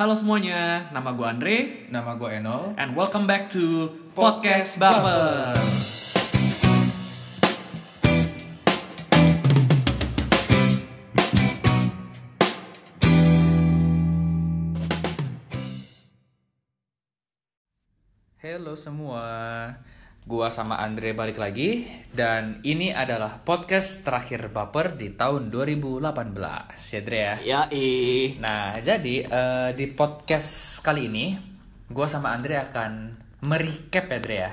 Halo 0.00 0.16
semuanya, 0.16 0.88
nama 0.96 1.12
gue 1.12 1.28
Andre 1.28 1.56
Nama 1.92 2.16
gue 2.16 2.40
Enol. 2.40 2.72
and 2.80 2.96
welcome 2.96 3.28
back 3.28 3.52
to 3.52 3.92
Podcast 4.16 4.80
Baper. 4.80 5.52
Halo 18.40 18.72
semua. 18.72 19.28
Gua 20.20 20.52
sama 20.52 20.76
Andre 20.76 21.16
balik 21.16 21.40
lagi 21.40 21.88
dan 22.12 22.60
ini 22.60 22.92
adalah 22.92 23.40
podcast 23.40 24.04
terakhir 24.04 24.52
Baper 24.52 24.92
di 24.92 25.16
tahun 25.16 25.48
2018. 25.48 26.04
Ya 26.76 27.00
Dre 27.00 27.20
ya. 27.24 27.34
Ya. 27.40 27.60
Nah, 28.36 28.76
jadi 28.84 29.16
eh, 29.24 29.70
di 29.72 29.88
podcast 29.88 30.84
kali 30.84 31.08
ini 31.08 31.40
gua 31.88 32.04
sama 32.04 32.36
Andre 32.36 32.60
akan 32.60 33.16
merecap 33.48 34.12
ya 34.12 34.18
Dre 34.20 34.38
ya. 34.44 34.52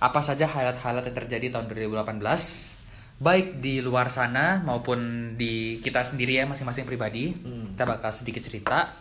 Apa 0.00 0.24
saja 0.24 0.48
highlight-highlight 0.48 1.12
yang 1.12 1.18
terjadi 1.20 1.46
tahun 1.52 1.68
2018 1.68 2.74
baik 3.14 3.62
di 3.62 3.78
luar 3.84 4.10
sana 4.10 4.58
maupun 4.64 5.32
di 5.38 5.78
kita 5.84 6.00
sendiri 6.00 6.40
ya 6.40 6.48
masing-masing 6.48 6.88
pribadi. 6.88 7.28
Kita 7.76 7.84
bakal 7.84 8.08
sedikit 8.08 8.40
cerita 8.40 8.96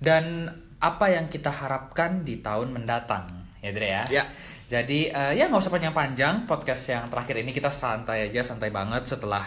dan 0.00 0.48
apa 0.80 1.12
yang 1.12 1.28
kita 1.28 1.52
harapkan 1.52 2.24
di 2.24 2.40
tahun 2.40 2.72
mendatang 2.72 3.44
ya 3.60 3.70
Dre 3.76 3.88
ya. 3.92 4.02
Ya. 4.08 4.24
Jadi 4.68 5.08
eh, 5.08 5.32
ya 5.32 5.48
nggak 5.48 5.64
usah 5.64 5.72
panjang-panjang 5.72 6.44
podcast 6.44 6.92
yang 6.92 7.08
terakhir 7.08 7.40
ini 7.40 7.56
kita 7.56 7.72
santai 7.72 8.28
aja 8.28 8.44
santai 8.44 8.68
banget 8.68 9.08
setelah 9.08 9.40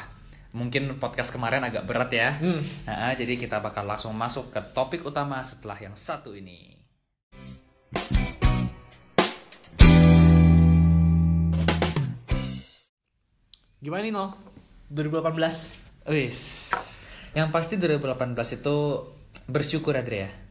mungkin 0.50 0.98
podcast 0.98 1.30
kemarin 1.30 1.62
agak 1.62 1.86
berat 1.86 2.10
ya. 2.10 2.42
Nah, 2.90 3.14
jadi 3.14 3.38
kita 3.38 3.62
bakal 3.62 3.86
langsung 3.86 4.18
masuk 4.18 4.50
ke 4.50 4.58
topik 4.74 5.06
utama 5.06 5.46
setelah 5.46 5.78
yang 5.78 5.94
satu 5.94 6.34
ini. 6.34 6.74
Gimana 13.78 14.02
nih, 14.02 14.14
Nol? 14.14 14.34
2018. 14.90 16.10
Wis, 16.10 16.74
yang 17.38 17.54
pasti 17.54 17.78
2018 17.78 18.58
itu 18.58 18.78
bersyukur 19.46 19.94
Adria. 19.94 20.51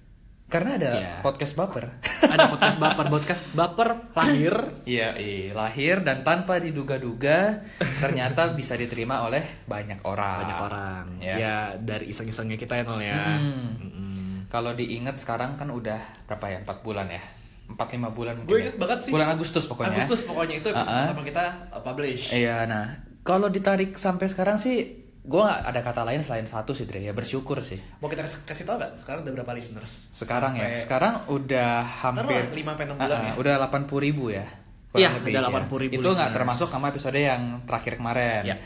Karena 0.51 0.71
ada 0.75 0.91
Iya. 0.99 1.15
podcast 1.23 1.55
baper. 1.55 1.87
Ada 2.31 2.47
podcast 2.47 2.79
Baper. 2.79 3.07
Podcast 3.11 3.43
Baper 3.55 3.89
lahir. 4.15 4.55
Iya, 4.87 5.19
iya, 5.19 5.51
lahir 5.51 6.03
dan 6.07 6.23
tanpa 6.23 6.63
diduga-duga 6.63 7.67
ternyata 7.99 8.55
bisa 8.55 8.79
diterima 8.79 9.27
oleh 9.27 9.43
banyak 9.67 10.03
orang. 10.07 10.39
Banyak 10.47 10.61
orang. 10.63 11.05
Ya. 11.19 11.35
Ya, 11.39 11.57
dari 11.75 12.11
iseng-isengnya 12.15 12.55
kita 12.55 12.79
ya, 12.79 12.85
Nol 12.87 13.03
ya. 13.03 13.19
Hmm. 13.19 13.67
Mm-mm. 13.83 14.47
Kalau 14.47 14.75
diingat 14.75 15.19
sekarang 15.19 15.59
kan 15.59 15.71
udah 15.75 15.99
berapa 16.31 16.47
ya? 16.51 16.59
4 16.63 16.87
bulan 16.87 17.07
ya? 17.11 17.23
4 17.71 17.79
5 17.79 18.11
bulan 18.15 18.35
mungkin. 18.39 18.51
Gue 18.51 18.61
ya? 18.67 18.73
banget 18.79 18.99
sih. 19.07 19.11
Bulan 19.15 19.31
Agustus 19.35 19.65
pokoknya. 19.67 19.95
Agustus 19.95 20.21
pokoknya 20.27 20.55
itu 20.59 20.69
episode 20.71 20.95
pertama 21.07 21.23
kita 21.27 21.45
uh, 21.71 21.83
publish. 21.83 22.23
Iya, 22.31 22.67
nah, 22.67 22.87
kalau 23.23 23.51
ditarik 23.51 23.95
sampai 23.99 24.27
sekarang 24.31 24.55
sih 24.55 25.00
gue 25.31 25.39
gak 25.41 25.63
ada 25.63 25.81
kata 25.81 26.03
lain 26.03 26.21
selain 26.21 26.43
satu 26.45 26.75
sih, 26.75 26.85
Dre. 26.85 26.99
Ya 27.01 27.15
bersyukur 27.15 27.63
sih. 27.63 27.79
Mau 28.03 28.11
kita 28.11 28.27
kasih, 28.27 28.67
tau 28.67 28.75
gak? 28.77 28.99
Sekarang 28.99 29.23
udah 29.23 29.33
berapa 29.33 29.53
listeners? 29.55 30.11
Sekarang 30.11 30.59
ya, 30.59 30.67
Sampai- 30.67 30.83
sekarang 30.83 31.15
udah 31.31 31.71
hampir 32.03 32.43
Taruhlah 32.43 32.51
5 32.51 32.67
sampai 32.67 32.85
6 32.85 32.97
bulan 32.99 33.07
Uh-uh, 33.15 33.23
ya. 33.23 33.33
Udah 33.39 33.55
80 33.63 34.03
ribu 34.03 34.25
ya. 34.29 34.47
Iya, 34.91 35.09
udah 35.15 35.31
ya. 35.31 35.47
80.000 35.47 35.95
Itu 35.95 36.03
nggak 36.03 36.11
listeners. 36.11 36.35
termasuk 36.35 36.67
sama 36.67 36.91
episode 36.91 37.15
yang 37.15 37.63
terakhir 37.63 37.95
kemarin. 37.95 38.43
Iya. 38.43 38.57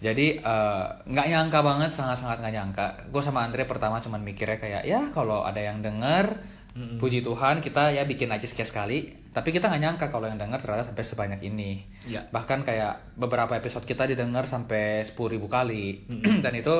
Jadi 0.00 0.26
eh, 0.36 0.84
nggak 1.04 1.26
nyangka 1.28 1.60
banget, 1.60 1.90
sangat-sangat 1.92 2.40
nggak 2.40 2.54
nyangka. 2.54 2.86
Gue 3.08 3.20
sama 3.20 3.44
Andre 3.44 3.64
pertama 3.64 4.00
cuman 4.00 4.20
mikirnya 4.20 4.56
kayak 4.56 4.82
ya 4.82 5.12
kalau 5.12 5.44
ada 5.44 5.60
yang 5.60 5.80
denger, 5.80 6.40
puji 6.74 7.22
Tuhan 7.22 7.62
kita 7.62 7.94
ya 7.94 8.02
bikin 8.02 8.26
aja 8.34 8.42
sekali-sekali. 8.42 9.30
Tapi 9.30 9.48
kita 9.54 9.70
nggak 9.70 9.82
nyangka 9.82 10.06
kalau 10.10 10.26
yang 10.26 10.38
denger 10.38 10.58
ternyata 10.58 10.90
sampai 10.90 11.04
sebanyak 11.06 11.40
ini. 11.46 11.86
Iya. 12.10 12.26
Bahkan 12.34 12.66
kayak 12.66 13.14
beberapa 13.14 13.54
episode 13.54 13.86
kita 13.86 14.10
didengar 14.10 14.46
sampai 14.50 15.06
10.000 15.06 15.34
ribu 15.38 15.46
kali. 15.46 16.02
Dan 16.44 16.54
itu 16.58 16.74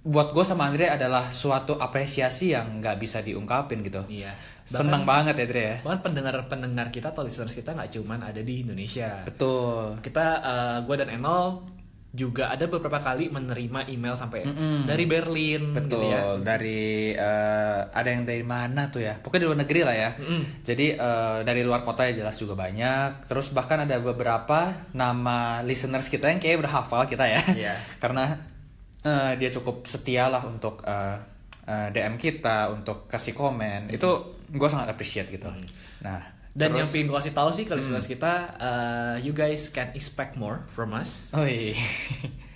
buat 0.00 0.32
gue 0.34 0.42
sama 0.42 0.66
Andre 0.70 0.90
adalah 0.90 1.28
suatu 1.30 1.76
apresiasi 1.76 2.56
yang 2.56 2.82
nggak 2.82 2.96
bisa 2.98 3.22
diungkapin 3.22 3.86
gitu. 3.86 4.02
Iya. 4.10 4.34
Senang 4.66 5.02
banget 5.02 5.34
ya 5.38 5.46
Dre 5.46 5.62
ya. 5.62 5.76
Bahkan 5.82 6.00
pendengar-pendengar 6.02 6.94
kita 6.94 7.10
atau 7.10 7.26
listeners 7.26 7.54
kita 7.54 7.74
nggak 7.74 7.90
cuman 7.98 8.30
ada 8.34 8.38
di 8.42 8.62
Indonesia. 8.62 9.26
Betul. 9.26 9.98
Kita, 9.98 10.26
eh, 10.42 10.78
gue 10.86 10.94
dan 10.94 11.10
Enol 11.10 11.78
juga 12.10 12.50
ada 12.50 12.66
beberapa 12.66 12.98
kali 12.98 13.30
menerima 13.30 13.86
email 13.86 14.18
sampai 14.18 14.42
Mm-mm. 14.42 14.82
dari 14.82 15.06
Berlin, 15.06 15.70
Betul. 15.78 15.86
gitu 15.86 15.98
ya. 16.10 16.20
Dari 16.42 17.14
eh, 17.14 17.80
ada 17.86 18.08
yang 18.10 18.26
dari 18.26 18.42
mana 18.42 18.90
tuh 18.90 19.06
ya? 19.06 19.14
Pokoknya 19.22 19.46
di 19.46 19.46
luar 19.46 19.60
negeri 19.62 19.80
lah 19.86 19.94
ya. 19.94 20.10
Jadi 20.66 20.86
eh, 20.98 21.38
dari 21.46 21.62
luar 21.62 21.86
kota 21.86 22.10
ya 22.10 22.18
jelas 22.18 22.34
juga 22.34 22.58
banyak. 22.58 23.30
Terus 23.30 23.54
bahkan 23.54 23.86
ada 23.86 24.02
beberapa 24.02 24.90
nama 24.90 25.62
listeners 25.62 26.10
kita 26.10 26.34
yang 26.34 26.42
kayak 26.42 26.66
udah 26.66 26.72
hafal 26.82 27.06
kita 27.06 27.30
ya. 27.30 27.42
Iya. 27.54 27.74
Karena 28.02 28.34
eh, 29.06 29.32
dia 29.38 29.50
cukup 29.54 29.86
setia 29.86 30.26
lah 30.26 30.42
untuk 30.42 30.82
eh, 30.82 31.16
eh, 31.70 31.88
DM 31.94 32.18
kita, 32.18 32.74
untuk 32.74 33.06
kasih 33.06 33.38
komen. 33.38 33.86
Itu 33.86 34.42
gue 34.50 34.68
sangat 34.68 34.90
appreciate 34.90 35.30
gitu. 35.30 35.46
Nah. 36.02 36.39
Dan 36.50 36.74
yang 36.74 36.82
terus- 36.82 36.92
pengen 36.92 37.06
gue 37.06 37.16
kasih 37.16 37.32
tahu 37.32 37.50
sih 37.50 37.64
ke 37.64 37.72
listeners 37.72 38.04
kita, 38.04 38.32
eh, 38.58 39.14
you 39.22 39.30
guys 39.30 39.70
can 39.70 39.94
expect 39.94 40.34
more 40.34 40.66
from 40.68 40.90
us 40.92 41.30
Oh 41.30 41.46
iya. 41.46 41.78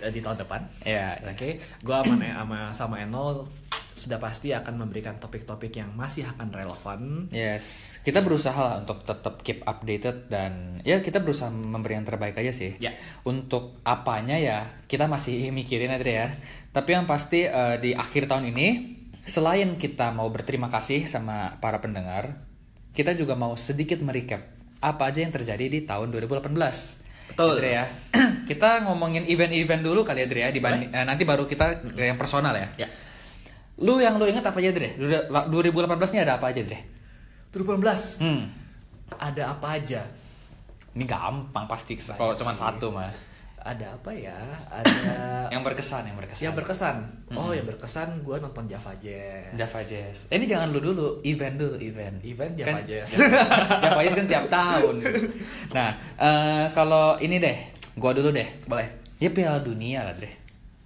eh, 0.03 0.11
di 0.11 0.19
tahun 0.19 0.35
depan. 0.37 0.61
ya, 0.83 1.15
Oke, 1.25 1.57
gue 1.57 1.95
sama, 1.95 2.27
sama 2.27 2.57
sama 2.71 2.95
Enol 2.99 3.47
sudah 3.95 4.19
pasti 4.19 4.51
akan 4.51 4.75
memberikan 4.77 5.15
topik-topik 5.15 5.71
yang 5.71 5.95
masih 5.95 6.27
akan 6.27 6.51
relevan. 6.51 7.31
Yes, 7.31 7.97
kita 8.03 8.19
berusaha 8.19 8.53
lah 8.53 8.75
untuk 8.83 9.01
tetap 9.01 9.39
keep 9.39 9.63
updated 9.63 10.27
dan 10.27 10.83
ya 10.83 10.99
kita 10.99 11.23
berusaha 11.23 11.47
memberi 11.47 11.95
yang 11.95 12.03
terbaik 12.03 12.35
aja 12.35 12.51
sih. 12.51 12.75
Ya. 12.77 12.91
Untuk 13.23 13.79
apanya 13.81 14.35
ya 14.35 14.83
kita 14.85 15.07
masih 15.07 15.47
mikirin 15.49 15.89
aja 15.89 16.03
ya. 16.03 16.27
Tapi 16.69 16.91
yang 16.91 17.07
pasti 17.07 17.47
eh, 17.47 17.79
di 17.79 17.95
akhir 17.95 18.27
tahun 18.27 18.51
ini 18.51 18.67
selain 19.23 19.79
kita 19.79 20.11
mau 20.11 20.27
berterima 20.27 20.67
kasih 20.67 21.07
sama 21.07 21.57
para 21.57 21.79
pendengar, 21.79 22.44
kita 22.95 23.11
juga 23.11 23.35
mau 23.35 23.59
sedikit 23.59 23.99
merecap 23.99 24.39
apa 24.79 25.11
aja 25.11 25.19
yang 25.19 25.33
terjadi 25.35 25.65
di 25.67 25.79
tahun 25.83 26.15
2018. 26.15 26.47
Betul. 27.35 27.59
Dre 27.59 27.71
ya. 27.75 27.85
kita 28.49 28.87
ngomongin 28.87 29.27
event-event 29.27 29.81
dulu 29.83 30.07
kali 30.07 30.23
ya 30.23 30.27
Dre 30.31 30.41
ya 30.47 30.49
dibanding 30.55 30.89
eh, 30.95 31.03
nanti 31.03 31.27
baru 31.27 31.43
kita 31.43 31.83
ke 31.91 32.01
yang 32.07 32.15
personal 32.15 32.55
ya. 32.55 32.71
Ya. 32.79 32.87
Lu 33.83 33.99
yang 33.99 34.15
lu 34.15 34.23
inget 34.29 34.45
apa 34.45 34.55
aja 34.63 34.71
Dre? 34.71 34.95
2018 34.95 36.15
ini 36.15 36.19
ada 36.23 36.39
apa 36.39 36.55
aja 36.55 36.61
Dre? 36.63 36.79
2018 37.51 38.23
Hmm. 38.23 38.47
ada 39.19 39.43
apa 39.51 39.67
aja? 39.75 40.07
Ini 40.95 41.03
gampang 41.03 41.67
pasti 41.67 41.99
kalau 41.99 42.39
cuma 42.39 42.55
satu 42.55 42.87
mah. 42.87 43.11
Ada 43.65 43.97
apa 43.97 44.13
ya? 44.13 44.37
Ada 44.69 44.93
Yang 45.53 45.63
berkesan, 45.65 46.01
yang 46.05 46.17
berkesan. 46.21 46.41
yang 46.45 46.53
berkesan. 46.53 46.95
Oh, 47.33 47.49
yang 47.49 47.65
berkesan 47.65 48.21
gue 48.21 48.37
nonton 48.37 48.69
Java 48.69 48.93
Jazz. 48.95 49.57
Java 49.57 49.81
Jazz. 49.81 50.29
Eh, 50.29 50.37
ini 50.37 50.45
jangan 50.45 50.69
lu 50.69 50.77
dulu, 50.79 51.25
event 51.25 51.57
dulu, 51.57 51.73
event. 51.81 52.21
Event 52.21 52.53
Java 52.53 52.77
Kan- 52.77 52.85
Jazz. 52.85 53.09
Java 53.83 53.99
Jazz 53.99 54.15
kan 54.15 54.27
tiap 54.29 54.45
tahun. 54.47 54.95
Nah, 55.71 55.89
eh, 56.15 56.65
kalau 56.71 57.17
ini 57.17 57.41
deh, 57.41 57.57
gua 57.95 58.13
dulu 58.13 58.29
deh. 58.29 58.45
Boleh. 58.63 59.01
Ya 59.17 59.33
Piala 59.33 59.57
Dunia 59.57 60.05
lah, 60.05 60.13
Dre. 60.13 60.29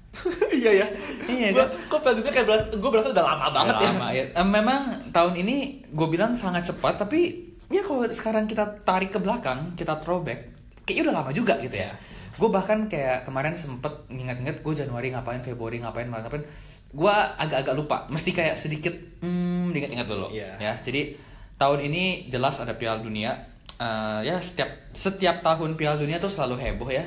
iya 0.55 0.71
ya. 0.73 0.87
Iya, 1.27 1.47
Gua, 1.51 1.67
kan? 1.67 1.69
kok 1.85 1.99
pelanjutnya 2.01 2.31
kayak 2.33 2.47
berasa, 2.47 2.65
gue 2.71 2.89
berasa 2.89 3.07
udah 3.09 3.25
lama 3.25 3.47
banget 3.51 3.75
ya. 3.77 3.89
Lama, 3.91 4.07
ya. 4.09 4.23
Eh, 4.31 4.47
memang 4.47 4.81
tahun 5.11 5.33
ini 5.35 5.55
gue 5.85 6.07
bilang 6.07 6.31
sangat 6.33 6.63
cepat, 6.65 6.95
tapi 6.97 7.19
ya 7.67 7.83
kalau 7.83 8.07
sekarang 8.07 8.47
kita 8.47 8.63
tarik 8.81 9.11
ke 9.11 9.19
belakang, 9.19 9.75
kita 9.75 9.99
throwback, 9.99 10.47
kayaknya 10.83 11.11
udah 11.11 11.15
lama 11.19 11.31
juga 11.31 11.59
gitu 11.59 11.75
ya. 11.75 11.91
Gue 12.39 12.49
bahkan 12.49 12.87
kayak 12.87 13.27
kemarin 13.27 13.59
sempet 13.59 13.91
nginget-nginget 14.07 14.63
gue 14.63 14.73
Januari 14.73 15.11
ngapain, 15.11 15.43
Februari 15.43 15.83
ngapain, 15.83 16.07
Maret 16.07 16.23
ngapain. 16.31 16.45
Gue 16.89 17.11
agak-agak 17.11 17.75
lupa, 17.75 17.97
mesti 18.07 18.31
kayak 18.31 18.55
sedikit 18.55 18.95
hmm, 19.21 19.75
diingat-ingat 19.75 20.07
dulu. 20.07 20.31
Iya. 20.31 20.55
Ya, 20.57 20.73
jadi 20.79 21.19
tahun 21.59 21.91
ini 21.91 22.31
jelas 22.31 22.63
ada 22.63 22.79
Piala 22.79 23.03
Dunia. 23.03 23.35
Eh, 23.79 24.19
ya 24.27 24.39
setiap 24.39 24.91
setiap 24.95 25.43
tahun 25.43 25.75
Piala 25.75 25.99
Dunia 25.99 26.17
tuh 26.17 26.31
selalu 26.31 26.55
heboh 26.63 26.89
ya. 26.89 27.05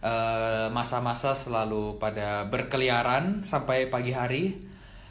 Eh, 0.00 0.66
masa-masa 0.72 1.36
selalu 1.36 2.00
pada 2.00 2.48
berkeliaran 2.48 3.44
sampai 3.44 3.92
pagi 3.92 4.16
hari. 4.16 4.56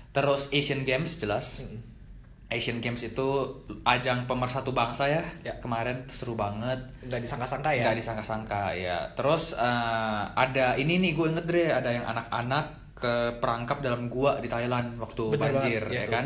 Terus 0.09 0.49
Asian 0.49 0.81
Games 0.81 1.21
jelas. 1.21 1.61
Asian 2.49 2.81
Games 2.81 2.97
itu 2.99 3.27
ajang 3.83 4.25
pemersatu 4.25 4.73
bangsa 4.73 5.05
ya. 5.05 5.21
Ya. 5.45 5.53
Kemarin 5.61 6.01
seru 6.09 6.33
banget. 6.33 6.81
Nggak 7.05 7.21
disangka-sangka 7.21 7.69
ya. 7.69 7.85
Nggak 7.85 7.97
disangka-sangka 8.01 8.61
ya. 8.73 8.97
Terus 9.13 9.53
eh, 9.53 10.21
ada 10.33 10.73
ini 10.73 10.97
nih 10.97 11.13
gue 11.13 11.27
inget 11.29 11.45
deh 11.45 11.69
ada 11.69 11.89
yang 11.89 12.05
anak-anak 12.05 12.65
ke 12.99 13.13
perangkap 13.39 13.79
dalam 13.79 14.11
gua 14.11 14.35
di 14.37 14.51
Thailand 14.51 14.99
waktu 14.99 15.31
Bener 15.31 15.55
banjir 15.55 15.79
banget, 15.79 15.93
iya 15.93 16.01
ya 16.01 16.03
tuh. 16.03 16.11
kan. 16.11 16.25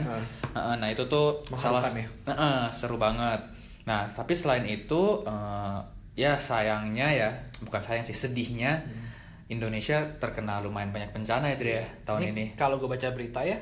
Heeh, 0.57 0.75
Nah 0.81 0.87
itu 0.89 1.03
tuh 1.05 1.27
salah 1.53 1.85
ya. 1.85 2.07
Heeh, 2.25 2.61
seru 2.71 2.97
banget. 2.97 3.37
Nah 3.85 4.07
tapi 4.07 4.33
selain 4.33 4.63
itu 4.63 5.21
eh, 5.21 5.77
ya 6.15 6.33
sayangnya 6.33 7.11
ya 7.11 7.29
bukan 7.61 7.77
sayang 7.77 8.01
sih 8.01 8.15
sedihnya 8.15 8.79
Hmm. 8.79 9.01
Indonesia 9.51 10.01
terkena 10.17 10.63
lumayan 10.63 10.89
banyak 10.89 11.11
bencana 11.11 11.51
ya 11.51 11.57
Dre 11.59 11.73
ya 11.77 11.87
tahun 12.07 12.31
ini. 12.33 12.45
Kalau 12.55 12.79
gue 12.79 12.87
baca 12.87 13.11
berita 13.11 13.43
ya, 13.43 13.59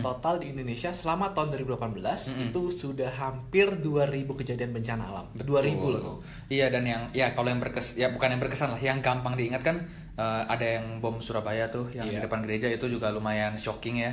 Total 0.00 0.34
di 0.36 0.50
Indonesia 0.50 0.90
selama 0.90 1.30
tahun 1.30 1.52
2018 1.56 2.00
itu 2.44 2.62
sudah 2.68 3.10
hampir 3.10 3.66
2000 3.74 4.06
kejadian 4.36 4.70
bencana 4.70 5.04
alam. 5.06 5.26
2000 5.34 5.76
loh. 5.90 6.20
Iya 6.46 6.68
dan 6.68 6.82
yang 6.82 7.02
ya 7.10 7.30
kalau 7.30 7.48
yang 7.48 7.58
berkes 7.58 7.94
ya 7.94 8.08
bukan 8.08 8.30
yang 8.30 8.40
berkesan 8.40 8.70
lah, 8.70 8.80
yang 8.80 8.98
gampang 8.98 9.34
diingat 9.34 9.60
kan 9.60 9.76
eh, 10.14 10.42
ada 10.46 10.66
yang 10.78 10.98
bom 10.98 11.16
Surabaya 11.18 11.66
tuh 11.66 11.88
yang 11.90 12.04
di 12.04 12.14
Iya. 12.14 12.24
depan 12.24 12.40
gereja 12.40 12.66
itu 12.66 12.86
juga 12.86 13.08
lumayan 13.08 13.54
shocking 13.54 13.96
ya. 13.98 14.12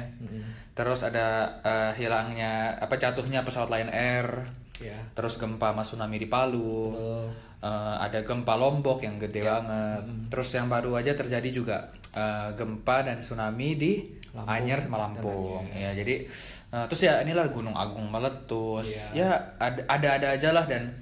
Terus 0.72 1.02
ada 1.02 1.28
eh, 1.60 1.92
hilangnya 1.98 2.78
apa 2.78 2.96
jatuhnya 2.96 3.42
pesawat 3.42 3.68
Lion 3.68 3.90
Air. 3.90 4.46
Iya. 4.78 4.98
Terus 5.12 5.36
gempa 5.36 5.74
sama 5.74 5.81
tsunami 5.81 6.18
di 6.18 6.28
Palu. 6.28 6.94
Betul. 6.94 7.25
Eh, 7.58 7.96
ada 7.98 8.22
gempa 8.22 8.54
Lombok 8.54 9.02
yang 9.02 9.18
gede 9.18 9.42
Ya. 9.42 9.58
banget. 9.58 10.06
Terus 10.30 10.50
yang 10.54 10.69
baru 10.69 10.94
aja 10.94 11.12
terjadi 11.12 11.50
juga 11.50 11.78
eh, 12.14 12.50
gempa 12.54 13.02
dan 13.02 13.18
tsunami 13.18 13.74
di 13.74 13.94
Lampung 14.38 14.54
Anyer 14.54 14.78
sama 14.78 14.98
Lampung. 15.01 15.66
Ya, 15.74 15.98
jadi 15.98 16.30
eh, 16.69 16.86
terus 16.86 17.01
ya 17.01 17.25
inilah 17.25 17.50
Gunung 17.50 17.74
Agung 17.74 18.06
meletus. 18.07 19.10
Iya. 19.12 19.34
Ya 19.57 19.78
ada 19.89 20.07
ada 20.22 20.28
aja 20.38 20.54
lah 20.54 20.69
dan 20.69 20.94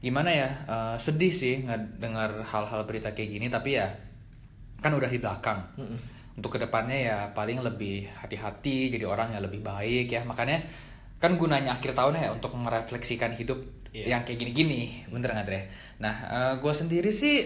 gimana 0.00 0.32
ya 0.32 0.48
eh, 0.66 0.96
sedih 0.96 1.28
sih 1.30 1.68
nggak 1.68 2.00
dengar 2.00 2.40
hal-hal 2.42 2.88
berita 2.88 3.12
kayak 3.12 3.36
gini 3.36 3.46
tapi 3.52 3.76
ya 3.76 3.86
kan 4.80 4.96
udah 4.96 5.12
di 5.12 5.20
belakang. 5.20 5.60
Untuk 6.32 6.56
ke 6.56 6.58
depannya 6.64 6.96
ya 6.96 7.16
paling 7.36 7.60
lebih 7.60 8.08
hati-hati 8.08 8.88
jadi 8.88 9.04
orang 9.04 9.36
yang 9.36 9.44
lebih 9.44 9.60
baik 9.60 10.08
ya 10.08 10.24
makanya 10.24 10.64
kan 11.20 11.36
gunanya 11.36 11.76
akhir 11.76 11.92
tahun 11.92 12.16
ya 12.18 12.32
untuk 12.32 12.56
merefleksikan 12.56 13.36
hidup 13.36 13.60
Iya. 13.92 14.16
yang 14.16 14.24
kayak 14.24 14.40
gini-gini 14.40 15.04
bener 15.12 15.36
nggak 15.36 15.44
Dre? 15.44 15.68
Nah 16.00 16.56
gue 16.56 16.72
sendiri 16.72 17.12
sih 17.12 17.44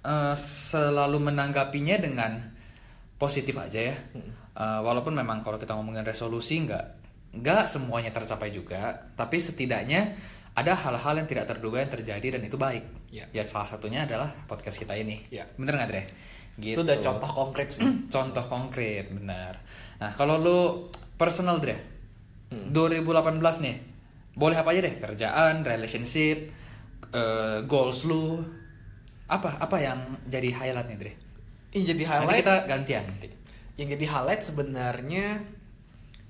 eh, 0.00 0.34
selalu 0.40 1.20
menanggapinya 1.20 2.00
dengan 2.00 2.40
positif 3.20 3.52
aja 3.60 3.92
ya 3.92 3.96
Eh, 4.56 4.80
walaupun 4.80 5.12
memang 5.12 5.44
kalau 5.44 5.60
kita 5.60 5.76
ngomongin 5.76 6.00
resolusi 6.00 6.64
nggak 6.64 6.84
nggak 7.36 7.68
semuanya 7.68 8.08
tercapai 8.08 8.48
juga 8.48 8.88
tapi 9.12 9.36
setidaknya 9.36 10.16
ada 10.56 10.72
hal-hal 10.72 11.12
yang 11.14 11.28
tidak 11.28 11.44
terduga 11.44 11.84
yang 11.84 11.92
terjadi 11.92 12.40
dan 12.40 12.42
itu 12.42 12.56
baik 12.56 12.80
Iya. 13.12 13.28
ya 13.30 13.44
salah 13.44 13.68
satunya 13.68 14.08
adalah 14.08 14.32
podcast 14.48 14.80
kita 14.80 14.96
ini 14.96 15.28
Iya. 15.28 15.44
bener 15.54 15.76
nggak 15.76 15.88
Dre? 15.92 16.02
Gitu. 16.56 16.72
Itu 16.72 16.88
udah 16.88 16.98
contoh 16.98 17.30
konkret 17.36 17.68
sih. 17.68 17.84
contoh 18.08 18.40
konkret 18.48 19.12
benar 19.12 19.60
nah 20.00 20.16
kalau 20.16 20.40
lu 20.40 20.88
personal 21.20 21.60
Dre 21.60 21.76
2018 22.48 23.36
nih 23.60 23.76
boleh 24.32 24.56
apa 24.56 24.72
aja 24.72 24.80
deh 24.82 24.94
kerjaan 24.96 25.54
relationship 25.62 26.48
eh, 27.12 27.58
goals 27.68 28.08
lu 28.08 28.40
apa 29.28 29.60
apa 29.60 29.76
yang 29.76 29.98
jadi 30.24 30.48
highlight 30.54 30.88
nih 30.88 30.96
Dre 30.96 31.12
Ini 31.72 31.82
jadi 31.84 32.02
nanti 32.02 32.04
highlight. 32.08 32.40
kita 32.40 32.54
gantian 32.64 33.04
nanti 33.04 33.28
Yang 33.76 33.88
jadi 33.94 34.06
highlight 34.06 34.42
sebenarnya 34.42 35.26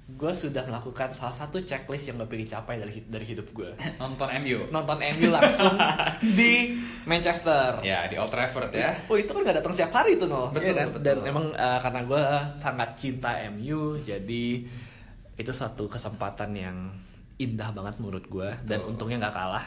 gue 0.06 0.32
sudah 0.32 0.62
melakukan 0.62 1.10
salah 1.10 1.34
satu 1.34 1.58
checklist 1.60 2.06
yang 2.06 2.14
gue 2.16 2.26
pengen 2.26 2.46
capai 2.48 2.78
dari 2.78 3.02
dari 3.02 3.26
hidup 3.26 3.50
gue. 3.50 3.74
nonton 3.98 4.30
MU 4.38 4.66
Nonton 4.68 4.98
MU 5.02 5.28
langsung 5.28 5.74
di 6.38 6.78
Manchester. 7.02 7.82
ya 7.82 8.06
di 8.06 8.14
Old 8.14 8.30
Trafford 8.30 8.70
ya 8.70 8.94
Oh 9.06 9.14
itu 9.14 9.26
kan 9.26 9.42
gak 9.42 9.58
datang 9.58 9.72
setiap 9.72 9.92
hari 9.96 10.14
tuh 10.14 10.26
nol. 10.26 10.50
Betul, 10.50 10.74
kan? 10.74 10.86
betul. 10.90 11.02
Dan 11.02 11.16
emang 11.24 11.50
eh, 11.50 11.78
karena 11.80 12.00
gue 12.02 12.22
sangat 12.48 12.94
cinta 12.94 13.34
MU, 13.50 13.98
jadi 14.00 14.46
itu 15.36 15.52
satu 15.52 15.86
kesempatan 15.86 16.50
yang 16.52 16.76
indah 17.36 17.68
banget 17.68 17.98
menurut 17.98 18.24
gue 18.24 18.48
dan 18.62 18.80
Betul. 18.80 18.90
untungnya 18.90 19.16
nggak 19.20 19.34
kalah. 19.34 19.66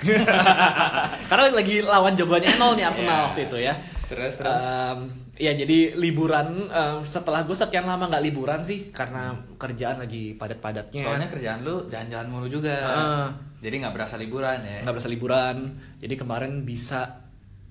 karena 1.28 1.44
lagi 1.50 1.82
lawan 1.82 2.14
jagoannya 2.14 2.52
nol 2.56 2.72
nih 2.74 2.84
Arsenal 2.84 3.12
Ya. 3.12 3.24
waktu 3.26 3.40
itu 3.44 3.56
ya. 3.58 3.74
Terus, 4.06 4.32
terus. 4.36 4.62
Em, 4.62 4.98
ya 5.40 5.56
jadi 5.56 5.96
liburan 5.96 6.68
em, 6.68 7.00
setelah 7.02 7.40
gue 7.42 7.56
sekian 7.56 7.82
lama 7.82 8.06
nggak 8.06 8.20
liburan 8.22 8.60
sih 8.60 8.92
karena 8.92 9.32
kerjaan 9.56 9.96
lagi 9.98 10.36
padat-padatnya. 10.36 11.00
soalnya 11.00 11.26
kerjaan 11.26 11.64
lu 11.64 11.88
jalan-jalan 11.88 12.28
mulu 12.28 12.44
juga 12.46 12.76
Heeh. 12.76 13.26
jadi 13.60 13.74
nggak 13.80 13.94
berasa 13.96 14.14
liburan 14.14 14.60
ya 14.60 14.84
nggak 14.84 14.94
berasa 14.94 15.08
liburan 15.08 15.56
jadi 15.96 16.14
kemarin 16.14 16.52
bisa 16.62 17.24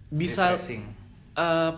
bisa 0.10 0.58
Refreshing. 0.58 0.82
eh, 1.36 1.74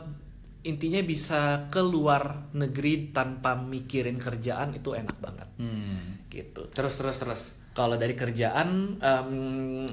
intinya 0.64 1.02
bisa 1.02 1.42
keluar 1.68 2.48
negeri 2.52 3.12
tanpa 3.12 3.58
mikirin 3.58 4.16
kerjaan 4.16 4.72
itu 4.72 4.94
enak 4.94 5.18
banget 5.20 5.50
hmm. 5.58 6.30
gitu 6.30 6.72
terus 6.72 6.96
terus 6.96 7.18
terus 7.18 7.42
kalau 7.72 7.96
dari 7.96 8.14
kerjaan 8.14 8.96
em, 8.96 9.32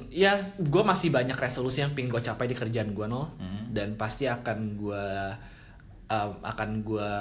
ya 0.09 0.35
gue 0.55 0.83
masih 0.85 1.11
banyak 1.11 1.35
resolusi 1.35 1.81
yang 1.81 1.91
pengen 1.91 2.11
gue 2.11 2.21
capai 2.21 2.47
di 2.47 2.55
kerjaan 2.55 2.93
gue 2.93 3.07
no 3.07 3.35
Hmm. 3.35 3.71
dan 3.71 3.95
pasti 3.95 4.25
akan 4.25 4.59
gue 4.77 5.05
em, 6.09 6.33
akan 6.43 6.71
gue 6.85 7.13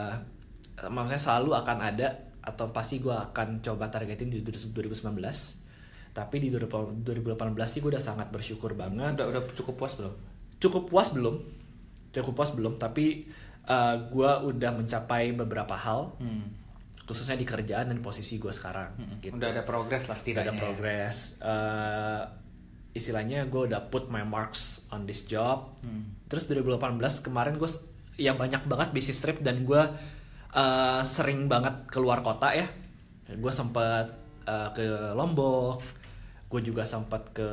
maksudnya 0.88 1.22
selalu 1.22 1.58
akan 1.58 1.78
ada 1.84 2.08
atau 2.48 2.72
pasti 2.72 3.04
gue 3.04 3.12
akan 3.12 3.60
coba 3.60 3.92
targetin 3.92 4.32
di 4.32 4.40
2019 4.40 5.04
tapi 6.18 6.36
di 6.42 6.50
2018 6.50 7.06
sih 7.70 7.80
gue 7.84 7.94
udah 7.94 8.02
sangat 8.02 8.34
bersyukur 8.34 8.74
banget. 8.74 9.14
Udah 9.14 9.38
udah 9.38 9.42
cukup 9.54 9.86
puas 9.86 9.94
belum? 10.02 10.14
Cukup 10.58 10.84
puas 10.90 11.14
belum. 11.14 11.36
Cukup 12.10 12.34
puas 12.34 12.50
belum 12.58 12.82
tapi 12.82 13.30
uh, 13.70 14.02
gue 14.10 14.32
udah 14.50 14.72
mencapai 14.74 15.38
beberapa 15.38 15.78
hal. 15.78 16.18
Hmm. 16.18 16.66
khususnya 17.08 17.40
di 17.40 17.48
kerjaan 17.48 17.88
dan 17.88 18.04
posisi 18.04 18.36
gue 18.36 18.52
sekarang 18.52 18.92
gitu. 19.24 19.32
udah 19.32 19.56
ada 19.56 19.64
progres 19.64 20.12
lah 20.12 20.12
Udah 20.12 20.20
setidaknya 20.20 20.52
ada 20.52 20.60
progress 20.60 21.40
Uh, 21.40 22.20
istilahnya 22.92 23.48
gue 23.48 23.72
udah 23.72 23.88
put 23.88 24.12
my 24.12 24.28
marks 24.28 24.92
on 24.92 25.08
this 25.08 25.24
job. 25.24 25.72
Hmm. 25.80 26.04
terus 26.28 26.52
2018 26.52 27.00
kemarin 27.24 27.56
gue 27.56 27.70
ya 28.18 28.34
banyak 28.34 28.66
banget 28.66 28.90
bisnis 28.92 29.22
trip 29.22 29.40
dan 29.46 29.64
gue 29.64 29.82
uh, 30.58 31.02
sering 31.06 31.46
banget 31.48 31.88
keluar 31.88 32.26
kota 32.26 32.52
ya. 32.52 32.68
Gue 33.32 33.54
sempat 33.54 34.12
uh, 34.50 34.70
ke 34.74 35.14
Lombok 35.16 35.98
gue 36.48 36.62
juga 36.64 36.88
sempat 36.88 37.36
ke 37.36 37.50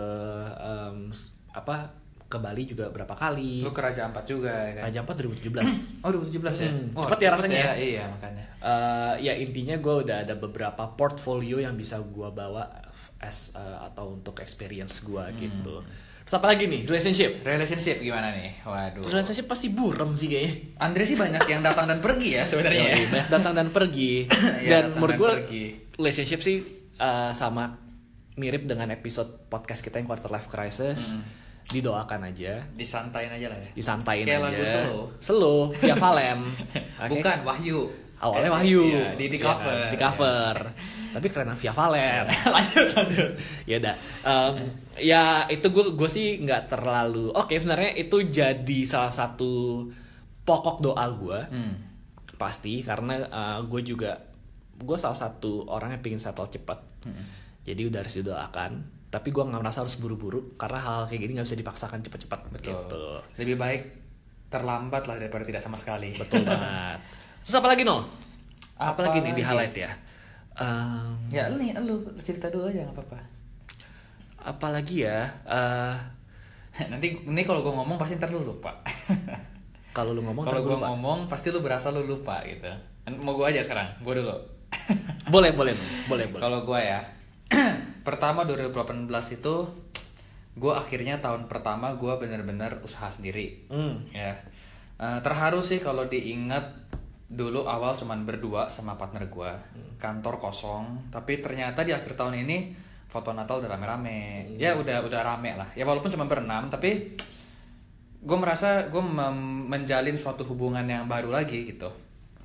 um, 0.55 1.11
apa 1.51 1.91
ke 2.31 2.39
Bali 2.39 2.63
juga 2.67 2.91
berapa 2.91 3.15
kali. 3.15 3.63
Lu 3.63 3.71
ke 3.71 3.83
Raja 3.83 4.11
Ampat 4.11 4.25
juga 4.27 4.51
ya 4.51 4.71
kan? 4.81 4.83
Raja 4.91 4.99
Ampat 5.03 5.17
2017 5.23 6.03
oh 6.03 6.11
2017 6.11 6.67
ya? 6.67 6.71
Hmm, 6.71 6.87
oh, 6.99 7.03
cepet 7.07 7.21
ya 7.21 7.29
rasanya 7.31 7.59
ya. 7.59 7.73
iya 7.79 8.05
makanya. 8.11 8.45
Eh, 8.59 9.15
ya 9.31 9.33
intinya 9.39 9.77
gue 9.79 9.95
udah 10.07 10.17
ada 10.27 10.35
beberapa 10.35 10.83
portfolio 10.95 11.63
yang 11.63 11.79
bisa 11.79 12.01
gue 12.03 12.29
bawa 12.31 12.71
as 13.23 13.55
eh, 13.55 13.79
atau 13.87 14.19
untuk 14.19 14.39
experience 14.43 15.03
gue 15.07 15.25
gitu. 15.39 15.83
Terus 16.25 16.41
apa 16.41 16.47
lagi 16.49 16.65
nih 16.65 16.89
relationship? 16.89 17.45
relationship 17.45 18.01
gimana 18.01 18.33
nih 18.33 18.65
waduh 18.65 19.05
Relationship 19.05 19.45
pasti 19.45 19.69
burem 19.69 20.17
sih 20.17 20.33
kayaknya. 20.33 20.53
Andre 20.81 21.05
sih 21.05 21.17
banyak 21.17 21.45
yang 21.45 21.61
datang 21.61 21.85
dan 21.85 22.01
pergi 22.01 22.41
ya 22.41 22.43
sebenarnya 22.49 22.81
ya. 22.81 22.95
Yoi, 22.97 23.07
banyak 23.13 23.29
datang 23.29 23.53
dan 23.53 23.69
pergi. 23.69 24.13
Iya, 24.65 24.69
dan 24.73 24.85
menurut 24.97 25.17
gue 25.21 25.33
relationship 25.95 26.41
sih 26.41 26.65
eh, 26.97 27.31
sama 27.37 27.77
mirip 28.35 28.65
dengan 28.65 28.89
episode 28.91 29.47
podcast 29.47 29.79
kita 29.79 30.01
yang 30.01 30.09
quarter 30.09 30.33
life 30.33 30.49
crisis. 30.49 31.21
Didoakan 31.65 32.29
aja, 32.29 32.61
disantain 32.77 33.29
aja 33.29 33.49
lah 33.49 33.57
ya 33.57 33.69
disantain 33.73 34.21
Kayak 34.25 34.37
aja. 34.37 34.49
lagu 34.53 34.65
slow. 34.65 35.01
Slow, 35.17 35.59
via 35.73 35.97
Valen. 35.97 36.41
Oke? 37.05 37.09
bukan 37.09 37.37
Wahyu 37.41 37.79
Awalnya 38.25 38.49
Eh, 38.49 38.55
Wahyu. 38.55 38.81
iya, 38.83 39.05
di 39.13 39.27
di 39.27 39.37
Iya 39.37 39.45
cover 39.45 39.75
kan? 39.77 39.91
Di 39.91 39.99
cover. 39.99 40.57
Tapi 41.13 41.27
karena 41.29 41.53
Via 41.53 41.71
Valen. 41.71 42.25
lanjut 42.57 42.87
lanjut 42.91 43.31
ya 43.65 43.77
udah. 43.79 43.95
Em, 44.25 44.55
ya 44.99 45.23
itu 45.47 45.67
gue 45.69 45.85
gue 45.93 46.09
sih 46.09 46.41
nggak 46.41 46.63
terlalu. 46.67 47.31
Oke 47.31 47.55
sebenarnya 47.55 47.93
itu 47.95 48.17
jadi 48.25 48.79
salah 48.83 49.13
satu 49.13 49.85
pokok 50.43 50.81
doa 50.81 51.05
gue. 51.07 51.41
hmm. 51.47 51.75
Pasti 52.35 52.81
karena 52.81 53.15
gue 53.63 53.81
juga 53.85 54.19
gue 54.75 54.97
salah 54.97 55.15
satu 55.15 55.69
orang 55.69 55.95
yang 55.95 56.03
pengen 56.03 56.19
settle 56.19 56.49
cepat. 56.49 56.83
Hmm. 57.05 57.23
Jadi 57.63 57.87
udah 57.87 58.01
harus 58.01 58.17
didoakan. 58.17 58.73
Tapi 59.07 59.31
gue 59.31 59.39
nggak 59.41 59.61
merasa 59.61 59.81
harus 59.81 59.95
buru-buru 59.95 60.59
karena 60.59 60.81
hal 60.81 61.01
kayak 61.07 61.21
gini 61.21 61.33
nggak 61.35 61.47
bisa 61.47 61.55
dipaksakan 61.57 62.03
cepat-cepat. 62.03 62.41
betul 62.51 62.75
Gitu. 62.75 63.05
lebih 63.39 63.55
baik 63.55 63.83
terlambat 64.47 65.03
lah 65.05 65.17
daripada 65.17 65.43
tidak 65.43 65.61
sama 65.61 65.75
sekali 65.75 66.11
Betul 66.13 66.43
banget. 66.49 66.99
Terus 67.45 67.61
apa 67.61 67.69
lagi 67.69 67.85
Nol? 67.85 68.01
Apa, 68.81 68.97
Apa 68.97 69.01
lagi 69.05 69.19
nih 69.21 69.33
di 69.37 69.43
highlight 69.45 69.77
ya? 69.77 69.91
Em, 70.55 71.13
ya 71.29 71.51
nih 71.53 71.77
lu 71.85 72.01
cerita 72.23 72.49
dulu 72.49 72.73
aja 72.73 72.89
nggak 72.89 72.97
apa-apa. 72.97 73.19
Apalagi 74.41 75.05
ya? 75.05 75.29
Eh 75.45 75.95
nanti 76.91 77.15
ini 77.21 77.43
kalau 77.45 77.61
gue 77.61 77.71
ngomong 77.71 78.01
pasti 78.01 78.17
ntar 78.17 78.33
lu 78.33 78.43
lupa. 78.43 78.73
Kalau 79.95 80.11
lu 80.11 80.27
ngomong 80.27 80.43
kalau 80.43 80.67
gue 80.67 80.75
ngomong 80.75 81.31
pasti 81.31 81.55
lu 81.55 81.63
berasa 81.63 81.95
lu 81.95 82.03
lupa 82.03 82.43
gitu. 82.43 82.67
Mau 83.23 83.39
gue 83.39 83.47
aja 83.47 83.63
sekarang 83.63 83.95
gue 84.03 84.15
dulu. 84.19 84.35
Boleh 85.31 85.55
boleh 85.55 85.71
boleh 86.11 86.27
boleh. 86.35 86.43
Kalau 86.43 86.67
gue 86.67 86.81
ya, 86.83 86.99
pertama 88.07 88.43
2018 88.43 89.07
itu 89.39 89.55
gue 90.59 90.73
akhirnya 90.75 91.23
tahun 91.23 91.47
pertama 91.47 91.95
gue 91.95 92.11
bener-bener 92.19 92.83
usaha 92.83 93.07
sendiri. 93.07 93.71
Hmm. 93.71 94.03
Ya, 94.11 94.35
Eh, 94.95 95.19
terharu 95.27 95.59
sih 95.59 95.83
kalau 95.83 96.07
diingat 96.07 96.71
dulu 97.35 97.67
awal 97.67 97.99
cuman 97.99 98.23
berdua 98.23 98.71
sama 98.71 98.95
partner 98.95 99.27
gue, 99.27 99.53
kantor 99.99 100.39
kosong. 100.39 101.11
Tapi 101.11 101.43
ternyata 101.43 101.83
di 101.83 101.91
akhir 101.91 102.15
tahun 102.15 102.47
ini 102.47 102.73
foto 103.11 103.35
Natal 103.35 103.61
udah 103.61 103.71
rame-rame. 103.75 104.55
Ya 104.57 104.79
udah 104.79 105.03
udah 105.03 105.21
rame 105.21 105.59
lah. 105.59 105.69
Ya 105.75 105.83
walaupun 105.83 106.15
cuma 106.15 106.31
berenam, 106.31 106.71
tapi 106.71 107.19
gue 108.25 108.39
merasa 108.39 108.89
gue 108.89 109.03
menjalin 109.69 110.17
suatu 110.17 110.47
hubungan 110.47 110.87
yang 110.87 111.11
baru 111.11 111.35
lagi 111.35 111.69
gitu. 111.75 111.91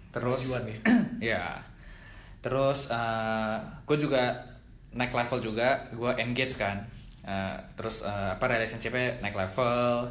Terus, 0.09 0.49
Kemajuan 0.49 0.65
ya? 0.65 0.77
ya 1.37 1.43
terus 2.39 2.87
uh, 2.91 3.59
gue 3.83 3.97
juga 3.99 4.39
naik 4.95 5.11
level 5.11 5.39
juga 5.53 5.87
gue 5.93 6.11
engage 6.19 6.57
kan 6.57 6.85
Uh, 7.19 7.59
terus 7.75 8.01
uh, 8.07 8.33
apa 8.33 8.47
relationshipnya 8.47 9.19
naik 9.21 9.35
level 9.35 10.07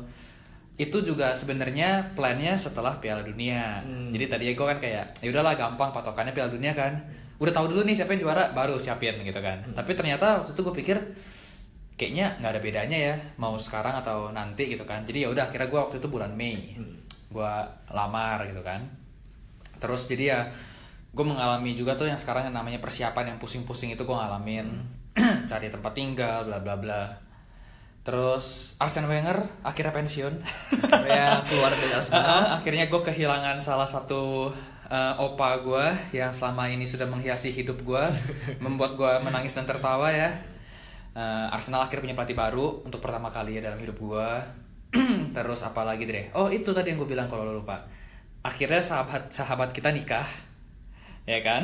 itu 0.79 1.03
juga 1.03 1.35
sebenarnya 1.35 2.15
plannya 2.15 2.55
setelah 2.55 3.03
Piala 3.03 3.27
Dunia. 3.27 3.83
Hmm. 3.83 4.15
jadi 4.15 4.31
tadinya 4.31 4.55
gue 4.55 4.67
kan 4.71 4.79
kayak 4.79 5.05
ya 5.19 5.29
udahlah 5.35 5.59
gampang 5.59 5.91
patokannya 5.91 6.31
Piala 6.31 6.55
Dunia 6.55 6.71
kan. 6.71 6.95
Udah 7.43 7.51
tahu 7.51 7.75
dulu 7.75 7.83
nih 7.83 7.99
siapa 7.99 8.15
yang 8.15 8.23
juara 8.31 8.55
baru 8.55 8.79
siapin 8.79 9.19
gitu 9.27 9.43
kan. 9.43 9.59
Tapi 9.75 9.99
ternyata 9.99 10.43
waktu 10.43 10.55
itu 10.55 10.63
gue 10.63 10.75
pikir 10.79 10.97
kayaknya 11.99 12.39
nggak 12.39 12.51
ada 12.55 12.63
bedanya 12.63 12.99
ya 13.11 13.15
mau 13.43 13.59
sekarang 13.59 13.99
atau 13.99 14.31
nanti 14.31 14.71
gitu 14.71 14.87
kan. 14.87 15.03
Jadi 15.03 15.27
ya 15.27 15.29
udah 15.35 15.51
akhirnya 15.51 15.67
gue 15.67 15.81
waktu 15.83 15.97
itu 15.99 16.07
bulan 16.07 16.31
Mei 16.39 16.79
gue 17.29 17.53
lamar 17.91 18.47
gitu 18.47 18.63
kan. 18.63 18.87
Terus 19.83 20.07
jadi 20.07 20.25
ya 20.31 20.41
gue 21.11 21.25
mengalami 21.27 21.75
juga 21.75 21.99
tuh 21.99 22.07
yang 22.07 22.19
sekarang 22.19 22.47
yang 22.47 22.55
namanya 22.55 22.79
persiapan 22.79 23.35
yang 23.35 23.39
pusing-pusing 23.43 23.99
itu 23.99 24.03
gue 24.07 24.15
ngalamin. 24.15 24.71
Cari 25.51 25.75
tempat 25.75 25.91
tinggal 25.91 26.47
bla 26.47 26.63
bla 26.63 26.79
bla 26.79 27.28
terus 28.09 28.73
Arsene 28.81 29.05
Wenger 29.05 29.61
akhirnya 29.61 29.93
pensiun 29.93 30.41
ya 31.05 31.45
keluar 31.45 31.77
dari 31.77 31.93
Arsenal 31.93 32.25
Uh, 32.39 32.57
akhirnya 32.57 32.89
gue 32.89 33.01
kehilangan 33.05 33.61
salah 33.61 33.85
satu 33.85 34.49
uh, 34.89 35.15
opa 35.21 35.61
gue 35.61 35.87
yang 36.17 36.33
selama 36.33 36.69
ini 36.69 36.89
sudah 36.89 37.07
menghiasi 37.09 37.53
hidup 37.53 37.85
gue, 37.85 38.05
membuat 38.65 38.97
gue 38.97 39.13
menangis 39.25 39.55
dan 39.55 39.69
tertawa 39.69 40.09
ya. 40.13 40.33
Uh, 41.17 41.51
Arsenal 41.51 41.85
akhirnya 41.85 42.05
punya 42.11 42.17
pelatih 42.17 42.39
baru 42.39 42.67
untuk 42.85 43.01
pertama 43.03 43.29
kali 43.33 43.59
ya 43.59 43.65
dalam 43.65 43.81
hidup 43.81 43.97
gue. 43.99 44.29
Terus 45.37 45.61
apa 45.65 45.85
lagi 45.85 46.09
deh? 46.09 46.33
Oh 46.37 46.49
itu 46.49 46.73
tadi 46.73 46.93
yang 46.93 46.99
gue 47.01 47.09
bilang 47.09 47.29
kalau 47.29 47.45
lo 47.45 47.61
lupa. 47.61 47.85
Akhirnya 48.45 48.81
sahabat 48.81 49.35
sahabat 49.35 49.75
kita 49.75 49.91
nikah, 49.91 50.25
ya 51.27 51.43
kan? 51.43 51.61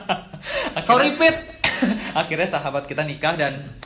Sorry, 0.86 1.18
Pit. 1.18 1.36
akhirnya 2.14 2.48
sahabat 2.48 2.86
kita 2.90 3.06
nikah 3.06 3.34
dan 3.38 3.78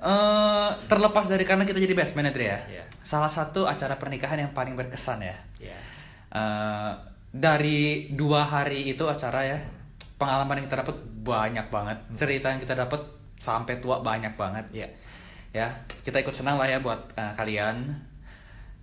eh, 0.00 0.70
terlepas 0.86 1.26
dari 1.26 1.42
karena 1.42 1.62
kita 1.62 1.78
jadi 1.78 1.94
best 1.94 2.14
man 2.14 2.28
ya. 2.28 2.58
Iya. 2.68 2.84
Salah 3.02 3.28
satu 3.28 3.64
acara 3.64 3.96
pernikahan 3.96 4.38
yang 4.38 4.52
paling 4.52 4.74
berkesan 4.74 5.22
ya. 5.22 5.36
ya 5.58 5.78
Eh, 6.28 6.92
dari 7.28 8.12
dua 8.12 8.44
hari 8.44 8.88
itu 8.88 9.04
acara 9.04 9.44
ya 9.44 9.58
pengalaman 10.16 10.60
yang 10.60 10.66
kita 10.68 10.80
dapat 10.80 10.96
banyak 11.24 11.66
banget 11.68 11.98
cerita 12.12 12.52
yang 12.52 12.60
kita 12.60 12.74
dapat 12.74 13.00
sampai 13.36 13.80
tua 13.80 14.00
banyak 14.00 14.32
banget 14.34 14.64
ya 14.74 14.88
ya 15.48 15.68
kita 16.04 16.20
ikut 16.20 16.32
senang 16.32 16.56
lah 16.56 16.68
ya 16.68 16.80
buat 16.80 17.16
eh, 17.16 17.32
kalian 17.32 17.96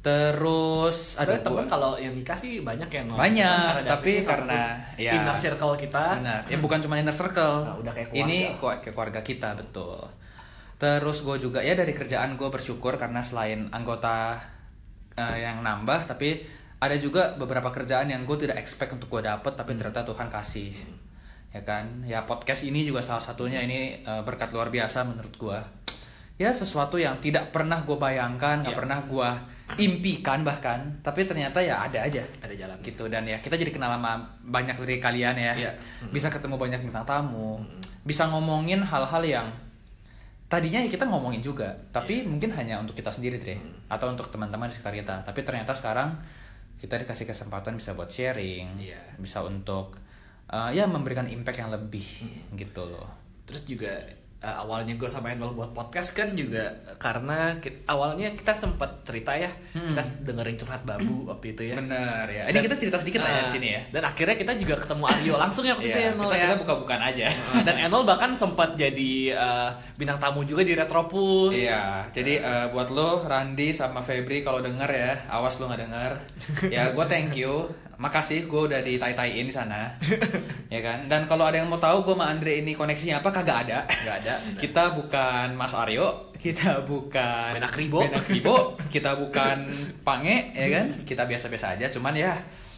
terus 0.01 1.17
Sebenarnya 1.17 1.41
temen 1.41 1.65
gua- 1.65 1.72
kalau 1.72 1.91
yang 1.98 2.13
nikah 2.13 2.38
sih 2.38 2.62
banyak 2.62 2.86
yang. 2.88 3.10
Banyak, 3.10 3.81
Karena 3.81 3.89
tapi 3.89 4.12
karena, 4.22 4.62
ya. 5.01 5.17
inner 5.17 5.34
circle 5.34 5.74
kita 5.74 6.22
Benar. 6.22 6.41
Ya 6.45 6.57
bukan 6.62 6.77
cuma 6.77 7.01
inner 7.01 7.10
circle. 7.10 7.65
Nah, 7.65 7.74
udah 7.81 7.89
kayak 7.89 8.13
keluarga. 8.13 8.29
Ini 8.29 8.38
kayak 8.53 8.93
keluarga 8.93 9.22
kita 9.25 9.50
betul. 9.57 9.98
Terus 10.75 11.24
gue 11.24 11.38
juga 11.39 11.63
ya 11.63 11.72
dari 11.74 11.96
kerjaan 11.96 12.36
gue 12.36 12.50
bersyukur 12.51 13.00
karena 13.00 13.24
selain 13.24 13.72
anggota 13.72 14.36
eh, 15.15 15.38
yang 15.41 15.63
nambah, 15.63 16.03
tapi 16.05 16.44
ada 16.75 16.96
juga 17.00 17.34
beberapa 17.39 17.72
kerjaan 17.72 18.12
yang 18.12 18.27
gue 18.27 18.36
tidak 18.36 18.60
expect 18.60 18.91
untuk 18.94 19.08
gue 19.08 19.24
dapet, 19.24 19.55
tapi 19.55 19.72
ternyata 19.79 20.03
Tuhan 20.03 20.27
kasih. 20.27 20.75
Ya 21.55 21.63
kan? 21.63 22.03
Ya 22.03 22.27
podcast 22.27 22.67
ini 22.67 22.84
juga 22.84 23.00
salah 23.00 23.24
satunya 23.24 23.63
ini 23.63 24.03
eh, 24.03 24.22
berkat 24.27 24.51
luar 24.51 24.67
biasa 24.67 25.08
menurut 25.08 25.36
gue. 25.39 25.60
Ya 26.36 26.51
sesuatu 26.51 27.00
yang 27.00 27.15
tidak 27.24 27.55
pernah 27.55 27.79
gue 27.88 27.96
bayangkan, 27.96 28.60
nggak 28.60 28.75
Iya. 28.75 28.82
pernah 28.84 29.00
gue 29.08 29.29
impikan 29.79 30.44
bahkan, 30.46 31.00
tapi 31.01 31.25
ternyata 31.25 31.58
ya 31.58 31.82
ada 31.82 32.05
aja 32.05 32.22
ada 32.38 32.53
jalan 32.53 32.77
gitu 32.86 33.10
dan 33.10 33.25
ya 33.25 33.41
kita 33.41 33.58
jadi 33.58 33.74
kenal 33.74 33.98
sama 33.98 34.22
banyak 34.46 34.77
dari 34.77 35.01
kalian 35.01 35.34
ya 35.34 35.53
Iya. 35.58 35.72
bisa 36.13 36.29
ketemu 36.29 36.53
banyak 36.53 36.86
bintang 36.86 37.01
tamu 37.01 37.65
bisa 38.05 38.29
ngomongin 38.29 38.86
hal-hal 38.86 39.25
yang 39.25 39.48
tadinya 40.46 40.78
ya 40.78 40.88
kita 40.88 41.06
ngomongin 41.06 41.42
juga 41.42 41.74
tapi 41.90 42.22
Iya. 42.22 42.30
mungkin 42.30 42.54
hanya 42.54 42.78
untuk 42.78 42.94
kita 42.94 43.10
sendiri 43.10 43.42
deh 43.42 43.58
Mm. 43.58 43.90
atau 43.90 44.08
untuk 44.08 44.30
teman-teman 44.30 44.70
di 44.70 44.78
sekitar 44.78 44.94
kita 44.94 45.16
tapi 45.25 45.42
ternyata 45.42 45.74
sekarang 45.74 46.14
kita 46.78 47.02
dikasih 47.02 47.25
kesempatan 47.25 47.74
bisa 47.75 47.94
buat 47.94 48.08
sharing 48.08 48.78
Iya. 48.78 49.02
bisa 49.18 49.42
untuk 49.42 49.98
uh, 50.48 50.70
ya 50.70 50.86
memberikan 50.86 51.25
impact 51.25 51.60
yang 51.60 51.74
lebih 51.74 52.06
Mm. 52.22 52.62
gitu 52.62 52.86
loh 52.86 53.10
terus 53.46 53.66
juga 53.66 53.90
uh, 54.46 54.62
awalnya 54.62 54.94
gue 54.94 55.10
sama 55.10 55.34
Enol 55.34 55.52
buat 55.52 55.74
podcast 55.74 56.14
kan 56.14 56.32
juga 56.32 56.70
karena 56.96 57.58
ki- 57.58 57.82
awalnya 57.84 58.30
kita 58.32 58.54
sempat 58.54 59.02
cerita 59.02 59.34
ya. 59.34 59.50
Hmm. 59.74 59.92
kita 59.92 60.02
dengerin 60.24 60.56
curhat 60.56 60.86
babu 60.86 61.25
waktu 61.34 61.52
itu 61.52 61.62
ya. 61.66 61.75
Bener 61.75 62.25
ya. 62.30 62.44
Ini 62.46 62.54
Dan- 62.54 62.64
kita 62.64 62.75
cerita 62.78 62.98
sedikit 62.98 63.20
lah 63.20 63.32
ya 63.32 63.36
Ah, 63.36 63.44
di 63.44 63.52
sini 63.52 63.68
ya. 63.68 63.82
dan 63.90 64.04
akhirnya 64.06 64.36
kita 64.36 64.54
juga 64.54 64.75
ketemu 64.78 65.04
Aryo 65.10 65.34
langsung 65.36 65.64
ya 65.64 65.74
waktu 65.74 65.88
itu 65.88 65.98
Iya, 65.98 66.06
ya 66.06 66.14
Enol 66.14 66.25
kita, 66.25 66.36
ya. 66.36 66.44
kita 66.46 66.56
buka-bukaan 66.62 67.02
aja. 67.04 67.28
Uh, 67.50 67.62
dan 67.64 67.75
Enol 67.82 68.04
bahkan 68.04 68.32
sempat 68.32 68.70
jadi 68.75 69.12
uh, 69.34 69.70
bintang 69.96 70.20
tamu 70.20 70.44
juga 70.44 70.62
di 70.62 70.75
Retropus. 70.75 71.56
Iya, 71.56 72.12
jadi 72.12 72.34
eh, 72.38 72.66
buat 72.68 72.92
lo 72.92 73.24
Randi 73.24 73.72
sama 73.72 74.00
Febri 74.00 74.44
kalau 74.44 74.60
denger 74.60 74.86
ya, 74.88 75.12
awas 75.28 75.56
lo 75.56 75.66
nggak 75.66 75.82
denger. 75.82 76.12
Ya, 76.68 76.92
gue 76.92 77.06
thank 77.06 77.34
you, 77.34 77.72
makasih 77.96 78.46
gue 78.46 78.62
udah 78.68 78.80
ditai-taiin 78.80 79.48
di 79.48 79.54
sana, 79.54 79.88
ya 80.74 80.80
kan. 80.84 81.08
Dan 81.08 81.25
kalau 81.25 81.48
ada 81.48 81.58
yang 81.58 81.68
mau 81.68 81.80
tahu 81.80 82.04
gue 82.04 82.16
sama 82.16 82.28
Andre 82.28 82.60
ini 82.60 82.75
koneksinya 82.75 83.24
apa, 83.24 83.32
kagak 83.32 83.70
ada. 83.70 83.88
Nggak 83.88 84.16
ada. 84.24 84.34
kita 84.60 84.84
bukan 84.94 85.48
Mas 85.56 85.72
Aryo, 85.72 86.30
kita 86.36 86.84
bukan 86.84 87.56
Benak 87.56 87.72
Ribo. 87.74 88.04
Benak 88.04 88.28
Ribo, 88.28 88.56
kita 88.94 89.16
bukan 89.16 89.72
Pange, 90.04 90.52
ya 90.52 90.68
kan. 90.70 90.86
Kita 91.04 91.24
biasa-biasa 91.24 91.80
aja, 91.80 91.88
cuman 91.88 92.14
ya 92.14 92.36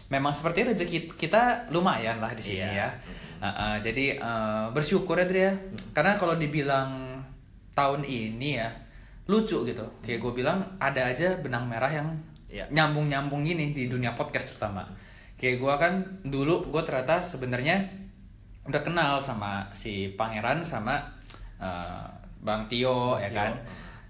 memang 0.07 0.31
seperti 0.31 0.63
rezeki 0.71 0.99
kita 1.19 1.67
lumayan 1.73 2.21
lah 2.21 2.31
di 2.31 2.39
sini 2.39 2.63
Iya. 2.63 2.71
ya. 2.71 2.89
Uh, 3.37 3.47
uh, 3.49 3.75
jadi 3.81 4.17
uh, 4.17 4.65
bersyukur 4.71 5.19
ya 5.19 5.25
Dre 5.27 5.41
ya. 5.41 5.53
Karena 5.93 6.15
kalau 6.15 6.33
dibilang 6.33 7.21
tahun 7.73 8.01
ini 8.01 8.57
ya 8.57 8.69
lucu 9.27 9.65
gitu. 9.65 9.83
Kayak 10.01 10.19
gue 10.21 10.31
bilang 10.33 10.63
ada 10.79 11.09
aja 11.09 11.35
benang 11.37 11.65
merah 11.65 11.91
yang 11.91 12.07
Iya. 12.47 12.63
nyambung-nyambung 12.71 13.43
gini 13.43 13.75
di 13.75 13.91
dunia 13.91 14.15
podcast 14.15 14.55
terutama. 14.55 14.87
Kayak 15.37 15.55
gue 15.61 15.73
kan 15.77 15.93
dulu 16.25 16.65
gue 16.67 16.81
ternyata 16.81 17.21
sebenarnya 17.21 17.77
udah 18.65 18.81
kenal 18.83 19.21
sama 19.21 19.63
si 19.71 20.11
Pangeran 20.17 20.59
sama 20.59 20.97
uh, 21.61 22.03
Bang 22.41 22.65
Tio 22.67 23.15
ya 23.15 23.29
Tio. 23.29 23.37
kan. 23.37 23.53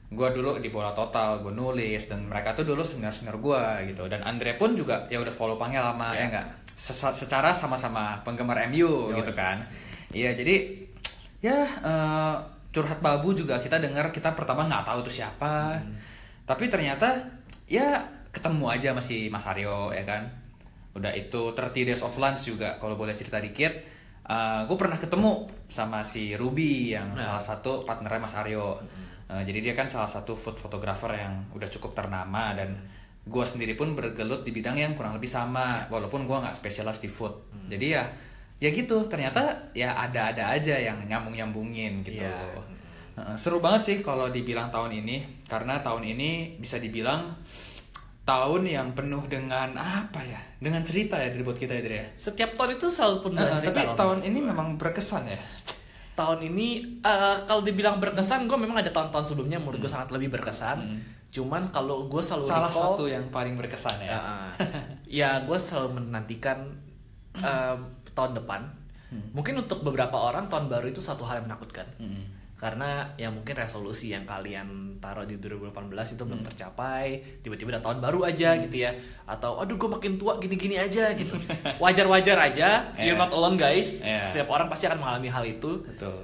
Gue 0.07 0.31
dulu 0.31 0.55
di 0.57 0.72
bola 0.72 0.96
total, 0.96 1.43
gue 1.43 1.51
nulis 1.51 2.00
dan 2.07 2.24
mereka 2.24 2.55
tuh 2.55 2.63
dulu 2.63 2.79
senior-senior 2.79 3.38
gue 3.38 3.62
gitu. 3.91 4.07
Dan 4.07 4.24
Andre 4.24 4.55
pun 4.55 4.72
juga 4.72 5.03
ya 5.12 5.19
udah 5.19 5.36
follow 5.36 5.60
Pange 5.60 5.77
lama 5.77 6.15
Iya. 6.15 6.19
ya 6.19 6.25
enggak. 6.31 6.48
secara 6.77 7.50
sama-sama 7.51 8.15
penggemar 8.22 8.62
MU 8.69 9.10
Yoi. 9.12 9.17
gitu 9.19 9.34
kan. 9.34 9.60
Iya 10.13 10.31
jadi 10.31 10.77
ya 11.41 11.57
eh, 11.65 12.36
curhat 12.69 13.01
babu 13.01 13.34
juga 13.34 13.57
kita 13.57 13.81
dengar 13.81 14.13
kita 14.13 14.31
pertama 14.31 14.63
nggak 14.63 14.86
tahu 14.86 15.01
itu 15.03 15.19
siapa. 15.19 15.75
Tapi 16.46 16.69
ternyata 16.69 17.17
ya 17.67 17.98
ketemu 18.31 18.69
aja 18.69 18.93
masih 18.93 19.27
Mas 19.27 19.43
Aryo 19.43 19.89
ya 19.91 20.05
kan. 20.05 20.24
Udah 20.98 21.13
itu 21.13 21.54
30 21.54 21.86
Days 21.86 22.01
of 22.01 22.18
Lunch 22.18 22.42
juga 22.44 22.82
kalau 22.82 22.98
boleh 22.98 23.13
cerita 23.13 23.38
dikit. 23.38 23.96
gue 24.68 24.75
pernah 24.75 25.00
ketemu 25.00 25.48
sama 25.72 26.04
si 26.04 26.36
Ruby 26.36 26.92
yang 26.92 27.16
Nah. 27.16 27.39
salah 27.39 27.44
satu 27.56 27.88
partnernya 27.88 28.20
Mas 28.20 28.36
Aryo. 28.36 28.75
Eh, 29.27 29.44
jadi 29.48 29.72
dia 29.72 29.74
kan 29.75 29.88
salah 29.88 30.08
satu 30.08 30.36
food 30.36 30.60
photographer 30.60 31.16
yang 31.16 31.48
udah 31.51 31.68
cukup 31.68 31.96
ternama 31.96 32.51
dan 32.51 32.75
gue 33.24 33.46
sendiri 33.48 33.75
pun 33.75 33.92
bergelut 33.92 34.44
di 34.44 34.51
bidang 34.51 34.75
yang 34.75 34.96
kurang 34.96 35.16
lebih 35.16 35.27
sama 35.27 35.88
walaupun 35.88 36.24
gue 36.24 36.38
nggak 36.44 36.51
spesialis 36.51 37.00
di 37.00 37.08
food. 37.08 37.32
Jadi 37.72 37.88
ya 37.92 38.04
ya 38.58 38.68
gitu 38.68 39.08
ternyata 39.08 39.72
ya 39.72 39.96
ada-ada 39.96 40.56
aja 40.56 40.75
yang 40.75 41.08
nyambung-nyambungin 41.08 42.04
gitu. 42.04 42.24
Iya. 42.24 42.56
Heeh, 43.16 43.36
seru 43.36 43.60
banget 43.60 43.82
sih 43.84 43.98
kalau 44.00 44.27
dibilang 44.27 44.72
tahun 44.72 44.92
ini 44.92 45.48
karena 45.48 45.80
tahun 45.80 46.04
ini 46.04 46.60
bisa 46.60 46.80
dibilang 46.80 47.32
tahun 48.27 48.62
yang 48.67 48.91
penuh 48.91 49.24
dengan 49.25 49.72
apa 49.74 50.19
ya 50.19 50.36
dengan 50.57 50.81
cerita 50.81 51.15
ya 51.15 51.31
dari 51.31 51.41
buat 51.41 51.55
kita 51.55 51.72
ya 51.72 51.81
Dre 51.81 51.96
ya. 51.96 52.07
setiap 52.13 52.53
tahun 52.53 52.75
itu 52.75 52.88
selalu 52.88 53.17
penuh 53.24 53.39
dengan 53.39 53.55
Eh, 53.55 53.63
cerita 53.63 53.79
tapi 53.81 53.96
tahun 53.96 54.17
ini 54.22 54.38
gua. 54.38 54.48
memang 54.51 54.67
berkesan 54.75 55.24
ya. 55.25 55.39
tahun 56.13 56.39
ini 56.46 56.67
eh, 57.00 57.38
kalau 57.41 57.62
dibilang 57.62 57.98
berkesan 57.98 58.46
gue 58.46 58.57
memang 58.57 58.75
ada 58.75 58.89
tahun-tahun 58.89 59.25
sebelumnya 59.27 59.57
menurut 59.57 59.79
gue 59.79 59.88
sangat 59.88 60.12
lebih 60.12 60.29
berkesan 60.29 60.77
Hmm. 60.77 61.00
cuman 61.29 61.69
kalau 61.69 62.05
gue 62.05 62.19
selalu 62.19 62.46
Salah 62.46 62.67
recall, 62.67 62.96
satu 62.96 63.03
yang 63.05 63.25
paling 63.27 63.53
berkesan 63.53 63.96
ya. 64.01 64.17
Ah. 64.17 64.51
ya 65.05 65.39
gue 65.39 65.57
selalu 65.57 66.00
menantikan 66.01 66.67
em, 67.38 67.79
tahun 68.12 68.34
depan. 68.34 68.62
Hmm. 69.07 69.24
Mungkin 69.31 69.55
untuk 69.57 69.81
beberapa 69.81 70.17
orang 70.17 70.48
tahun 70.48 70.67
baru 70.67 70.84
itu 70.86 71.00
satu 71.00 71.24
hal 71.24 71.39
yang 71.39 71.48
menakutkan. 71.48 71.86
Mm-mm. 71.96 72.24
Karena 72.58 73.14
ya 73.14 73.30
mungkin 73.30 73.54
resolusi 73.54 74.10
yang 74.10 74.26
kalian 74.26 74.98
taruh 74.98 75.24
di 75.24 75.38
2018 75.38 75.78
itu 76.12 76.26
belum 76.26 76.42
Hmm. 76.42 76.50
tercapai, 76.50 77.06
tiba-tiba 77.40 77.70
ada 77.72 77.82
tahun 77.82 78.02
baru 78.02 78.26
aja 78.26 78.58
gitu 78.58 78.82
ya. 78.82 78.98
Atau 79.24 79.62
aduh 79.62 79.78
gue 79.78 79.86
makin 79.88 80.18
tua 80.18 80.36
gini-gini 80.36 80.74
aja 80.74 81.14
gitu. 81.14 81.38
Wajar-wajar 81.78 82.38
aja. 82.44 82.98
You're 82.98 83.14
Yeah. 83.14 83.20
not 83.20 83.30
alone 83.30 83.56
guys. 83.56 84.02
Yeah. 84.02 84.26
Setiap 84.26 84.50
orang 84.50 84.68
pasti 84.68 84.86
akan 84.86 84.98
mengalami 84.98 85.30
hal 85.30 85.46
itu. 85.46 85.86
Betul. 85.86 86.18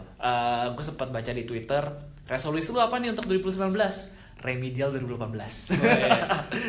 gue 0.74 0.82
sempat 0.82 1.08
baca 1.08 1.30
di 1.30 1.44
Twitter, 1.44 1.84
resolusi 2.25 2.72
lu 2.72 2.80
apa 2.80 2.98
nih 2.98 3.12
untuk 3.12 3.28
2019? 3.28 4.18
remedial 4.36 4.92
2018. 4.92 5.72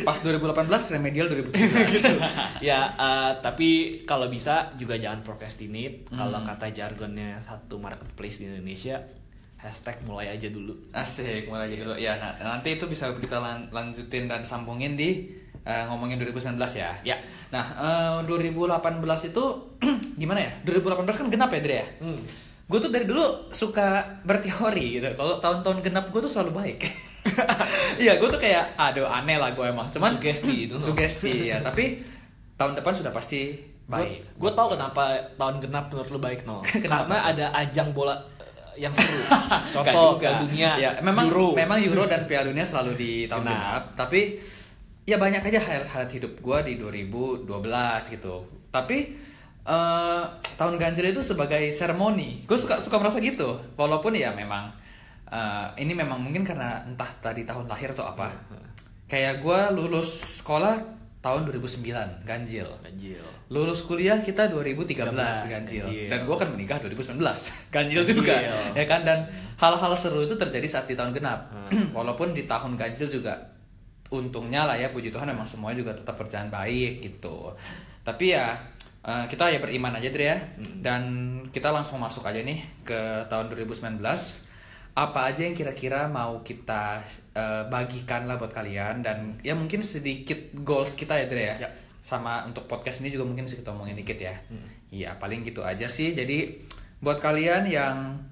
Pas 0.04 0.14
2018 0.16 0.62
remedial 0.92 1.26
2017. 1.26 2.06
ya, 2.60 2.94
eh, 2.94 3.32
tapi 3.40 3.68
kalau 4.04 4.28
bisa 4.28 4.70
juga 4.74 4.94
jangan 4.94 5.22
procrastinate. 5.22 6.06
Kalau 6.06 6.38
Hmm. 6.38 6.46
kata 6.46 6.70
jargonnya 6.70 7.40
satu 7.40 7.76
marketplace 7.76 8.38
di 8.38 8.46
Indonesia, 8.46 9.02
hashtag 9.64 9.96
mulai 10.04 10.28
aja 10.28 10.52
dulu. 10.52 10.76
Asik, 10.92 11.48
mulai 11.48 11.72
jadi 11.72 11.82
dulu. 11.88 11.96
Ya, 11.96 12.12
nah, 12.20 12.36
nanti 12.36 12.76
itu 12.76 12.84
bisa 12.84 13.08
kita 13.16 13.40
lan- 13.40 13.72
lanjutin 13.72 14.28
dan 14.28 14.44
sambungin 14.44 14.92
di 14.94 15.32
eh, 15.64 15.84
ngomongin 15.88 16.20
2019 16.20 16.60
ya. 16.76 16.92
Ya. 17.00 17.16
Nah, 17.48 17.64
eh, 17.80 18.28
2018 18.28 19.32
itu 19.32 19.44
gimana 20.20 20.44
ya? 20.44 20.52
2018 20.68 21.08
kan 21.08 21.26
genap 21.32 21.48
ya, 21.56 21.60
Dre 21.64 21.76
ya? 21.80 21.86
Hmm. 22.04 22.20
Gue 22.68 22.78
tuh 22.80 22.92
dari 22.92 23.08
dulu 23.08 23.48
suka 23.48 24.20
berteori 24.28 25.00
gitu. 25.00 25.08
Kalau 25.16 25.40
tahun-tahun 25.40 25.80
genap 25.80 26.12
gue 26.12 26.20
tuh 26.20 26.28
selalu 26.30 26.52
baik. 26.52 26.78
Iya, 27.94 28.18
gue 28.18 28.28
tuh 28.28 28.42
kayak 28.42 28.74
aduh 28.76 29.06
aneh 29.06 29.38
lah 29.38 29.54
gue 29.54 29.64
emang. 29.64 29.86
Cuman 29.88 30.18
Sugesti 30.18 30.68
itu. 30.68 30.76
Sugesti 30.82 31.54
ya, 31.54 31.62
tapi 31.62 32.02
tahun 32.58 32.74
depan 32.76 32.92
sudah 32.92 33.14
pasti 33.14 33.54
baik. 33.86 34.36
Gue 34.36 34.50
tau 34.52 34.72
kenapa 34.72 35.14
tahun 35.38 35.62
genap 35.62 35.88
menurut 35.94 36.10
lu 36.10 36.20
baik 36.20 36.42
no. 36.42 36.60
Karena 36.90 37.30
ada 37.32 37.54
ajang 37.54 37.94
bola 37.94 38.18
yang 38.76 38.92
seru. 38.92 39.22
Contoh. 39.74 40.18
Piala 40.18 40.42
dunia, 40.42 40.70
Ya, 40.76 40.90
memang 41.00 41.30
Euro. 41.30 41.54
memang 41.54 41.78
Euro 41.80 42.04
dan 42.04 42.24
Piala 42.24 42.50
Dunia 42.50 42.62
selalu 42.62 42.92
di 42.94 43.10
tahun 43.26 43.44
Genap. 43.44 43.54
genap, 43.54 43.84
tapi 43.94 44.20
ya 45.04 45.16
banyak 45.16 45.42
aja 45.42 45.60
highlight-highlight 45.60 46.12
hidup 46.12 46.32
gue 46.38 46.58
di 46.64 46.72
2012 46.76 47.46
gitu. 48.14 48.34
Tapi 48.68 48.98
eh, 49.64 50.22
tahun 50.56 50.74
ganjil 50.76 51.10
itu 51.10 51.22
sebagai 51.22 51.62
seremoni, 51.70 52.42
gue 52.44 52.58
suka 52.58 52.80
suka 52.80 52.96
merasa 52.98 53.20
gitu. 53.20 53.56
Walaupun 53.74 54.12
ya 54.12 54.32
memang 54.32 54.72
eh, 55.28 55.66
ini 55.78 55.92
memang 55.92 56.18
mungkin 56.18 56.42
karena 56.42 56.82
entah 56.82 57.10
tadi 57.20 57.44
tahun 57.44 57.66
lahir 57.66 57.92
atau 57.92 58.06
apa. 58.06 58.32
Kayak 59.04 59.44
gue 59.44 59.60
lulus 59.76 60.40
sekolah 60.40 60.80
tahun 61.24 61.48
2009 61.48 61.80
ganjil. 62.22 62.68
Ganjil. 62.84 63.24
Lulus 63.48 63.80
kuliah 63.82 64.20
kita 64.20 64.44
2013 64.46 65.08
13, 65.08 65.08
ganjil. 65.48 65.80
ganjil. 65.82 66.06
Dan 66.06 66.18
gue 66.22 66.36
kan 66.36 66.48
menikah 66.48 66.76
2019 66.78 67.16
ganjil 67.74 68.02
juga 68.04 68.36
Ganjil. 68.36 68.76
ya 68.76 68.84
kan 68.84 69.00
dan 69.02 69.18
hal-hal 69.56 69.92
seru 69.94 70.20
itu 70.22 70.34
terjadi 70.34 70.68
saat 70.68 70.84
di 70.84 70.92
tahun 70.92 71.10
genap 71.10 71.48
Hmm. 71.48 71.88
walaupun 71.96 72.30
di 72.30 72.44
tahun 72.44 72.76
ganjil 72.76 73.08
juga 73.08 73.32
untungnya 74.06 74.62
lah 74.62 74.76
ya 74.76 74.88
puji 74.88 75.08
Tuhan 75.08 75.24
memang 75.26 75.42
semuanya 75.42 75.80
juga 75.80 75.92
tetap 75.92 76.14
berjalan 76.14 76.46
baik 76.46 77.02
gitu 77.02 77.50
tapi 78.02 78.30
ya 78.30 78.52
eh, 79.00 79.24
kita 79.26 79.48
ya 79.48 79.58
beriman 79.58 79.96
aja 79.96 80.08
Dre 80.08 80.26
ya 80.26 80.36
Hmm. 80.36 80.78
dan 80.80 81.02
kita 81.48 81.68
langsung 81.68 81.98
masuk 81.98 82.20
aja 82.22 82.38
nih 82.38 82.60
ke 82.82 83.00
tahun 83.26 83.48
2019 83.48 83.96
apa 84.94 85.26
aja 85.26 85.42
yang 85.42 85.52
kira-kira 85.52 86.06
mau 86.06 86.38
kita 86.40 87.02
eh, 87.32 87.62
bagikan 87.66 88.24
lah 88.24 88.36
buat 88.36 88.50
kalian 88.50 89.02
dan 89.02 89.38
ya 89.40 89.52
mungkin 89.52 89.82
sedikit 89.82 90.38
goals 90.56 90.94
kita 90.94 91.14
ya 91.16 91.26
Dre 91.26 91.44
ya 91.44 91.56
Ya. 91.58 91.70
sama 91.98 92.44
untuk 92.44 92.64
podcast 92.64 93.00
ini 93.00 93.08
juga 93.08 93.24
mungkin 93.24 93.42
kita 93.44 93.68
omongin 93.68 93.96
dikit 93.96 94.16
ya 94.16 94.36
Hmm. 94.46 94.68
iya 94.88 95.16
paling 95.16 95.42
gitu 95.42 95.60
aja 95.60 95.86
sih 95.86 96.12
jadi 96.12 96.62
buat 97.00 97.18
kalian 97.18 97.66
yang 97.66 98.22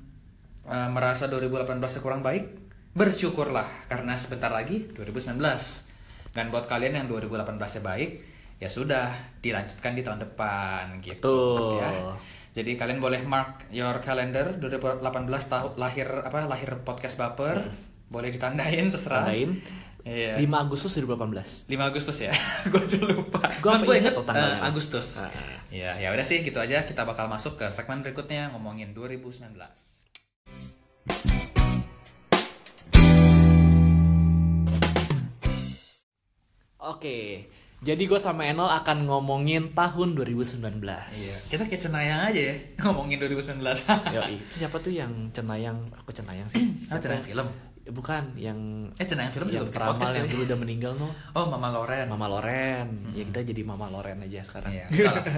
eh, 0.65 0.89
merasa 0.89 1.27
2018 1.27 1.67
kurang 1.99 2.23
baik 2.23 2.47
bersyukurlah 2.93 3.67
karena 3.87 4.15
sebentar 4.15 4.49
lagi 4.49 4.87
2019 4.93 5.41
dan 6.31 6.49
buat 6.49 6.65
kalian 6.65 6.95
yang 6.95 7.07
2018 7.09 7.59
nya 7.59 7.83
baik 7.83 8.11
ya 8.59 8.69
sudah 8.69 9.11
dilanjutkan 9.41 9.93
di 9.93 10.03
tahun 10.03 10.21
depan 10.23 11.01
gitu 11.01 11.19
Betul. 11.19 11.81
ya 11.81 11.91
jadi 12.53 12.77
kalian 12.77 13.01
boleh 13.01 13.25
mark 13.25 13.65
your 13.73 13.97
calendar 14.05 14.53
2018 14.61 15.01
tahun 15.49 15.73
lahir 15.81 16.05
apa 16.05 16.45
lahir 16.45 16.85
podcast 16.85 17.17
baper 17.17 17.65
boleh 18.13 18.29
ditandain 18.29 18.93
terserah 18.93 19.25
Tandain. 19.25 19.57
Iya. 20.03 20.37
5 20.37 20.65
Agustus 20.67 20.99
2018. 20.99 21.71
5 21.71 21.79
Agustus 21.79 22.17
ya. 22.27 22.33
gue 22.71 22.81
aja 22.83 22.99
lupa. 23.07 23.39
Apa 23.41 23.87
gua 23.87 23.97
inget 23.97 24.13
tuh 24.13 24.27
tanggalnya. 24.27 24.59
eh, 24.61 24.69
Agustus. 24.69 25.23
Ah. 25.23 25.31
Ya, 25.73 25.95
ya 25.97 26.13
udah 26.13 26.27
sih 26.27 26.43
gitu 26.45 26.59
aja 26.61 26.85
kita 26.85 27.07
bakal 27.09 27.31
masuk 27.31 27.57
ke 27.57 27.71
segmen 27.73 28.05
berikutnya 28.05 28.53
ngomongin 28.53 28.93
2019. 28.93 29.57
Oke. 36.83 37.49
Jadi 37.83 38.07
gue 38.07 38.15
sama 38.15 38.47
Enol 38.47 38.71
akan 38.71 39.11
ngomongin 39.11 39.75
tahun 39.75 40.15
2019. 40.15 40.63
Iya. 40.79 41.37
Kita 41.51 41.63
kayak 41.67 41.83
cenayang 41.83 42.21
aja 42.31 42.41
ya 42.41 42.55
ngomongin 42.87 43.19
2019. 43.19 43.59
Yoi. 44.15 44.39
Itu 44.39 44.55
siapa 44.63 44.79
tuh 44.79 44.95
yang 44.95 45.11
cenayang? 45.35 45.91
Aku 45.99 46.15
cenayang 46.15 46.47
sih. 46.47 46.63
Ah, 46.87 46.99
cenayang 47.03 47.27
film. 47.27 47.47
Bukan, 47.83 48.39
yang 48.39 48.55
Eh 48.95 49.03
cenayang 49.03 49.35
film 49.35 49.51
yang 49.51 49.67
juga 49.67 49.75
peramal 49.75 50.07
yang 50.15 50.31
ya. 50.31 50.31
dulu 50.31 50.43
udah 50.47 50.59
meninggal 50.63 50.93
no. 50.95 51.11
Oh, 51.35 51.51
Mama 51.51 51.75
Loren. 51.75 52.07
Mama 52.07 52.31
Loren. 52.31 53.11
Ya 53.19 53.27
kita 53.27 53.43
jadi 53.43 53.67
Mama 53.67 53.91
Loren 53.91 54.23
aja 54.23 54.47
sekarang. 54.47 54.71
Iya. 54.71 54.87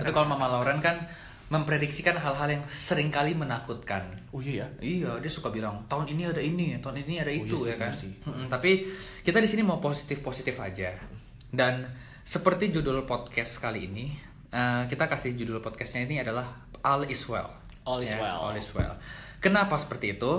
Itu 0.04 0.12
kalau 0.12 0.28
Mama 0.28 0.52
Loren 0.52 0.84
kan 0.84 1.08
memprediksikan 1.48 2.16
hal-hal 2.16 2.48
yang 2.50 2.64
sering 2.68 3.08
kali 3.08 3.32
menakutkan. 3.32 4.04
Oh 4.32 4.44
iya 4.44 4.68
ya. 4.80 5.08
Iya, 5.08 5.10
dia 5.16 5.32
suka 5.32 5.48
bilang 5.48 5.88
tahun 5.88 6.08
ini 6.08 6.22
ada 6.28 6.40
ini, 6.40 6.76
tahun 6.76 7.00
ini 7.00 7.14
ada 7.20 7.32
Oh, 7.32 7.40
itu 7.40 7.56
iya 7.56 7.64
sih, 7.64 7.70
ya 7.72 7.76
kan. 7.80 7.92
sih. 7.92 8.12
Mm-mm, 8.20 8.46
tapi 8.48 8.92
kita 9.24 9.40
di 9.40 9.48
sini 9.48 9.60
mau 9.60 9.76
positif-positif 9.76 10.56
aja. 10.56 10.92
Dan 11.48 11.84
seperti 12.24 12.72
judul 12.72 13.04
podcast 13.04 13.60
kali 13.60 13.86
ini, 13.86 14.16
eh, 14.48 14.82
kita 14.88 15.04
kasih 15.06 15.36
judul 15.36 15.60
podcastnya 15.60 16.08
ini 16.08 16.20
adalah 16.20 16.44
All 16.80 17.04
is 17.04 17.20
Well. 17.28 17.48
All 17.84 18.00
is 18.00 18.16
Ya, 18.16 18.24
well. 18.24 18.48
All 18.48 18.56
is 18.56 18.68
Well. 18.72 18.96
Kenapa 19.38 19.76
seperti 19.76 20.16
itu? 20.16 20.32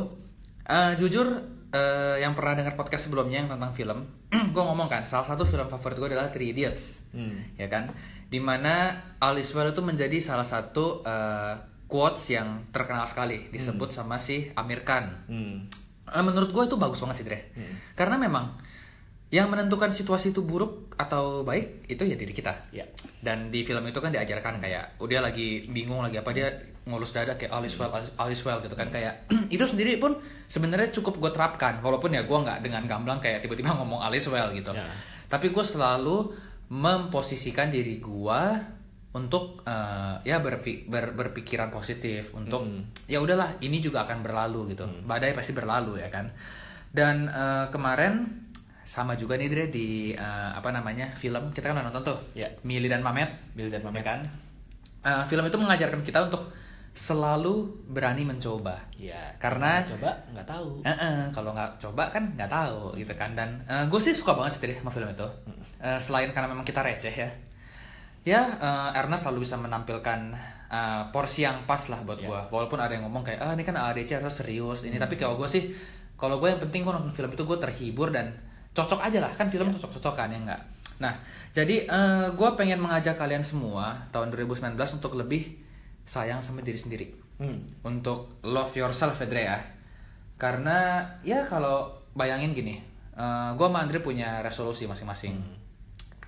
Eh, 0.66 0.98
jujur, 0.98 1.30
eh, 1.70 2.18
yang 2.18 2.34
pernah 2.34 2.58
dengar 2.58 2.74
podcast 2.74 3.06
sebelumnya 3.06 3.46
yang 3.46 3.50
tentang 3.50 3.70
film, 3.70 4.02
gue 4.54 4.64
ngomong 4.66 4.90
kan, 4.90 5.06
salah 5.06 5.30
satu 5.30 5.46
film 5.46 5.70
favorit 5.70 5.96
gue 5.96 6.10
adalah 6.10 6.30
Three 6.30 6.52
Idiots 6.52 7.06
Hmm. 7.16 7.40
ya 7.56 7.72
kan 7.72 7.88
di 8.28 8.44
mana 8.44 8.92
All 9.24 9.40
is 9.40 9.48
Well 9.56 9.72
itu 9.72 9.80
menjadi 9.80 10.20
salah 10.20 10.44
satu 10.44 11.00
eh, 11.00 11.56
quotes 11.88 12.28
yang 12.28 12.68
terkenal 12.76 13.08
sekali 13.08 13.48
disebut 13.48 13.88
sama 13.88 14.20
si 14.20 14.52
Amir 14.52 14.84
Khan 14.84 15.24
Hmm. 15.24 15.64
Eh, 16.06 16.20
menurut 16.20 16.52
gue 16.52 16.64
itu 16.66 16.76
bagus 16.76 17.00
banget 17.00 17.16
sih 17.16 17.26
Dre 17.26 17.40
karena 17.94 18.20
memang 18.20 18.52
yang 19.36 19.52
menentukan 19.52 19.92
situasi 19.92 20.32
itu 20.32 20.48
buruk 20.48 20.96
atau 20.96 21.44
baik 21.44 21.92
itu 21.92 22.08
ya 22.08 22.16
diri 22.16 22.32
kita. 22.32 22.72
Ya. 22.72 22.88
dan 23.20 23.52
di 23.52 23.68
film 23.68 23.84
itu 23.84 24.00
kan 24.00 24.14
diajarkan 24.16 24.64
kayak 24.64 24.96
udah 25.02 25.28
lagi 25.28 25.68
bingung 25.68 26.00
lagi 26.00 26.24
apa 26.24 26.32
dia 26.32 26.48
ngulus 26.88 27.12
dada 27.12 27.36
kayak 27.36 27.52
all 27.52 27.66
is 27.68 27.76
well 27.76 27.92
all 27.92 28.32
is 28.32 28.40
well 28.48 28.64
gitu 28.64 28.72
kan. 28.80 28.88
Kayak 28.88 29.28
itu 29.56 29.66
sendiri 29.68 30.00
pun 30.00 30.16
sebenarnya 30.48 30.96
cukup 30.96 31.20
gue 31.20 31.32
terapkan. 31.36 31.84
Walaupun 31.84 32.16
ya 32.16 32.24
gue 32.24 32.38
nggak 32.38 32.64
dengan 32.64 32.88
gamblang 32.88 33.20
kayak 33.20 33.44
tiba-tiba 33.44 33.76
ngomong 33.82 34.00
all 34.00 34.16
is 34.16 34.24
well 34.32 34.48
gitu. 34.56 34.72
Ya. 34.72 34.88
tapi 35.28 35.52
gue 35.52 35.66
selalu 35.66 36.32
memposisikan 36.70 37.74
diri 37.74 37.98
gue 38.00 38.42
untuk 39.18 39.66
eh, 39.66 40.16
ya 40.24 40.38
berpi- 40.40 40.86
ber- 40.86 41.18
berpikiran 41.18 41.74
positif 41.74 42.32
untuk 42.38 42.68
ya 43.10 43.20
udahlah 43.20 43.58
ini 43.60 43.82
juga 43.82 44.06
akan 44.08 44.22
berlalu 44.22 44.78
gitu. 44.78 44.86
Badai 45.04 45.36
pasti 45.36 45.52
berlalu 45.52 46.00
ya 46.00 46.08
kan. 46.14 46.30
Dan 46.94 47.26
eh, 47.28 47.66
kemarin 47.74 48.45
sama 48.86 49.18
juga 49.18 49.34
nih 49.36 49.50
Dre 49.50 49.66
di 49.68 50.14
eh, 50.14 50.50
apa 50.54 50.70
namanya 50.70 51.10
film. 51.14 51.50
Kita 51.50 51.74
kan 51.74 51.82
udah 51.82 51.90
nonton 51.90 52.06
tuh. 52.06 52.20
Ya. 52.38 52.46
Mili 52.62 52.86
dan 52.86 53.02
Mamet. 53.02 53.58
Mili 53.58 53.74
dan 53.74 53.82
Mamet. 53.82 54.00
ya 54.00 54.06
kan? 54.06 54.20
Eh, 55.02 55.24
film 55.26 55.44
itu 55.44 55.58
mengajarkan 55.58 56.02
kita 56.02 56.22
untuk 56.24 56.54
selalu 56.96 57.68
berani 57.92 58.24
mencoba. 58.24 58.80
Ya. 58.96 59.36
karena 59.36 59.84
coba 59.84 60.16
nggak 60.32 60.48
tahu. 60.48 60.80
Eh, 60.82 60.90
eh, 60.90 61.28
kalau 61.36 61.52
nggak 61.52 61.76
coba 61.76 62.08
kan 62.08 62.24
nggak 62.32 62.48
tahu 62.48 62.96
gitu 62.96 63.12
kan. 63.14 63.36
Dan 63.36 63.60
gue 63.90 64.00
sih 64.00 64.16
suka 64.16 64.32
banget 64.32 64.56
sih 64.56 64.62
Dre, 64.64 64.80
sama 64.80 64.90
film 64.90 65.10
itu. 65.12 65.28
Eh, 65.82 66.00
selain 66.00 66.32
karena 66.32 66.48
memang 66.48 66.64
kita 66.64 66.80
receh 66.80 67.12
ya. 67.12 67.30
Ya 68.26 68.42
eh, 68.58 68.98
Ernest 68.98 69.28
selalu 69.28 69.44
bisa 69.44 69.60
menampilkan 69.60 70.20
eh, 70.72 71.04
porsi 71.12 71.44
yang 71.44 71.68
pas 71.68 71.84
lah 71.92 72.00
buat 72.02 72.18
Ya. 72.18 72.32
gue 72.32 72.42
walaupun 72.50 72.80
ada 72.80 72.96
yang 72.96 73.06
ngomong 73.06 73.22
kayak 73.22 73.44
ah 73.44 73.52
ini 73.54 73.62
kan 73.62 73.76
ADC 73.76 74.24
harus 74.24 74.34
serius 74.34 74.88
ini. 74.88 74.96
Tapi 74.96 75.20
kalau 75.20 75.36
gue 75.36 75.46
sih 75.46 75.76
kalau 76.16 76.40
gue 76.40 76.48
yang 76.48 76.64
penting 76.64 76.82
gue 76.82 76.94
nonton 76.96 77.12
film 77.12 77.28
itu 77.30 77.44
gue 77.44 77.58
terhibur 77.60 78.08
dan 78.10 78.32
cocok 78.76 79.00
aja 79.00 79.24
lah. 79.24 79.32
Kan 79.32 79.48
film 79.48 79.72
cocok-cocokan 79.72 80.36
ya 80.36 80.40
enggak? 80.44 80.62
Nah 81.00 81.16
jadi 81.56 81.88
gue 82.36 82.50
pengen 82.60 82.84
mengajak 82.84 83.16
kalian 83.16 83.42
semua 83.42 83.96
tahun 84.12 84.36
2019 84.36 84.76
untuk 84.76 85.16
lebih 85.16 85.56
sayang 86.04 86.44
sama 86.44 86.60
diri 86.60 86.78
sendiri. 86.78 87.08
Hmm. 87.36 87.60
untuk 87.84 88.40
love 88.48 88.72
yourself 88.80 89.20
ya 89.20 89.28
Dre 89.28 89.44
ya. 89.44 89.60
Karena 90.40 91.04
ya 91.20 91.44
kalau 91.44 91.92
bayangin 92.16 92.56
gini 92.56 92.80
gue 93.56 93.68
sama 93.68 93.84
Andre 93.84 94.00
punya 94.00 94.40
resolusi 94.40 94.88
masing-masing. 94.88 95.36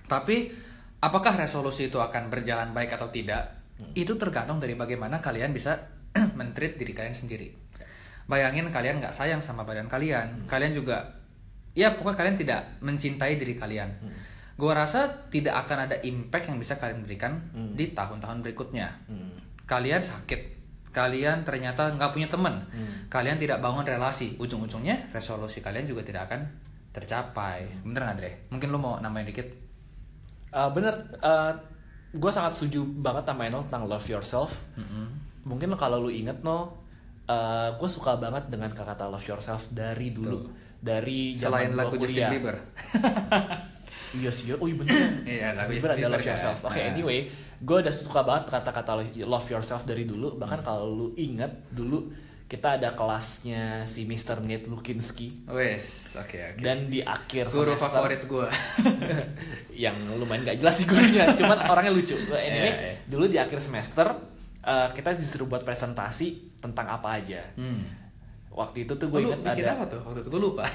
Tapi 0.08 0.52
apakah 1.00 1.36
resolusi 1.36 1.88
itu 1.88 2.00
akan 2.00 2.28
berjalan 2.32 2.72
baik 2.72 2.96
atau 2.96 3.08
tidak 3.08 3.56
itu 3.94 4.16
tergantung 4.18 4.58
dari 4.58 4.74
bagaimana 4.74 5.22
kalian 5.22 5.54
bisa 5.54 5.78
mentreat 6.38 6.76
diri 6.76 6.92
kalian 6.92 7.16
sendiri. 7.16 7.48
Bayangin 8.28 8.68
kalian 8.68 9.00
nggak 9.00 9.14
sayang 9.14 9.40
sama 9.40 9.64
badan 9.64 9.88
kalian. 9.88 10.44
Kalian 10.44 10.76
juga 10.76 11.17
ya 11.78 11.94
pokoknya 11.94 12.18
kalian 12.18 12.36
tidak 12.36 12.60
mencintai 12.82 13.38
diri 13.38 13.54
kalian 13.54 13.86
gue 14.58 14.72
rasa 14.74 15.06
tidak 15.30 15.54
akan 15.62 15.86
ada 15.86 15.96
impact 16.02 16.50
yang 16.50 16.58
bisa 16.58 16.74
kalian 16.74 17.06
berikan 17.06 17.38
di 17.78 17.94
tahun-tahun 17.94 18.42
berikutnya 18.42 18.90
Hmm. 19.06 19.38
kalian 19.70 20.02
sakit 20.02 20.58
kalian 20.90 21.46
ternyata 21.46 21.94
nggak 21.94 22.10
punya 22.10 22.26
teman 22.26 22.58
kalian 23.06 23.38
tidak 23.38 23.62
bangun 23.62 23.86
relasi 23.86 24.34
ujung-ujungnya 24.42 25.14
resolusi 25.14 25.62
kalian 25.62 25.86
juga 25.86 26.02
tidak 26.02 26.26
akan 26.26 26.40
tercapai. 26.88 27.68
Bener 27.86 28.02
nggak 28.02 28.14
Andre? 28.18 28.30
Mungkin 28.50 28.68
lo 28.74 28.78
mau 28.80 28.94
nambahin 28.98 29.28
dikit? 29.30 29.46
Uh, 30.50 30.72
bener, 30.72 30.96
gue 32.10 32.30
sangat 32.32 32.56
setuju 32.56 32.82
banget 32.98 33.28
sama 33.28 33.46
Enol 33.46 33.62
tentang 33.68 33.84
love 33.86 34.08
yourself. 34.08 34.50
Mungkin 35.44 35.70
kalau 35.78 36.02
lu 36.02 36.10
inget 36.10 36.40
no, 36.42 36.74
gue 37.78 37.88
suka 37.88 38.16
banget 38.16 38.48
dengan 38.48 38.72
kata 38.72 39.06
love 39.06 39.22
yourself 39.22 39.68
dari 39.70 40.10
dulu, 40.10 40.48
Betul. 40.48 40.67
Dari 40.78 41.34
Selain 41.34 41.70
lagu 41.72 41.94
Justin. 41.96 42.30
Bieber. 42.30 42.56
Iya 44.08 44.32
sih, 44.32 44.48
oh 44.50 44.64
iya 44.64 44.72
bener. 44.72 44.96
Iya, 45.28 45.48
lagu 45.52 45.68
Bieber 45.68 45.90
Justin 45.90 46.00
ada 46.00 46.08
love 46.08 46.16
Bieber 46.16 46.32
yourself. 46.32 46.58
kan. 46.58 46.68
Oke, 46.72 46.80
Nah. 46.80 46.88
anyway, 46.90 47.18
gue 47.60 47.76
udah 47.78 47.92
suka 47.92 48.20
banget 48.24 48.44
kata-kata 48.48 48.92
love 49.20 49.46
yourself 49.46 49.84
dari 49.84 50.04
dulu. 50.04 50.32
Hmm. 50.32 50.40
Bahkan 50.40 50.60
kalau 50.62 50.86
lu 50.88 51.06
inget 51.14 51.52
dulu 51.68 52.08
kita 52.48 52.80
ada 52.80 52.96
kelasnya 52.96 53.84
si 53.84 54.08
Mr. 54.08 54.40
Nate 54.40 54.64
Lukinski 54.64 55.44
Wes, 55.44 56.16
oke 56.16 56.56
oke. 56.56 56.64
dan 56.64 56.88
di 56.88 57.04
akhir 57.04 57.52
Guru 57.52 57.76
semester 57.76 57.92
favorit 57.92 58.22
gue. 58.24 58.46
yang 59.84 59.92
lumayan 60.16 60.48
gak 60.48 60.56
jelas 60.56 60.74
sih 60.74 60.88
gurunya, 60.88 61.28
cuman 61.36 61.68
orangnya 61.68 61.92
lucu. 61.92 62.16
Anyway, 62.32 62.72
Iya, 62.72 62.80
iya. 62.80 62.94
dulu 63.04 63.28
di 63.28 63.36
akhir 63.36 63.60
semester 63.60 64.08
uh, 64.64 64.88
kita 64.90 65.12
disuruh 65.12 65.44
buat 65.44 65.60
presentasi 65.60 66.56
tentang 66.56 66.88
apa 66.88 67.20
aja. 67.20 67.44
Hmm. 67.52 67.84
Waktu 68.58 68.78
itu 68.82 68.92
tuh 68.92 69.06
Gue 69.06 69.22
gue 69.22 69.30
inget 69.30 69.38
bikin 69.40 69.62
ada 69.62 69.72
apa 69.72 69.84
tuh? 69.86 70.00
Waktu 70.02 70.18
itu 70.20 70.28
gue 70.28 70.42
lupa. 70.42 70.66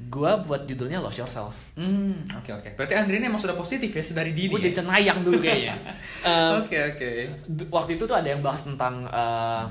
gue 0.00 0.32
buat 0.42 0.64
judulnya 0.64 0.98
Love 0.98 1.12
Yourself. 1.14 1.52
Hmm, 1.74 2.24
oke 2.26 2.50
oke. 2.50 2.68
Berarti 2.74 2.94
Andre 2.94 3.14
ini 3.14 3.26
emang 3.26 3.36
sudah 3.36 3.52
positif 3.52 3.88
ya 3.88 4.00
sedari 4.00 4.32
dini. 4.32 4.48
Gue 4.48 4.58
ya? 4.58 4.64
jadi 4.66 4.76
cenayang 4.76 5.20
dulu 5.20 5.38
kayaknya. 5.38 5.76
Um, 6.20 6.60
Oke 6.60 6.76
oke. 6.76 7.10
D- 7.46 7.68
waktu 7.70 7.90
itu 7.94 8.04
tuh 8.04 8.12
ada 8.12 8.26
yang 8.26 8.40
bahas 8.40 8.60
tentang 8.60 9.04
uh, 9.06 9.64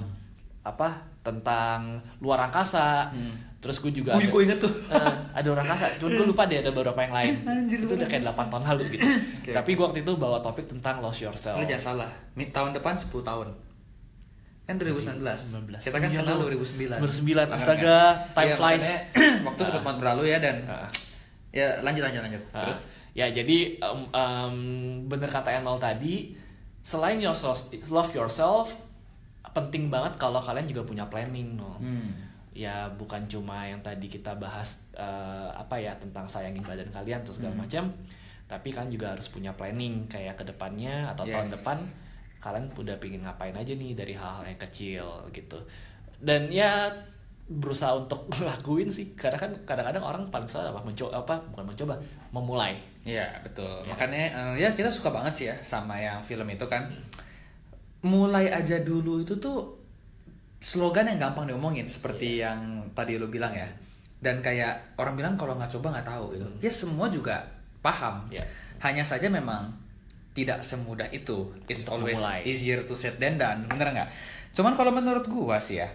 apa 0.61 0.87
tentang 1.19 2.01
luar 2.17 2.41
angkasa 2.43 3.13
terus 3.59 3.77
gue 3.77 3.91
juga 3.91 4.13
Oh, 4.13 4.17
ada, 4.17 4.25
gue 4.25 4.41
inget 4.41 4.57
tuh. 4.57 4.71
uh, 4.87 5.13
ada 5.37 5.45
luar 5.45 5.61
angkasa 5.61 5.93
cuman 5.99 6.15
gue 6.15 6.25
lupa 6.25 6.47
deh 6.47 6.57
ada 6.57 6.71
beberapa 6.71 6.95
yang 6.97 7.11
lain 7.11 7.33
Anjir, 7.49 7.83
itu 7.83 7.91
udah 7.91 8.07
kayak 8.07 8.23
8 8.25 8.49
tahun 8.49 8.63
lalu 8.65 8.81
gitu 8.89 9.03
Oke. 9.43 9.51
tapi 9.51 9.69
gue 9.75 9.83
waktu 9.83 9.99
itu 9.99 10.11
bawa 10.15 10.39
topik 10.39 10.65
tentang 10.65 11.03
lose 11.03 11.21
yourself 11.21 11.53
Lo 11.53 11.63
jangan 11.63 11.85
salah. 12.01 12.09
Tahun 12.33 12.71
depan 12.71 12.95
10 12.95 13.11
tahun. 13.21 13.47
Kan 14.69 14.77
2019. 14.77 15.17
19. 15.17 15.81
Kita 15.81 15.97
kan 15.97 16.07
Iya, 16.07 16.21
kenal 16.21 16.37
lo. 16.37 16.45
2009. 16.45 17.01
2009, 17.01 17.49
astaga, 17.49 17.97
time 18.31 18.45
Iya, 18.45 18.55
flies. 18.55 18.85
waktu 19.41 19.61
sempat 19.65 19.81
banget 19.81 19.97
berlalu 19.97 20.23
ya 20.27 20.37
dan 20.37 20.55
Ah. 20.63 20.85
ya 21.49 21.81
lanjut 21.81 22.05
lanjut 22.05 22.21
lanjut. 22.21 22.43
Nah, 22.47 22.69
Terus 22.69 22.79
ya 23.11 23.25
jadi 23.27 23.57
em, 23.75 23.99
em, 24.07 24.55
bener 25.03 25.25
kata 25.27 25.49
Enol 25.51 25.75
tadi 25.75 26.37
selain 26.79 27.17
yourself, 27.17 27.57
love 27.89 28.13
yourself 28.13 28.77
penting 29.49 29.89
banget 29.89 30.13
kalau 30.15 30.37
kalian 30.37 30.63
juga 30.63 30.85
punya 30.85 31.03
planning 31.03 31.57
no 31.57 31.73
hmm. 31.75 32.09
ya 32.53 32.85
bukan 32.91 33.25
cuma 33.25 33.65
yang 33.65 33.81
tadi 33.81 34.05
kita 34.05 34.37
bahas 34.37 34.85
eh, 34.93 35.49
apa 35.51 35.73
ya 35.75 35.97
tentang 35.97 36.23
sayangin 36.23 36.61
badan 36.61 36.85
kalian 36.87 37.25
terus 37.25 37.41
segala 37.41 37.57
Hmm. 37.57 37.65
macam 37.65 37.83
tapi 38.45 38.69
kan 38.69 38.85
juga 38.87 39.11
harus 39.11 39.25
punya 39.27 39.49
planning 39.51 40.05
kayak 40.05 40.37
ke 40.37 40.45
depannya 40.45 41.09
atau 41.09 41.25
tahun 41.25 41.49
Yes. 41.49 41.55
depan 41.57 41.77
kalian 42.39 42.71
udah 42.71 42.95
pingin 43.03 43.21
ngapain 43.23 43.55
aja 43.55 43.75
nih 43.75 43.95
dari 43.95 44.15
hal-hal 44.15 44.47
yang 44.47 44.59
kecil 44.59 45.05
gitu 45.35 45.59
dan 46.23 46.47
ya 46.51 46.87
berusaha 47.49 47.95
untuk 47.95 48.27
ngelakuin 48.35 48.87
sih 48.87 49.11
karena 49.15 49.35
kan 49.39 49.51
kadang-kadang 49.67 50.03
orang 50.03 50.23
paling 50.31 50.47
salah 50.47 50.71
apa 50.71 50.81
mencoba 50.83 51.11
apa 51.19 51.35
bukan 51.51 51.65
mencoba 51.67 51.95
memulai 52.31 52.79
Iya 53.09 53.27
betul. 53.41 53.87
Ya. 53.87 53.89
Makanya 53.95 54.23
eh, 54.29 54.53
ya 54.61 54.69
kita 54.75 54.91
suka 54.91 55.09
banget 55.09 55.33
sih 55.33 55.45
ya 55.47 55.55
sama 55.63 55.95
yang 55.97 56.19
film 56.21 56.47
itu 56.51 56.65
kan. 56.67 56.85
Mulai 58.03 58.51
aja 58.51 58.79
dulu 58.83 59.23
itu 59.23 59.35
tuh 59.39 59.75
slogan 60.59 61.07
yang 61.07 61.19
gampang 61.19 61.47
diomongin 61.47 61.87
seperti 61.87 62.43
yang 62.43 62.83
tadi 62.93 63.15
lu 63.15 63.31
bilang 63.31 63.55
ya. 63.55 63.67
Dan 64.19 64.43
kayak 64.43 64.99
orang 64.99 65.15
bilang 65.15 65.33
kalau 65.39 65.55
nggak 65.55 65.71
coba 65.79 65.95
nggak 65.95 66.07
tahu 66.07 66.35
gitu. 66.35 66.47
Ya 66.59 66.71
semua 66.71 67.07
juga 67.07 67.41
paham. 67.79 68.27
Ya. 68.27 68.43
Hanya 68.83 69.03
saja 69.03 69.27
memang 69.31 69.71
tidak 70.31 70.61
semudah 70.61 71.09
itu. 71.09 71.49
It's 71.65 71.83
Untuk 71.83 72.05
always 72.05 72.17
memulai. 72.19 72.41
easier 72.45 72.85
to 72.85 72.93
said 72.93 73.17
than 73.17 73.35
done. 73.35 73.65
Bener 73.65 73.91
nggak? 73.91 74.09
Cuman 74.55 74.73
kalau 74.73 74.89
menurut 74.89 75.25
gua 75.25 75.57
sih 75.57 75.77
ya, 75.77 75.89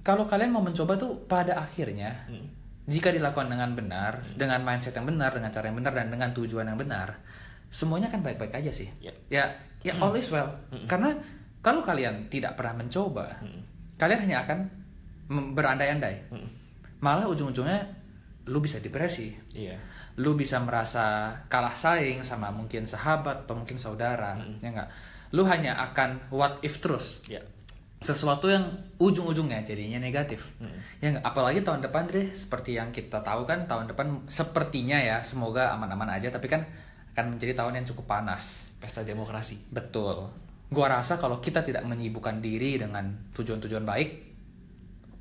kalau 0.00 0.24
kalian 0.24 0.48
mau 0.50 0.62
mencoba 0.62 0.96
tuh 0.96 1.16
pada 1.26 1.58
akhirnya 1.58 2.24
Hmm. 2.26 2.46
jika 2.88 3.12
dilakukan 3.12 3.52
dengan 3.52 3.74
benar, 3.74 4.24
dengan 4.34 4.64
mindset 4.64 4.96
yang 4.96 5.04
benar, 5.04 5.36
dengan 5.36 5.50
cara 5.50 5.68
yang 5.68 5.76
benar 5.76 5.92
dan 5.92 6.08
dengan 6.08 6.30
tujuan 6.32 6.64
yang 6.64 6.80
benar, 6.80 7.20
semuanya 7.68 8.08
akan 8.08 8.24
baik-baik 8.24 8.54
aja 8.56 8.72
sih. 8.72 8.88
Ya. 9.00 9.12
Ya, 9.28 9.44
ya 9.84 9.92
all 10.00 10.16
is 10.16 10.32
well. 10.32 10.48
Karena 10.88 11.12
kalau 11.60 11.84
kalian 11.84 12.32
tidak 12.32 12.56
pernah 12.56 12.80
mencoba, 12.80 13.36
kalian 13.96 14.20
hanya 14.24 14.48
akan 14.48 14.58
berandai-andai. 15.28 16.32
Hmm. 16.32 16.48
Malah 16.98 17.28
ujung-ujungnya 17.28 17.84
lu 18.48 18.64
bisa 18.64 18.80
depresi. 18.80 19.36
iya 19.52 19.76
Lu 20.18 20.34
bisa 20.34 20.58
merasa 20.58 21.30
kalah 21.46 21.78
saing 21.78 22.26
sama 22.26 22.50
mungkin 22.50 22.84
sahabat 22.84 23.46
atau 23.46 23.54
mungkin 23.54 23.78
saudara, 23.78 24.34
ya 24.58 24.68
enggak? 24.74 24.90
Lu 25.30 25.46
hanya 25.46 25.78
akan 25.78 26.34
what 26.34 26.58
if 26.66 26.82
terus 26.82 27.22
ya 27.30 27.38
sesuatu 27.98 28.46
yang 28.46 28.62
ujung-ujungnya 29.02 29.66
jadinya 29.66 29.98
negatif. 29.98 30.54
Hmm. 30.62 30.70
Ya 31.02 31.18
nggak? 31.18 31.24
apalagi 31.26 31.66
tahun 31.66 31.82
depan 31.82 32.06
Dre, 32.06 32.30
seperti 32.30 32.78
yang 32.78 32.94
kita 32.94 33.26
tahu 33.26 33.42
kan 33.42 33.66
tahun 33.66 33.90
depan 33.90 34.30
sepertinya 34.30 35.02
ya 35.02 35.18
semoga 35.26 35.74
aman-aman 35.74 36.14
aja 36.14 36.30
tapi 36.30 36.46
kan 36.46 36.62
akan 37.14 37.34
menjadi 37.34 37.58
tahun 37.58 37.82
yang 37.82 37.86
cukup 37.90 38.06
panas. 38.06 38.70
pesta 38.78 39.02
demokrasi 39.02 39.58
Betul. 39.74 40.30
Gua 40.70 40.86
rasa 40.86 41.18
kalau 41.18 41.42
kita 41.42 41.66
tidak 41.66 41.82
menyibukkan 41.82 42.38
diri 42.38 42.78
dengan 42.78 43.10
tujuan-tujuan 43.34 43.82
baik, 43.82 44.08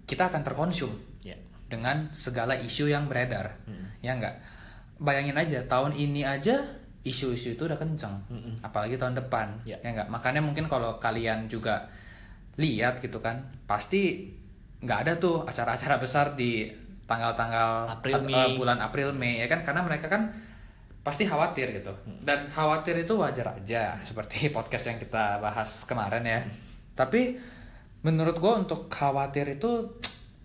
kita 0.05 0.29
akan 0.29 0.45
terkonsum 0.45 0.93
ya 1.25 1.33
dengan 1.65 2.13
segala 2.13 2.53
isu 2.53 2.85
yang 2.85 3.09
beredar. 3.09 3.57
Hmm. 3.65 3.97
Ya 4.05 4.13
enggak? 4.13 4.37
Bayangin 4.97 5.37
aja 5.37 5.59
tahun 5.65 5.93
ini 5.93 6.21
aja 6.21 6.61
isu-isu 7.01 7.53
itu 7.53 7.63
udah 7.63 7.77
kenceng. 7.77 8.13
Mm-mm. 8.27 8.59
Apalagi 8.59 8.97
tahun 8.97 9.15
depan. 9.15 9.47
Ya. 9.63 9.77
Ya 9.79 9.93
enggak? 9.93 10.09
Makanya 10.09 10.41
mungkin 10.41 10.65
kalau 10.65 10.97
kalian 10.97 11.47
juga 11.47 11.87
lihat 12.57 12.99
gitu 12.99 13.21
kan, 13.21 13.37
pasti 13.63 14.33
nggak 14.77 14.99
ada 15.05 15.13
tuh 15.15 15.41
acara-acara 15.41 15.97
besar 15.97 16.33
di 16.33 16.65
tanggal-tanggal 17.07 17.87
April, 17.87 18.19
Mei. 18.21 18.35
eh, 18.35 18.47
bulan 18.53 18.77
April 18.77 19.09
Mei 19.13 19.39
ya 19.39 19.47
kan 19.47 19.63
karena 19.63 19.81
mereka 19.81 20.05
kan 20.07 20.27
pasti 21.01 21.23
khawatir 21.23 21.71
gitu. 21.71 21.93
Dan 22.19 22.49
khawatir 22.49 22.99
itu 22.99 23.15
wajar 23.15 23.55
aja 23.55 23.95
seperti 24.03 24.49
podcast 24.55 24.91
yang 24.91 24.99
kita 24.99 25.39
bahas 25.39 25.87
kemarin 25.87 26.21
ya. 26.21 26.41
Tapi 26.93 27.39
menurut 28.03 28.35
gue 28.35 28.53
untuk 28.57 28.89
khawatir 28.89 29.47
itu 29.49 29.87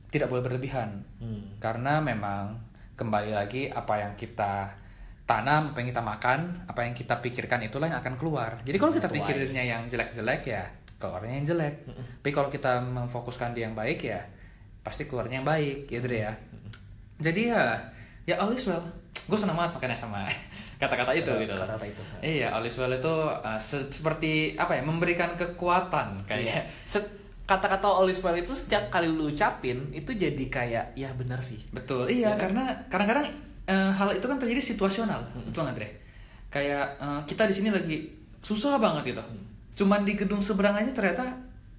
tidak 0.09 0.29
boleh 0.29 0.45
berlebihan 0.45 1.03
Hmm. 1.19 1.57
karena 1.59 1.99
memang 1.99 2.59
kembali 3.03 3.35
lagi 3.35 3.67
apa 3.67 3.99
yang 3.99 4.15
kita 4.15 4.71
tanam 5.23 5.71
apa 5.71 5.79
yang 5.79 5.91
kita 5.91 6.03
makan 6.03 6.39
apa 6.67 6.81
yang 6.83 6.95
kita 6.95 7.19
pikirkan 7.19 7.59
itulah 7.63 7.91
yang 7.91 7.99
akan 7.99 8.15
keluar. 8.15 8.63
Jadi 8.63 8.77
kalau 8.79 8.93
kita 8.93 9.07
Tuai. 9.07 9.19
pikirinnya 9.19 9.65
yang 9.65 9.83
jelek-jelek 9.87 10.43
ya 10.45 10.63
keluarnya 10.97 11.35
yang 11.35 11.47
jelek. 11.49 11.75
Tapi 12.23 12.31
kalau 12.31 12.47
kita 12.47 12.79
memfokuskan 12.79 13.51
di 13.51 13.67
yang 13.67 13.75
baik 13.75 13.99
ya 14.03 14.23
pasti 14.83 15.07
keluarnya 15.07 15.43
yang 15.43 15.47
baik 15.47 15.87
gitu 15.87 16.07
deh 16.07 16.23
ya. 16.23 16.33
Jadi 17.19 17.51
ya 17.51 17.75
ya 18.23 18.39
all 18.39 18.51
is 18.51 18.67
well. 18.67 18.83
Gue 19.27 19.35
senang 19.35 19.55
banget 19.55 19.75
makanya 19.75 19.99
sama 19.99 20.23
kata-kata 20.83 21.15
itu 21.15 21.31
gitu 21.39 21.55
loh. 21.55 21.63
Kata-kata 21.67 21.87
itu. 21.87 22.03
Iya 22.19 22.51
all 22.51 22.63
is 22.63 22.75
well 22.77 22.91
itu 22.91 23.15
uh, 23.27 23.59
se- 23.59 23.91
seperti 23.91 24.55
apa 24.55 24.75
ya 24.75 24.83
memberikan 24.83 25.35
kekuatan 25.35 26.23
Iya. 26.27 26.27
kayak 26.27 26.63
Set- 26.83 27.22
kata-kata 27.43 27.85
all 27.85 28.07
is 28.07 28.19
well 28.19 28.33
itu 28.33 28.53
setiap 28.53 28.89
kali 28.89 29.07
lu 29.07 29.29
ucapin 29.29 29.91
itu 29.91 30.11
jadi 30.11 30.45
kayak 30.47 30.87
ya 30.95 31.11
benar 31.13 31.39
sih 31.39 31.59
Betul, 31.71 32.07
iya 32.09 32.35
karena 32.35 32.71
kadang-kadang 32.87 33.27
eh, 33.65 33.91
hal 33.93 34.09
itu 34.11 34.25
kan 34.25 34.39
terjadi 34.39 34.63
situasional, 34.63 35.21
betul 35.43 35.63
nggak 35.63 35.77
Dre? 35.77 35.89
Kayak 36.49 36.87
eh, 36.97 37.21
kita 37.27 37.43
di 37.47 37.55
sini 37.55 37.69
lagi 37.69 37.99
susah 38.41 38.79
banget 38.79 39.15
gitu, 39.15 39.23
cuman 39.79 40.03
di 40.03 40.15
gedung 40.15 40.41
seberang 40.41 40.75
aja 40.75 40.91
ternyata 40.91 41.25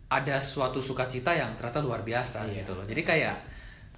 ada 0.07 0.37
suatu 0.37 0.77
sukacita 0.77 1.33
yang 1.33 1.55
ternyata 1.55 1.81
luar 1.81 2.01
biasa 2.01 2.45
Iya. 2.45 2.61
gitu 2.61 2.77
loh. 2.77 2.85
Jadi 2.85 3.01
kayak 3.01 3.35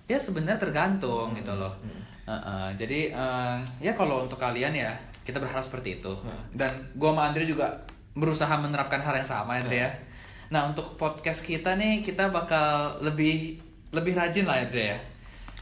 ya 0.05 0.15
sebenarnya 0.15 0.55
tergantung 0.57 1.35
gitu 1.35 1.51
loh. 1.51 1.75
Eh, 2.23 2.31
eh, 2.31 2.69
jadi 2.79 2.99
eh, 3.11 3.57
ya 3.81 3.91
kalau 3.91 4.23
untuk 4.23 4.39
kalian 4.39 4.71
ya 4.71 4.95
kita 5.21 5.37
berharap 5.37 5.61
seperti 5.61 5.99
itu. 5.99 6.13
Dan 6.49 6.71
gua 6.95 7.11
sama 7.11 7.21
Andre 7.27 7.43
juga 7.43 7.67
berusaha 8.13 8.53
menerapkan 8.55 9.01
hal 9.01 9.11
yang 9.13 9.27
sama 9.27 9.59
ya 9.59 9.63
Dre 9.65 9.79
ya. 9.81 9.91
Nah 10.47 10.61
untuk 10.65 10.93
podcast 10.95 11.41
kita 11.41 11.73
nih 11.73 11.99
kita 11.99 12.29
bakal 12.29 12.99
lebih 12.99 13.57
lebih 13.89 14.13
rajin 14.13 14.43
lah 14.43 14.57
ya 14.57 14.67
Dre 14.67 14.85
ya 14.87 14.99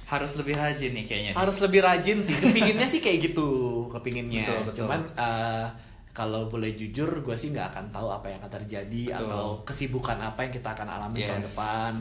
harus 0.03 0.35
lebih 0.35 0.53
rajin 0.53 0.91
nih 0.91 1.05
kayaknya. 1.05 1.31
nih. 1.31 1.37
harus 1.37 1.57
lebih 1.57 1.81
rajin 1.81 2.17
sih 2.19 2.35
kepinginnya 2.35 2.85
sih 2.85 2.99
kayak 2.99 3.19
gitu 3.23 3.49
kepinginnya 3.89 4.45
Betul, 4.45 4.61
betul. 4.63 4.77
cuman 4.83 4.99
eh, 5.15 5.65
kalau 6.11 6.45
boleh 6.45 6.71
jujur 6.71 7.09
gue 7.19 7.33
sih 7.33 7.49
nggak 7.49 7.71
akan 7.71 7.85
tahu 7.89 8.07
apa 8.11 8.27
yang 8.27 8.37
akan 8.37 8.51
terjadi 8.53 9.03
Betul. 9.07 9.17
atau 9.23 9.43
kesibukan 9.63 10.17
apa 10.19 10.39
yang 10.43 10.53
kita 10.53 10.69
akan 10.71 10.87
alami 10.91 11.17
Yes. 11.19 11.29
tahun 11.29 11.43
depan 11.45 11.93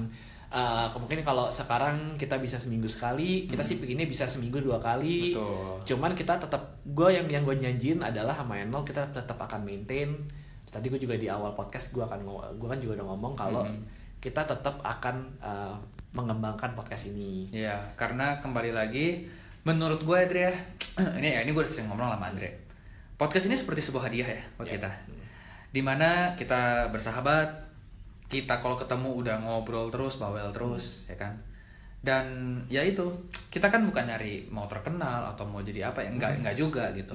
Eh, 0.52 0.86
mungkin 0.92 1.24
kalau 1.24 1.48
sekarang 1.48 1.96
kita 2.14 2.36
bisa 2.36 2.60
seminggu 2.60 2.84
sekali 2.84 3.48
kita 3.48 3.64
sih 3.64 3.80
pinginnya 3.80 4.04
bisa 4.04 4.28
seminggu 4.28 4.60
dua 4.60 4.76
kali 4.76 5.32
Hmm. 5.32 5.40
Betul. 5.80 5.96
cuman 5.96 6.12
kita 6.12 6.36
tetap 6.38 6.62
gue 6.84 7.08
yang 7.10 7.24
yang 7.26 7.40
gue 7.42 7.56
janjiin 7.56 8.04
adalah 8.04 8.36
sama 8.36 8.60
Enol 8.60 8.84
kita 8.84 9.08
tetap 9.08 9.40
akan 9.40 9.64
maintain 9.64 10.12
tadi 10.72 10.88
gue 10.88 10.96
juga 10.96 11.14
di 11.14 11.28
awal 11.28 11.52
podcast 11.52 11.92
gue 11.92 12.00
akan 12.00 12.24
gue 12.56 12.66
kan 12.66 12.80
juga 12.80 12.96
udah 12.96 13.06
ngomong 13.06 13.32
kalau 13.34 13.62
Mhm. 13.62 13.84
kita 14.18 14.42
tetap 14.42 14.80
akan 14.80 15.16
eh, 15.38 15.76
mengembangkan 16.12 16.72
podcast 16.72 17.08
ini. 17.08 17.48
Ya, 17.50 17.76
karena 17.94 18.36
kembali 18.38 18.70
lagi 18.70 19.28
menurut 19.62 20.00
gue 20.00 20.16
Andre 20.16 20.40
ya 20.48 20.54
ini 21.20 21.28
ya 21.30 21.40
ini 21.42 21.50
gue 21.50 21.62
sering 21.62 21.86
ngomong 21.86 22.08
sama 22.08 22.26
Andre. 22.26 22.48
Podcast 23.14 23.46
ini 23.46 23.54
seperti 23.54 23.80
sebuah 23.82 24.08
hadiah 24.08 24.28
ya 24.28 24.42
buat 24.56 24.66
Ya. 24.66 24.76
kita. 24.76 24.90
Di 25.68 25.80
mana 25.80 26.32
kita 26.34 26.88
bersahabat 26.88 27.48
kita 28.26 28.56
kalau 28.56 28.74
ketemu 28.74 29.08
udah 29.18 29.36
ngobrol 29.38 29.88
terus 29.88 30.16
bawel 30.16 30.48
terus 30.50 31.04
ya 31.06 31.16
kan? 31.16 31.36
Dan 32.02 32.24
ya 32.66 32.82
itu 32.82 33.04
kita 33.48 33.68
kan 33.68 33.84
bukan 33.84 34.04
nyari 34.04 34.48
mau 34.48 34.66
terkenal 34.66 35.22
atau 35.28 35.44
mau 35.44 35.60
jadi 35.60 35.86
apa 35.86 36.02
ya 36.02 36.10
enggak 36.10 36.40
enggak 36.40 36.56
juga 36.56 36.90
gitu. 36.92 37.14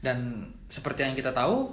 Dan 0.00 0.40
seperti 0.66 1.04
yang 1.04 1.12
kita 1.12 1.30
tahu 1.30 1.68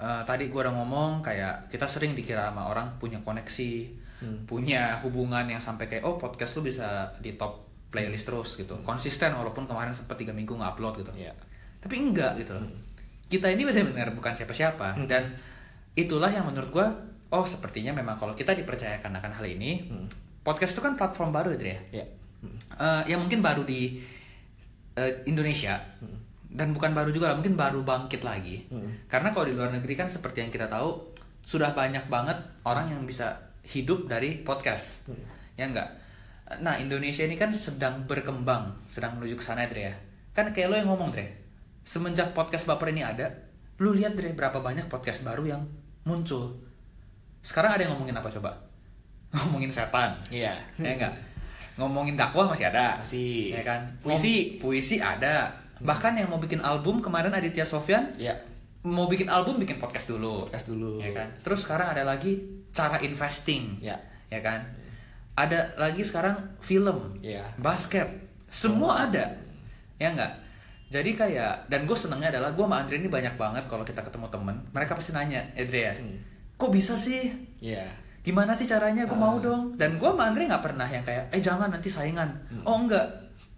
eh, 0.00 0.22
tadi 0.24 0.48
gue 0.48 0.60
udah 0.60 0.74
ngomong 0.76 1.24
kayak 1.24 1.72
kita 1.72 1.86
sering 1.88 2.12
dikira 2.12 2.48
sama 2.48 2.68
orang 2.68 2.96
punya 3.00 3.20
koneksi 3.20 4.04
punya 4.48 4.96
hubungan 5.04 5.44
yang 5.44 5.60
sampai 5.60 5.92
kayak 5.92 6.00
oh 6.08 6.16
podcast 6.16 6.56
lu 6.56 6.64
bisa 6.64 7.12
di 7.20 7.36
top 7.36 7.68
playlist 7.92 8.24
terus 8.24 8.56
gitu. 8.56 8.74
Konsisten 8.80 9.36
walaupun 9.36 9.68
kemarin 9.68 9.92
sempat 9.92 10.16
tiga 10.16 10.32
minggu 10.32 10.56
nggak 10.56 10.72
upload 10.72 11.04
gitu. 11.04 11.12
Iya. 11.14 11.32
tapi 11.76 12.02
enggak 12.02 12.34
gitu. 12.40 12.56
Loh 12.56 12.66
kita 13.26 13.50
ini 13.50 13.66
benar-benar 13.66 14.14
bukan 14.14 14.32
siapa-siapa. 14.34 15.02
Dan 15.10 15.34
itulah 15.98 16.30
yang 16.30 16.46
menurut 16.46 16.70
gua 16.70 16.86
oh 17.34 17.42
sepertinya 17.42 17.90
memang 17.90 18.14
kalau 18.14 18.38
kita 18.38 18.54
dipercayakan 18.54 19.18
akan 19.18 19.32
hal 19.34 19.46
ini 19.50 19.90
podcast 20.46 20.78
itu 20.78 20.82
kan 20.82 20.94
platform 20.94 21.34
baru 21.34 21.58
gitu 21.58 21.66
ya? 21.74 21.78
Ya. 21.90 22.06
Eh, 22.78 23.02
yang 23.10 23.26
mungkin 23.26 23.42
baru 23.42 23.66
di 23.66 23.98
eh, 24.94 25.12
Indonesia 25.26 25.74
dan 26.56 26.72
bukan 26.72 26.96
baru 26.96 27.12
juga 27.12 27.28
lah 27.28 27.36
mungkin 27.36 27.52
baru 27.52 27.84
bangkit 27.84 28.24
lagi. 28.24 28.64
Karena 29.06 29.28
kalau 29.30 29.44
di 29.44 29.52
luar 29.52 29.68
negeri 29.70 29.92
kan 29.92 30.08
seperti 30.08 30.40
yang 30.40 30.48
kita 30.48 30.66
tahu 30.66 31.12
sudah 31.44 31.76
banyak 31.76 32.08
banget 32.08 32.34
orang 32.64 32.90
yang 32.90 33.04
bisa 33.04 33.36
hidup 33.62 34.08
dari 34.08 34.40
podcast. 34.40 35.04
Ya 35.54 35.68
enggak? 35.68 35.92
Nah 36.58 36.80
Indonesia 36.80 37.22
ini 37.22 37.36
kan 37.36 37.52
sedang 37.52 38.08
berkembang 38.08 38.88
sedang 38.88 39.20
menuju 39.20 39.36
ke 39.36 39.44
sana 39.44 39.68
Dre 39.68 39.90
ya. 39.90 39.94
Kan 40.32 40.50
kayak 40.50 40.68
lo 40.68 40.76
yang 40.76 40.88
ngomong 40.88 41.12
Dre 41.12 41.26
semenjak 41.86 42.34
podcast 42.34 42.66
baper 42.66 42.90
ini 42.90 43.06
ada 43.06 43.30
lu 43.78 43.92
lihat 43.92 44.16
Dre 44.16 44.32
berapa 44.32 44.58
banyak 44.58 44.88
podcast 44.88 45.22
baru 45.22 45.44
yang 45.44 45.62
muncul. 46.02 46.56
Sekarang 47.44 47.76
ada 47.76 47.84
yang 47.84 47.94
ngomongin 47.94 48.16
apa 48.16 48.32
coba? 48.32 48.50
Ngomongin 49.36 49.68
setan. 49.68 50.16
Iya. 50.32 50.54
ya 50.80 50.90
enggak? 50.96 51.14
Ngomongin 51.76 52.16
dakwah 52.16 52.48
masih 52.48 52.72
ada. 52.72 52.96
Masih. 53.02 53.52
ya 53.52 53.60
kan? 53.60 53.84
Puisi. 54.00 54.56
Ngom- 54.56 54.64
puisi 54.64 54.96
ada 54.96 55.52
bahkan 55.78 56.16
yang 56.16 56.28
mau 56.28 56.40
bikin 56.40 56.60
album 56.60 57.04
kemarin 57.04 57.32
Aditya 57.32 57.64
Sofyan 57.64 58.12
Ya. 58.16 58.36
mau 58.86 59.06
bikin 59.06 59.26
album 59.26 59.58
bikin 59.58 59.76
podcast 59.76 60.08
dulu. 60.08 60.46
Podcast 60.46 60.70
dulu. 60.70 61.02
ya 61.02 61.10
kan? 61.12 61.28
Terus 61.42 61.66
sekarang 61.66 61.92
ada 61.92 62.02
lagi 62.06 62.38
cara 62.70 63.02
investing. 63.02 63.82
Ya. 63.82 63.98
ya 64.30 64.40
kan? 64.40 64.62
Ada 65.36 65.76
lagi 65.76 66.00
sekarang 66.00 66.56
film 66.62 67.18
Ya. 67.20 67.44
basket. 67.60 68.08
Semua 68.48 69.04
ada. 69.10 69.36
Ya 69.98 70.12
enggak 70.12 70.46
jadi 70.86 71.18
kayak 71.18 71.66
dan 71.66 71.82
gue 71.82 71.98
senengnya 71.98 72.30
adalah 72.30 72.54
gue 72.54 72.62
sama 72.62 72.78
Andre 72.78 73.02
ini 73.02 73.10
banyak 73.10 73.34
banget 73.34 73.66
kalau 73.66 73.82
kita 73.82 74.06
ketemu 74.06 74.30
temen. 74.30 74.56
Mereka 74.70 74.94
pasti 74.94 75.10
nanya 75.10 75.42
Andre 75.58 75.80
ya 75.82 75.94
kok 76.56 76.72
bisa 76.72 76.96
sih? 76.96 77.28
Iya. 77.60 77.84
gimana 78.22 78.54
sih 78.58 78.66
caranya? 78.66 79.06
Gue 79.06 79.18
mau 79.18 79.38
dong. 79.42 79.74
Dan 79.78 79.98
gue 79.98 80.08
sama 80.08 80.30
Andre 80.30 80.46
nggak 80.46 80.62
pernah 80.62 80.86
yang 80.86 81.02
kayak 81.02 81.30
eh 81.34 81.42
jangan 81.42 81.74
nanti 81.74 81.90
saingan. 81.90 82.30
Oh 82.62 82.78
enggak. 82.78 83.02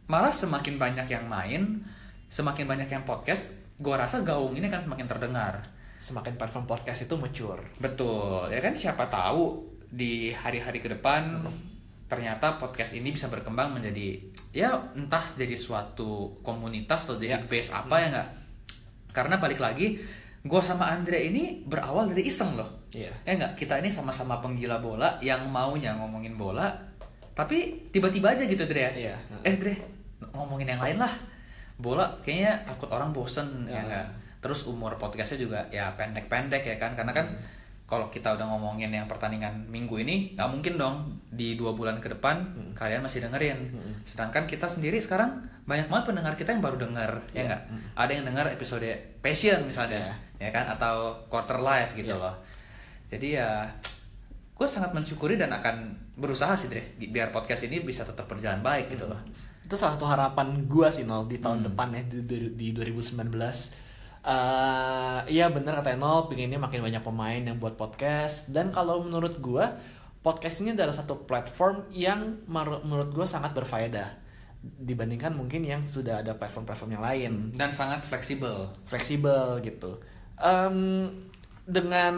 Malah 0.09 0.33
semakin 0.33 0.81
banyak 0.81 1.05
yang 1.09 1.29
main 1.29 1.85
semakin 2.29 2.69
banyak 2.69 2.89
yang 2.89 3.05
podcast 3.05 3.57
gue 3.79 3.95
rasa 3.95 4.21
gaung 4.23 4.55
ini 4.55 4.69
kan 4.69 4.83
semakin 4.83 5.07
terdengar. 5.07 5.63
Semakin 5.99 6.39
platform 6.39 6.67
podcast 6.67 7.05
itu 7.05 7.15
mature. 7.19 7.63
betul 7.79 8.47
ya 8.51 8.61
kan? 8.63 8.75
Siapa 8.75 9.07
tahu 9.09 9.67
di 9.89 10.31
hari-hari 10.31 10.79
ke 10.79 10.89
depan 10.93 11.43
ternyata 12.09 12.57
podcast 12.57 12.97
ini 12.97 13.13
bisa 13.13 13.29
berkembang 13.29 13.77
menjadi 13.77 14.17
ya 14.53 14.73
entah 14.97 15.25
jadi 15.29 15.53
suatu 15.53 16.41
komunitas 16.41 17.05
atau 17.05 17.21
jadi 17.21 17.37
Ya. 17.37 17.45
base 17.45 17.71
apa 17.73 17.95
ya 18.01 18.07
nggak? 18.13 18.29
Karena 19.13 19.37
balik 19.37 19.61
lagi 19.61 19.99
gue 20.39 20.61
sama 20.63 20.89
Andre 20.89 21.29
ini 21.29 21.65
berawal 21.67 22.09
dari 22.09 22.29
iseng 22.29 22.57
loh. 22.57 22.89
Iya. 22.89 23.13
ya 23.25 23.33
nggak? 23.37 23.53
Kita 23.61 23.77
ini 23.81 23.93
sama-sama 23.93 24.41
penggila 24.41 24.81
bola 24.81 25.21
yang 25.21 25.45
maunya 25.53 25.93
ngomongin 25.97 26.37
bola 26.41 26.73
tapi 27.37 27.87
tiba-tiba 27.95 28.33
aja 28.35 28.43
gitu 28.49 28.65
Dre 28.67 28.83
ya. 28.89 28.93
Iya. 28.93 29.15
eh 29.45 29.55
Dre 29.61 29.75
ngomongin 30.33 30.73
yang 30.75 30.83
lain 30.83 30.99
lah 30.99 31.13
bola 31.79 32.11
kayaknya 32.21 32.67
takut 32.67 32.91
orang 32.91 33.11
bosen 33.11 33.47
ya 33.65 33.75
Ya. 33.75 33.83
nggak? 33.83 34.07
Terus 34.39 34.67
umur 34.67 34.95
podcastnya 34.97 35.39
juga 35.41 35.61
ya 35.69 35.95
pendek-pendek 35.95 36.63
ya 36.63 36.77
kan? 36.77 36.95
Karena 36.95 37.11
kan 37.11 37.27
kalau 37.85 38.07
kita 38.07 38.35
udah 38.35 38.45
ngomongin 38.47 38.91
yang 38.91 39.07
pertandingan 39.07 39.65
minggu 39.67 39.97
ini 39.99 40.35
nggak 40.35 40.49
mungkin 40.49 40.75
dong 40.77 40.97
di 41.29 41.55
dua 41.55 41.73
bulan 41.73 41.99
ke 41.99 42.11
depan 42.11 42.45
kalian 42.75 43.01
masih 43.01 43.23
dengerin. 43.23 43.73
Sedangkan 44.05 44.45
kita 44.45 44.67
sendiri 44.67 44.99
sekarang 44.99 45.39
banyak 45.65 45.87
banget 45.87 46.05
pendengar 46.07 46.35
kita 46.35 46.53
yang 46.53 46.61
baru 46.61 46.77
denger 46.79 47.11
ya 47.33 47.43
nggak? 47.47 47.63
Ada 47.95 48.11
yang 48.13 48.25
dengar 48.27 48.47
episode 48.49 48.87
passion 49.19 49.65
misalnya 49.65 50.13
ya. 50.37 50.51
kan? 50.51 50.67
Atau 50.69 51.15
quarter 51.27 51.59
life 51.59 51.95
gitu 51.95 52.13
Iya. 52.13 52.21
loh. 52.21 52.35
Jadi 53.09 53.29
ya 53.35 53.65
gue 54.53 54.67
sangat 54.67 54.91
mensyukuri 54.91 55.35
dan 55.35 55.49
akan 55.49 55.95
berusaha 56.15 56.53
sih 56.53 56.67
bi- 56.69 57.09
biar 57.09 57.31
podcast 57.31 57.63
ini 57.65 57.79
bisa 57.81 58.03
tetap 58.03 58.27
berjalan 58.27 58.59
baik 58.59 58.91
gitu 58.91 59.07
loh 59.07 59.23
Itu 59.69 59.77
salah 59.77 60.01
satu 60.01 60.09
harapan 60.09 60.65
gua 60.65 60.89
sih 60.89 61.05
Nol 61.05 61.29
di 61.29 61.37
tahun 61.37 61.61
Hmm. 61.61 61.67
depan 61.69 61.89
ya 61.93 62.03
di, 62.09 62.25
di, 62.25 62.37
di 62.57 62.67
2019. 62.73 63.77
Eh 64.25 65.21
iya 65.29 65.53
bener 65.53 65.77
kata 65.77 65.95
Nol, 65.95 66.27
pengennya 66.27 66.57
makin 66.57 66.81
banyak 66.81 67.05
pemain 67.05 67.39
yang 67.39 67.61
buat 67.61 67.77
podcast 67.77 68.49
dan 68.49 68.73
kalau 68.73 69.05
menurut 69.05 69.37
gua 69.39 69.77
podcast 70.19 70.65
ini 70.65 70.73
adalah 70.73 70.93
satu 70.93 71.29
platform 71.29 71.85
yang 71.93 72.43
menurut 72.49 73.13
gua 73.13 73.29
sangat 73.29 73.53
berfaedah 73.53 74.09
dibandingkan 74.59 75.37
mungkin 75.37 75.63
yang 75.63 75.87
sudah 75.87 76.19
ada 76.19 76.35
platform-platform 76.35 76.99
yang 76.99 77.05
lain 77.05 77.33
dan 77.55 77.71
sangat 77.71 78.03
fleksibel 78.03 78.73
fleksibel 78.85 79.63
gitu. 79.63 80.03
Em, 80.35 81.07
dengan 81.63 82.15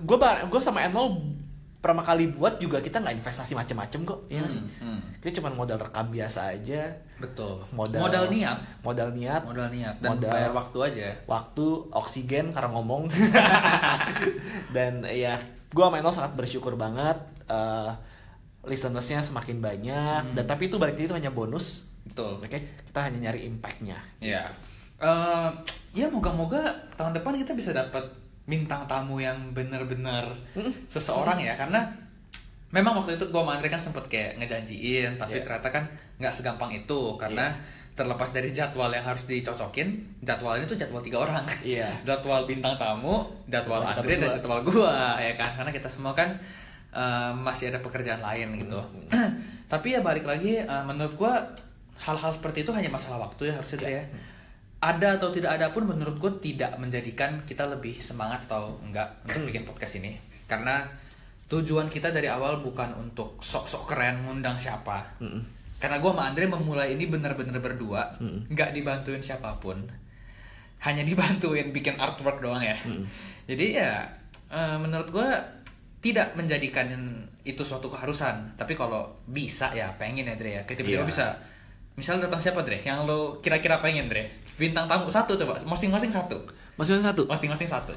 gue 0.00 0.18
gue 0.50 0.60
sama 0.60 0.82
Enol 0.82 1.20
pertama 1.78 2.02
kali 2.02 2.34
buat 2.34 2.58
juga 2.58 2.82
kita 2.82 2.98
nggak 2.98 3.22
investasi 3.22 3.54
macem-macem 3.54 4.02
kok, 4.02 4.26
ya 4.26 4.42
sih? 4.48 4.58
Hmm, 4.58 4.98
hmm. 4.98 5.00
Kita 5.22 5.38
cuma 5.38 5.54
modal 5.54 5.78
rekam 5.78 6.10
biasa 6.10 6.50
aja, 6.50 6.90
betul 7.22 7.62
modal 7.70 8.02
modal 8.06 8.24
niat 8.26 8.58
modal 8.82 9.08
niat, 9.14 9.42
modal 9.46 9.68
niat 9.70 9.94
dan 10.02 10.10
Modal. 10.18 10.32
bayar 10.34 10.52
waktu 10.52 10.78
aja 10.82 11.06
waktu, 11.30 11.66
oksigen 11.94 12.50
karena 12.50 12.70
ngomong. 12.74 13.06
Dan 14.74 15.06
ya, 15.06 15.38
gue 15.70 15.82
sama 15.84 15.98
Enol 16.00 16.14
sangat 16.14 16.32
bersyukur 16.34 16.74
banget. 16.74 17.16
eh 17.46 17.92
listenersnya 18.66 19.22
semakin 19.22 19.62
banyak. 19.62 20.34
Dan 20.34 20.44
tapi 20.44 20.66
itu 20.66 20.74
balik 20.76 20.98
itu 20.98 21.14
hanya 21.14 21.30
bonus. 21.30 21.86
betul 22.02 22.38
Oke, 22.42 22.58
kita 22.58 22.98
hanya 23.02 23.30
nyari 23.30 23.46
impactnya. 23.46 23.98
ya 24.18 24.46
Eh, 24.96 25.48
ya 25.92 26.08
moga-moga 26.08 26.72
tahun 26.96 27.20
depan 27.20 27.36
kita 27.36 27.52
bisa 27.52 27.76
dapat 27.76 28.00
bintang 28.46 28.86
tamu 28.86 29.18
yang 29.18 29.36
benar-benar 29.50 30.24
seseorang 30.86 31.36
ya. 31.42 31.58
Karena 31.58 31.82
memang 32.70 33.02
waktu 33.02 33.18
itu 33.18 33.26
gue 33.26 33.40
sama 33.42 33.58
Andre 33.58 33.68
kan 33.68 33.82
sempet 33.82 34.04
kayak 34.06 34.38
ngejanjiin 34.38 35.18
tapi 35.18 35.38
Iya. 35.38 35.44
ternyata 35.44 35.68
kan 35.70 35.84
nggak 36.22 36.32
segampang 36.32 36.70
itu. 36.70 37.18
Karena 37.18 37.50
terlepas 37.96 38.28
dari 38.28 38.52
jadwal 38.52 38.92
yang 38.92 39.02
harus 39.02 39.24
dicocokin 39.24 39.88
jadwal 40.20 40.52
ini 40.54 40.68
tuh 40.68 40.76
jadwal 40.76 41.00
tiga 41.02 41.24
orang. 41.26 41.44
Iya. 41.64 41.90
jadwal 42.08 42.46
bintang 42.46 42.76
tamu 42.78 43.26
jadwal 43.50 43.82
kita 43.82 44.00
Andre 44.00 44.14
dan 44.20 44.30
jadwal 44.38 44.60
gua 44.62 45.18
ya 45.18 45.34
kan? 45.34 45.50
Karena 45.58 45.72
kita 45.72 45.88
semua 45.88 46.12
kan 46.14 46.30
eh, 46.94 47.30
masih 47.34 47.74
ada 47.74 47.80
pekerjaan 47.82 48.22
lain 48.22 48.62
gitu. 48.62 48.80
Tapi 49.72 49.98
ya 49.98 50.00
balik 50.04 50.22
lagi 50.22 50.62
eh, 50.62 50.82
menurut 50.86 51.16
gua 51.18 51.42
hal-hal 51.96 52.28
seperti 52.28 52.60
itu 52.62 52.70
hanya 52.76 52.92
masalah 52.92 53.16
waktu 53.16 53.48
ya 53.48 53.56
harusnya 53.56 53.78
Dre, 53.80 53.92
ya 53.96 54.04
ada 54.76 55.16
atau 55.16 55.32
tidak 55.32 55.56
ada 55.56 55.72
pun 55.72 55.88
menurut 55.88 56.20
gue 56.20 56.52
tidak 56.52 56.76
menjadikan 56.76 57.40
kita 57.42 57.64
lebih 57.64 57.96
semangat 57.98 58.44
atau 58.44 58.76
enggak 58.84 59.08
untuk 59.24 59.48
bikin 59.48 59.64
podcast 59.64 59.96
ini. 59.98 60.14
Karena 60.44 60.84
tujuan 61.46 61.86
kita 61.86 62.10
dari 62.10 62.26
awal 62.26 62.60
bukan 62.60 62.92
untuk 62.94 63.40
sok-sok 63.40 63.88
keren 63.88 64.26
ngundang 64.26 64.58
siapa. 64.58 65.16
Karena 65.76 65.96
gue 65.96 66.10
sama 66.10 66.28
Andre 66.28 66.44
memulai 66.46 66.92
ini 66.92 67.06
benar-benar 67.06 67.56
berdua 67.58 68.12
nggak 68.48 68.70
dibantuin 68.72 69.20
siapa 69.20 69.56
pun. 69.56 69.80
Hanya 70.78 71.02
dibantuin 71.02 71.72
bikin 71.72 71.96
artwork 71.96 72.40
doang 72.40 72.60
ya. 72.60 72.76
Jadi 73.48 73.80
ya 73.80 74.04
eh, 74.48 74.76
menurut 74.76 75.08
gue 75.08 75.28
tidak 76.04 76.36
menjadikan 76.36 76.86
itu 77.42 77.62
suatu 77.64 77.88
keharusan. 77.88 78.54
Tapi 78.54 78.76
kalau 78.76 79.08
bisa 79.26 79.72
ya 79.72 79.88
pengen 79.96 80.28
ya 80.28 80.36
Dre 80.36 80.60
ya. 80.60 80.62
Tiba-tiba 80.62 81.02
Iya. 81.02 81.08
bisa 81.08 81.26
Misal 81.96 82.20
datang 82.20 82.38
siapa 82.38 82.60
Dre? 82.60 82.84
Yang 82.84 82.98
lo 83.04 83.18
kira-kira 83.40 83.80
pengen 83.80 84.06
Dre? 84.06 84.28
Bintang 84.56 84.84
tamu 84.84 85.08
satu 85.08 85.32
coba, 85.34 85.56
masing-masing 85.64 86.12
satu. 86.12 86.36
Ada 86.76 87.12
satu. 87.12 87.24
Masing-masing 87.24 87.64
satu. 87.66 87.92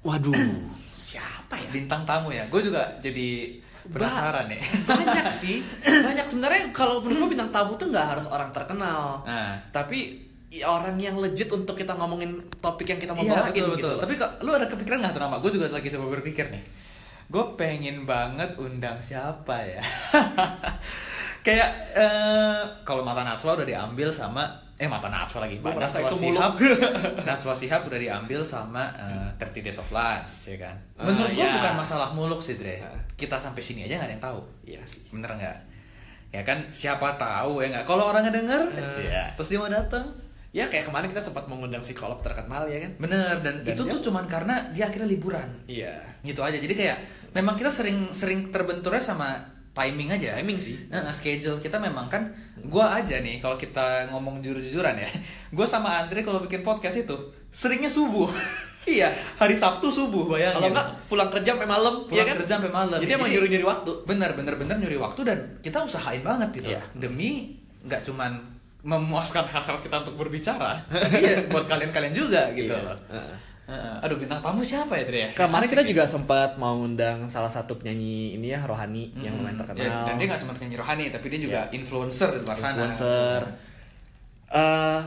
Waduh, 0.00 0.30
siapa 0.94 1.58
ya? 1.58 1.68
Bintang 1.68 2.06
tamu 2.06 2.30
ya. 2.30 2.46
Gue 2.46 2.62
juga 2.62 2.86
jadi 3.02 3.58
penasaran 3.90 4.46
nih. 4.46 4.62
banyak 4.90 5.26
sih 5.28 5.58
banyak 5.82 6.26
sebenarnya 6.30 6.70
kalau 6.70 7.02
menurut 7.02 7.26
gue 7.26 7.30
bintang 7.34 7.50
tamu 7.50 7.74
tuh 7.74 7.90
nggak 7.90 8.06
harus 8.14 8.28
orang 8.28 8.52
terkenal 8.52 9.24
Nah. 9.24 9.56
tapi 9.72 10.20
ya 10.52 10.68
orang 10.68 11.00
yang 11.00 11.16
legit 11.16 11.48
untuk 11.48 11.74
kita 11.74 11.96
ngomongin 11.96 12.38
topik 12.60 12.86
yang 12.86 13.00
kita 13.00 13.16
mau 13.16 13.24
Iya 13.24 13.34
bawain 13.34 13.50
betul 13.50 13.66
gitu 13.66 13.74
betul. 13.74 13.90
loh. 13.90 14.00
Tapi 14.04 14.12
kok 14.14 14.30
lu 14.44 14.50
ada 14.52 14.66
kepikiran 14.68 14.98
nggak 15.00 15.12
tuh 15.16 15.22
nama? 15.24 15.36
Gue 15.40 15.50
juga 15.50 15.66
lagi 15.72 15.88
coba 15.90 16.06
berpikir 16.12 16.46
nih. 16.52 16.62
Gue 17.30 17.44
pengen 17.56 18.04
banget 18.04 18.50
undang 18.58 18.98
siapa 19.00 19.56
ya? 19.64 19.82
kayak 21.40 21.68
eh, 21.92 22.60
kalau 22.82 23.00
mata 23.00 23.22
Najwa 23.22 23.54
udah 23.54 23.66
diambil 23.66 24.08
sama 24.08 24.44
eh 24.74 24.84
mata 24.84 25.06
Najwa 25.06 25.38
lagi 25.42 25.56
Najwa 25.58 26.00
itu 26.06 26.16
Shihab 26.18 26.52
Najwa 27.28 27.52
Shihab 27.52 27.82
udah 27.82 27.98
diambil 27.98 28.40
sama 28.42 28.88
eh, 28.92 29.28
30 29.38 29.60
Days 29.62 29.76
of 29.76 29.88
Lunch 29.88 30.32
ya 30.46 30.56
kan 30.58 30.76
Ah, 30.94 31.04
menurut 31.06 31.30
gua 31.30 31.40
ya. 31.42 31.52
bukan 31.56 31.74
masalah 31.76 32.08
muluk 32.10 32.38
sih 32.38 32.54
Dre 32.54 32.76
Ah. 32.78 32.92
kita 33.14 33.36
sampai 33.36 33.60
sini 33.60 33.84
aja 33.84 33.96
nggak 33.96 34.06
ada 34.06 34.14
yang 34.14 34.24
tahu 34.24 34.40
Iya 34.66 34.80
sih. 34.84 35.00
bener 35.10 35.30
nggak 35.30 35.56
ya 36.30 36.42
kan 36.42 36.58
siapa 36.70 37.16
tahu 37.16 37.58
ya 37.58 37.68
nggak 37.70 37.84
kalau 37.84 38.08
orang 38.08 38.22
ngedenger 38.22 38.62
Ah. 38.70 38.88
ya, 38.94 39.24
terus 39.34 39.48
dia 39.48 39.58
mau 39.58 39.68
datang 39.68 40.06
Ya 40.50 40.66
kayak 40.66 40.82
kemarin 40.84 41.06
kita 41.06 41.22
sempat 41.22 41.46
mengundang 41.46 41.78
psikolog 41.78 42.18
terkenal 42.18 42.66
ya 42.66 42.82
kan? 42.82 42.90
bener 42.98 43.38
dan, 43.38 43.62
Dan 43.62 43.70
itu 43.70 43.82
dia- 43.82 43.92
tuh 43.92 44.00
cuman 44.04 44.26
karena 44.26 44.58
dia 44.70 44.82
akhirnya 44.84 45.06
liburan 45.08 45.46
Iya. 45.64 45.94
gitu 46.20 46.40
aja 46.40 46.58
jadi 46.58 46.74
kayak 46.74 46.96
memang 47.32 47.54
kita 47.54 47.70
sering 47.70 48.10
sering 48.10 48.50
terbenturnya 48.50 48.98
sama 48.98 49.38
timing 49.80 50.08
aja 50.10 50.36
Timing 50.36 50.56
sih. 50.56 50.76
Nah, 50.86 51.08
schedule 51.08 51.56
kita 51.56 51.76
memang 51.76 52.06
kan 52.06 52.28
gua 52.62 52.92
aja 52.94 53.16
nih 53.18 53.38
kalau 53.38 53.56
kita 53.56 54.04
ngomong 54.08 54.38
jujur-jujuran 54.38 54.92
ya 54.94 55.08
gua 55.56 55.64
sama 55.64 55.96
Andre 55.98 56.20
kalau 56.20 56.40
bikin 56.40 56.60
podcast 56.60 57.00
itu 57.00 57.16
seringnya 57.48 57.88
subuh 57.88 58.28
Iya. 58.82 59.12
hari 59.36 59.52
Sabtu 59.52 59.88
subuh 59.88 60.24
bayangin 60.26 60.56
Kalau 60.56 60.68
enggak 60.70 60.88
pulang 61.04 61.28
kerja 61.28 61.52
sampai 61.52 61.68
malam, 61.68 61.94
Pulang 62.02 62.16
ya 62.16 62.24
kan? 62.24 62.36
kerja 62.40 62.52
sampai 62.56 62.72
malam. 62.74 62.96
Jadi 62.96 63.12
emang 63.12 63.22
Jadi- 63.22 63.36
nyuri-nyuri 63.36 63.66
waktu. 63.66 63.90
bener 64.04 64.30
bener 64.32 64.54
bener 64.56 64.76
nyuri 64.76 64.96
waktu 64.96 65.20
dan 65.22 65.38
kita 65.60 65.78
usahain 65.80 66.20
banget 66.20 66.48
gitu 66.54 66.72
Iya. 66.72 66.80
demi 66.94 67.60
nggak 67.80 68.00
cuman 68.02 68.40
memuaskan 68.80 69.44
hasrat 69.46 69.80
kita 69.80 70.00
untuk 70.00 70.16
berbicara 70.16 70.80
tapi 70.82 71.20
ya 71.28 71.44
buat 71.46 71.64
kalian-kalian 71.64 72.12
juga 72.12 72.48
gitu 72.52 72.72
Iya. 72.72 72.80
loh 72.82 72.96
Heeh. 73.70 73.96
aduh 74.02 74.16
bintang 74.16 74.40
tamu 74.40 74.60
siapa 74.60 74.92
ya 74.92 75.04
Tri 75.04 75.18
ya 75.20 75.28
Kemarin 75.32 75.62
Asik 75.62 75.72
kita 75.72 75.82
nih. 75.82 75.90
juga 75.90 76.02
sempat 76.04 76.50
mau 76.56 76.74
undang 76.76 77.24
salah 77.24 77.46
satu 77.48 77.74
penyanyi 77.74 78.34
ini 78.34 78.50
ya 78.50 78.60
rohani 78.60 79.14
yang 79.14 79.30
Mm-mm. 79.30 79.46
lumayan 79.46 79.56
terkenal. 79.56 79.78
Ya, 79.80 79.90
dan 80.04 80.14
dia 80.16 80.26
nggak 80.26 80.40
cuma 80.40 80.52
penyanyi 80.52 80.76
rohani 80.76 81.04
tapi 81.08 81.26
dia 81.28 81.40
juga 81.40 81.60
influencer 81.70 82.28
di 82.32 82.40
luar 82.40 82.56
sana 82.56 82.74
influencer. 82.82 83.40
Eh, 84.50 85.00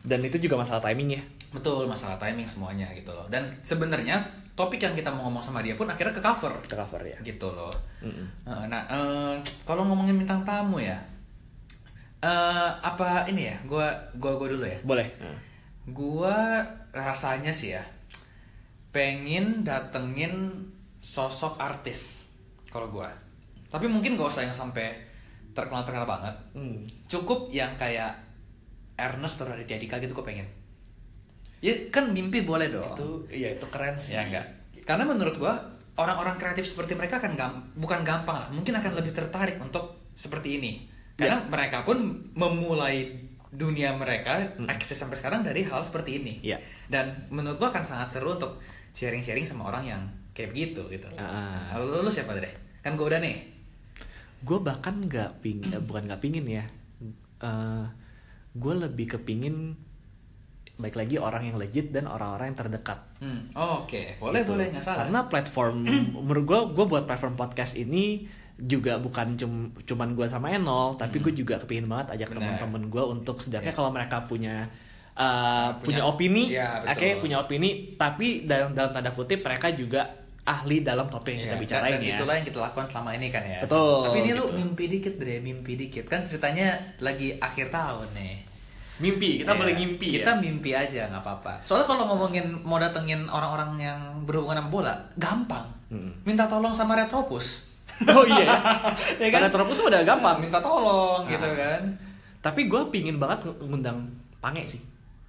dan 0.00 0.20
itu 0.22 0.38
juga 0.38 0.54
masalah 0.56 0.78
timing 0.80 1.10
ya. 1.12 1.22
betul 1.48 1.84
masalah 1.84 2.14
timing 2.16 2.44
semuanya 2.44 2.84
gitu 2.92 3.08
loh 3.08 3.24
dan 3.26 3.40
sebenarnya 3.62 4.20
topik 4.52 4.76
yang 4.78 4.92
kita 4.92 5.08
mau 5.08 5.26
ngomong 5.26 5.40
sama 5.40 5.58
dia 5.58 5.72
pun 5.72 5.88
akhirnya 5.88 6.12
ke 6.12 6.20
cover 6.20 6.52
Ke 6.62 6.76
cover 6.76 7.00
ya. 7.02 7.16
gitu 7.20 7.48
loh 7.48 7.72
Mm-mm. 7.98 8.26
Eh, 8.44 8.64
nah 8.66 8.84
eh, 8.86 9.32
kalau 9.64 9.82
ngomongin 9.82 10.14
bintang 10.14 10.44
tamu 10.44 10.78
ya 10.78 10.94
eh 12.20 12.70
apa 12.78 13.24
ini 13.26 13.48
ya 13.48 13.56
gua 13.64 13.88
gua 14.14 14.36
gua 14.36 14.48
dulu 14.50 14.62
ya 14.62 14.76
Boleh. 14.82 15.08
gua 15.88 16.60
rasanya 16.98 17.54
sih 17.54 17.78
ya 17.78 17.84
pengen 18.90 19.62
datengin 19.62 20.66
sosok 20.98 21.60
artis 21.60 22.26
kalau 22.68 22.88
gua. 22.88 23.08
Tapi 23.68 23.84
mungkin 23.84 24.16
gak 24.16 24.32
usah 24.32 24.44
yang 24.48 24.56
sampai 24.56 24.96
terkenal 25.52 25.84
terkenal 25.84 26.08
banget. 26.08 26.34
Hmm. 26.56 26.82
cukup 27.10 27.50
yang 27.52 27.72
kayak 27.76 28.14
Ernest 28.98 29.38
atau 29.38 29.54
Raditya 29.54 29.78
Dika 29.78 30.02
gitu 30.02 30.14
gue 30.14 30.26
pengen. 30.26 30.46
Ya 31.62 31.74
kan 31.90 32.10
mimpi 32.10 32.42
boleh 32.42 32.70
dong. 32.70 32.94
Itu 32.94 33.08
iya 33.30 33.54
itu 33.54 33.66
keren 33.70 33.94
sih. 33.98 34.14
ya 34.18 34.26
enggak. 34.26 34.46
Karena 34.86 35.04
menurut 35.06 35.36
gua 35.38 35.54
orang-orang 35.98 36.38
kreatif 36.38 36.70
seperti 36.70 36.94
mereka 36.94 37.18
kan 37.18 37.34
gam- 37.34 37.66
bukan 37.74 38.06
gampang 38.06 38.38
lah 38.38 38.48
mungkin 38.54 38.78
akan 38.78 38.94
lebih 38.94 39.10
tertarik 39.10 39.58
untuk 39.58 39.98
seperti 40.14 40.62
ini. 40.62 40.86
Karena 41.18 41.42
mereka 41.50 41.82
pun 41.82 41.98
memulai 42.38 43.10
dunia 43.50 43.92
mereka 43.92 44.36
akses 44.66 44.96
sampai 44.96 45.14
sekarang 45.14 45.40
dari 45.40 45.62
hal 45.62 45.80
seperti 45.80 46.18
ini 46.18 46.34
Iya. 46.42 46.60
dan 46.86 47.28
menurut 47.28 47.56
gua 47.56 47.68
akan 47.70 47.80
sangat 47.80 48.08
seru 48.10 48.32
untuk 48.32 48.60
sharing-sharing 48.92 49.42
sama 49.42 49.66
orang 49.66 49.84
yang 49.86 50.02
kayak 50.30 50.50
begitu 50.50 50.84
gitu 50.86 51.08
Ah. 51.14 51.72
Lalu 51.74 52.04
lu 52.04 52.10
siapa 52.10 52.32
deh 52.32 52.52
kan 52.78 52.92
gua 52.92 53.08
udah 53.08 53.20
nih 53.20 53.36
Gue 54.38 54.54
bahkan 54.56 54.94
nggak 54.96 55.42
ping, 55.42 55.66
eh, 55.66 55.82
bukan 55.82 56.06
nggak 56.06 56.20
pingin 56.20 56.46
ya. 56.46 56.62
gue 58.52 58.74
lebih 58.76 59.06
kepingin 59.12 59.74
baik 60.74 60.94
lagi 60.94 61.18
orang 61.18 61.42
yang 61.44 61.56
legit 61.56 61.90
dan 61.90 62.06
orang-orang 62.06 62.54
yang 62.54 62.58
terdekat. 62.60 62.98
hmm. 63.18 63.50
oh, 63.52 63.82
oke 63.82 64.18
boleh 64.18 64.40
Gitu. 64.40 64.50
boleh 64.54 64.66
nggak 64.70 64.84
salah 64.84 64.98
Karena 65.04 65.20
platform 65.26 65.76
menurut 66.22 66.44
gue 66.44 66.60
gue 66.72 66.84
buat 66.86 67.04
platform 67.04 67.34
podcast 67.34 67.74
ini 67.74 68.30
juga 68.58 68.98
bukan 68.98 69.34
cum, 69.34 69.52
cuman 69.80 70.12
gue 70.12 70.26
sama 70.26 70.50
Enol, 70.50 70.94
tapi 70.94 71.18
gue 71.18 71.30
juga 71.32 71.56
kepingin 71.56 71.86
banget 71.86 72.18
ajak 72.18 72.28
Hmm. 72.28 72.42
Teman-teman 72.58 72.82
gue 72.88 73.02
untuk 73.04 73.38
setidaknya 73.38 73.70
Iya. 73.70 73.78
kalau 73.78 73.90
mereka 73.90 74.18
punya 74.20 74.66
uh, 75.14 75.74
Punya- 75.76 75.98
punya, 75.98 76.02
opini, 76.04 76.44
betul. 76.50 76.86
oke 76.88 77.08
punya 77.18 77.36
opini, 77.38 77.68
tapi 77.94 78.26
dalam 78.44 78.70
dalam 78.70 78.90
tanda 78.92 79.10
kutip 79.10 79.42
mereka 79.42 79.70
juga 79.70 80.06
ahli 80.44 80.80
dalam 80.80 81.06
topik 81.06 81.34
yang 81.34 81.42
kita 81.44 81.52
Iya, 81.52 81.60
bicarain 81.60 81.92
dan 81.92 82.02
ya. 82.02 82.14
itulah 82.14 82.34
yang 82.34 82.46
kita 82.46 82.58
lakukan 82.58 82.86
selama 82.88 83.10
ini 83.12 83.28
kan 83.28 83.42
ya. 83.42 83.60
Betul, 83.60 84.00
Tapi 84.06 84.18
ini 84.20 84.30
lu 84.32 84.44
gitu. 84.44 84.54
mimpi 84.56 84.84
dikit 84.88 85.14
deh, 85.18 85.38
mimpi 85.38 85.72
dikit. 85.76 86.04
Kan 86.06 86.24
ceritanya 86.24 86.72
lagi 86.98 87.36
akhir 87.36 87.68
tahun 87.68 88.08
nih. 88.12 88.34
Mimpi, 88.98 89.30
kita 89.38 89.52
Iya, 89.52 89.58
boleh 89.58 89.74
ngimpi 89.76 90.08
Kita 90.16 90.32
ya. 90.32 90.40
mimpi 90.40 90.70
aja 90.72 91.06
nggak 91.06 91.20
apa-apa. 91.20 91.52
Soalnya 91.62 91.86
kalau 91.86 92.08
ngomongin 92.08 92.50
mau 92.62 92.78
datengin 92.78 93.28
orang-orang 93.28 93.76
yang 93.76 93.98
berhubungan 94.24 94.58
sama 94.58 94.70
bola, 94.72 94.94
gampang. 95.14 95.66
Mm. 95.86 96.10
Minta 96.24 96.46
tolong 96.46 96.72
sama 96.72 96.96
Retropus. 96.96 97.67
Oh 98.10 98.24
iya 98.24 98.44
ya. 98.44 98.56
Ya 99.22 99.28
kan? 99.28 99.40
Karena 99.40 99.48
Tropus 99.48 99.80
udah 99.80 100.02
gampang. 100.02 100.38
Minta 100.38 100.58
tolong 100.58 101.26
gitu 101.26 101.42
Ah. 101.42 101.54
kan. 101.54 101.82
Tapi 102.38 102.60
gue 102.64 102.80
pingin 102.88 103.16
banget 103.16 103.50
ngundang 103.58 104.06
Pange 104.38 104.62
sih, 104.64 104.78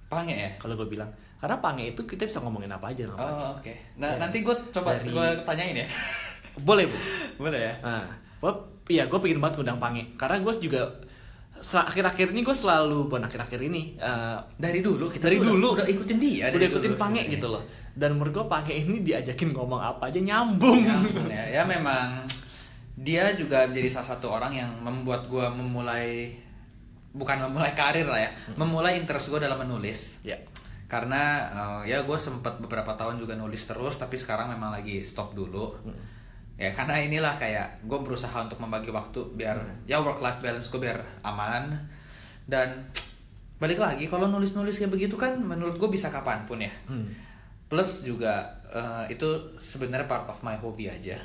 Pange 0.06 0.30
ya? 0.32 0.50
kalau 0.56 0.74
gue 0.74 0.86
bilang. 0.86 1.10
Karena 1.36 1.58
Pange 1.58 1.88
itu 1.88 2.04
kita 2.04 2.22
bisa 2.22 2.38
ngomongin 2.38 2.68
apa 2.68 2.88
aja. 2.88 3.10
Oh, 3.10 3.58
oke. 3.58 3.74
Nah, 3.96 4.06
Dari- 4.08 4.20
nanti 4.20 4.36
gue 4.40 4.54
coba 4.70 4.94
dari- 4.94 5.10
gue 5.10 5.26
tanyain 5.42 5.76
ya. 5.76 5.88
Boleh 6.68 6.86
bu. 6.86 6.96
Boleh 7.40 7.60
ya? 7.60 7.74
Nah, 7.80 8.06
gua, 8.38 8.52
iya 8.86 9.04
gue 9.04 9.18
pengen 9.18 9.38
banget 9.38 9.58
ngundang 9.58 9.78
Pange. 9.78 10.14
Karena 10.14 10.38
gue 10.38 10.52
juga 10.60 10.82
akhir-akhir 11.60 12.30
ini 12.30 12.40
gue 12.40 12.54
selalu 12.54 13.04
bukan 13.04 13.20
akhir-akhir 13.22 13.60
ini 13.60 13.92
eh, 13.94 14.38
Dari 14.54 14.80
dulu 14.80 15.08
kita 15.08 15.26
Dari 15.26 15.36
tuh 15.36 15.42
udah- 15.42 15.52
dulu. 15.52 15.68
udah 15.76 15.86
ikutin 15.86 16.16
dia 16.16 16.44
udah 16.48 16.68
ikutin 16.68 16.92
dulu. 16.94 17.00
Pange 17.00 17.22
gitu 17.26 17.46
loh. 17.48 17.62
Dan 17.90 18.14
menurut 18.14 18.32
gue 18.32 18.46
Pange 18.46 18.72
ini 18.72 19.02
diajakin 19.02 19.50
ngomong 19.50 19.76
apa 19.78 20.08
aja 20.08 20.20
nyambung. 20.20 20.80
Ya 20.80 20.94
ampun 20.94 21.26
ya. 21.26 21.44
Ya 21.50 21.62
memang 21.64 22.24
dia 23.00 23.32
juga 23.32 23.64
menjadi 23.64 23.88
salah 23.96 24.08
satu 24.12 24.28
orang 24.28 24.52
yang 24.52 24.70
membuat 24.84 25.24
gua 25.32 25.48
memulai 25.48 26.36
bukan 27.16 27.48
memulai 27.48 27.72
karir 27.72 28.04
lah 28.04 28.20
ya, 28.20 28.30
memulai 28.60 29.00
interest 29.00 29.32
gua 29.32 29.40
dalam 29.40 29.56
menulis. 29.56 30.20
ya. 30.20 30.36
Karena 30.90 31.46
eh, 31.54 31.94
ya 31.94 32.02
gue 32.02 32.18
sempat 32.18 32.58
beberapa 32.58 32.98
tahun 32.98 33.22
juga 33.22 33.38
nulis 33.38 33.62
terus, 33.62 33.94
tapi 33.94 34.18
sekarang 34.18 34.50
memang 34.50 34.74
lagi 34.74 35.06
stop 35.06 35.38
dulu. 35.38 35.70
Ya 36.58 36.74
karena 36.74 36.98
inilah 37.00 37.38
kayak 37.38 37.86
gue 37.88 37.98
berusaha 38.02 38.34
untuk 38.42 38.60
membagi 38.60 38.90
waktu 38.92 39.22
biar 39.32 39.86
ya 39.88 40.02
work 40.02 40.20
life 40.20 40.44
balance 40.44 40.68
gue 40.68 40.76
biar 40.76 41.00
aman 41.24 41.72
dan 42.44 42.84
balik 43.56 43.80
lagi 43.80 44.04
kalau 44.04 44.28
nulis-nulis 44.28 44.76
kayak 44.76 44.92
begitu 44.92 45.16
kan 45.16 45.40
menurut 45.40 45.80
gue 45.80 45.88
bisa 45.88 46.10
kapan 46.12 46.44
pun 46.44 46.58
ya. 46.60 46.74
Hmm. 46.90 47.08
Plus 47.70 48.02
juga 48.02 48.50
eh, 48.68 49.14
itu 49.14 49.56
sebenarnya 49.56 50.10
part 50.10 50.26
of 50.26 50.42
my 50.42 50.58
hobby 50.58 50.90
aja. 50.90 51.16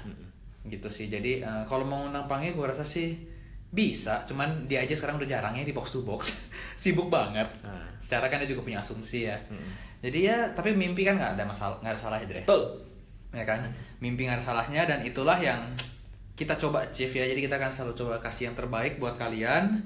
Gitu 0.66 0.88
sih. 0.90 1.06
Jadi 1.08 1.42
eh, 1.42 1.64
kalau 1.70 1.86
mau 1.86 2.06
ngundang 2.06 2.26
Pange 2.26 2.52
gue 2.52 2.66
rasa 2.66 2.84
sih 2.84 3.14
bisa, 3.76 4.24
cuman 4.24 4.72
dia 4.72 4.80
aja 4.88 4.96
sekarang 4.96 5.20
udah 5.20 5.28
jarang 5.28 5.54
ya 5.58 5.64
di 5.68 5.76
box 5.76 5.92
to 5.92 6.02
box. 6.02 6.32
Sibuk 6.82 7.12
banget. 7.12 7.48
Nah. 7.62 7.86
Secara 8.00 8.32
kan 8.32 8.40
dia 8.42 8.50
juga 8.50 8.64
punya 8.64 8.80
asumsi 8.80 9.28
ya. 9.28 9.36
Hmm. 9.52 9.70
Jadi 10.00 10.30
ya 10.30 10.48
tapi 10.56 10.72
mimpi 10.78 11.04
kan 11.04 11.20
nggak 11.20 11.36
ada 11.36 11.44
masalah, 11.44 11.76
nggak 11.84 11.94
ada 11.94 12.02
salah 12.02 12.18
ya. 12.22 12.28
Betul. 12.46 12.62
Ya 13.36 13.44
kan? 13.44 13.68
Mimpi 14.00 14.30
nggak 14.30 14.40
ada 14.40 14.46
salahnya 14.46 14.82
dan 14.88 15.04
itulah 15.04 15.36
yang 15.36 15.60
kita 16.40 16.56
coba 16.56 16.88
achieve 16.88 17.16
ya. 17.20 17.26
Jadi 17.28 17.42
kita 17.44 17.60
akan 17.60 17.72
selalu 17.72 17.94
coba 17.96 18.14
kasih 18.24 18.52
yang 18.52 18.56
terbaik 18.56 19.02
buat 19.02 19.20
kalian. 19.20 19.84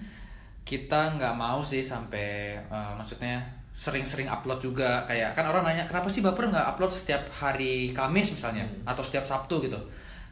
Kita 0.66 1.18
nggak 1.18 1.34
mau 1.34 1.66
sih 1.66 1.82
sampai 1.82 2.62
eh, 2.62 2.92
maksudnya 2.94 3.60
sering-sering 3.80 4.28
upload 4.28 4.60
juga 4.60 5.08
kayak 5.08 5.40
kan 5.40 5.48
orang 5.48 5.64
nanya 5.64 5.88
kenapa 5.88 6.12
sih 6.12 6.20
baper 6.20 6.52
nggak 6.52 6.68
upload 6.76 6.92
setiap 6.92 7.32
hari 7.32 7.96
Kamis 7.96 8.36
misalnya 8.36 8.68
atau 8.84 9.00
setiap 9.02 9.24
Sabtu 9.24 9.64
gitu. 9.64 9.80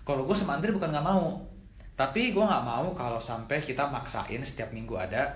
Kalau 0.07 0.23
gue 0.23 0.31
sama 0.31 0.55
Andre 0.55 0.71
bukan 0.71 0.87
nggak 0.87 1.03
mau, 1.03 1.35
tapi 1.93 2.31
gue 2.31 2.39
nggak 2.41 2.63
mau 2.63 2.95
kalau 2.95 3.19
sampai 3.19 3.59
kita 3.59 3.83
maksain 3.85 4.39
setiap 4.39 4.71
minggu 4.71 4.95
ada, 4.95 5.27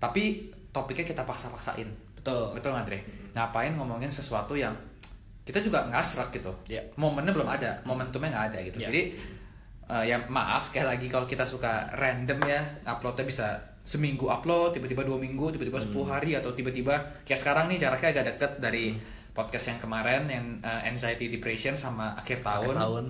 tapi 0.00 0.48
topiknya 0.72 1.04
kita 1.04 1.22
paksa-paksain. 1.22 1.84
Betul. 2.16 2.56
Betul 2.56 2.72
nggak, 2.72 2.84
Andre? 2.88 2.98
Ngapain 3.30 3.76
ngomongin 3.76 4.08
sesuatu 4.08 4.56
yang 4.56 4.72
kita 5.40 5.60
juga 5.60 5.84
nggak 5.84 6.00
serak 6.00 6.32
gitu. 6.32 6.48
Iya. 6.64 6.80
Momennya 6.96 7.32
belum 7.32 7.44
ada, 7.44 7.76
momentumnya 7.82 8.30
nggak 8.30 8.46
ada 8.54 8.58
gitu. 8.64 8.78
Iya. 8.80 8.86
Jadi 8.88 9.02
eh, 9.90 10.04
ya 10.06 10.16
maaf 10.30 10.70
sekali 10.70 10.86
lagi 10.86 11.06
kalau 11.06 11.26
kita 11.26 11.42
suka 11.42 11.90
random 11.92 12.38
ya 12.46 12.62
uploadnya 12.86 13.26
bisa 13.26 13.46
seminggu 13.82 14.30
upload, 14.30 14.72
tiba-tiba 14.72 15.02
dua 15.02 15.18
minggu, 15.18 15.50
tiba-tiba 15.50 15.76
Hmm. 15.76 15.90
10 15.90 16.06
hari 16.06 16.30
atau 16.32 16.54
tiba-tiba 16.54 16.94
kayak 17.26 17.40
sekarang 17.40 17.66
nih 17.66 17.82
jaraknya 17.82 18.08
agak 18.14 18.26
deket 18.36 18.52
dari 18.62 18.94
Hmm. 18.94 19.02
podcast 19.32 19.66
yang 19.68 19.80
kemarin 19.80 20.22
yang 20.24 20.44
eh, 20.62 20.86
anxiety 20.86 21.26
depression 21.28 21.74
sama 21.74 22.14
akhir 22.14 22.40
tahun. 22.40 22.70
Akhir 22.70 22.78
tahun. 22.78 23.04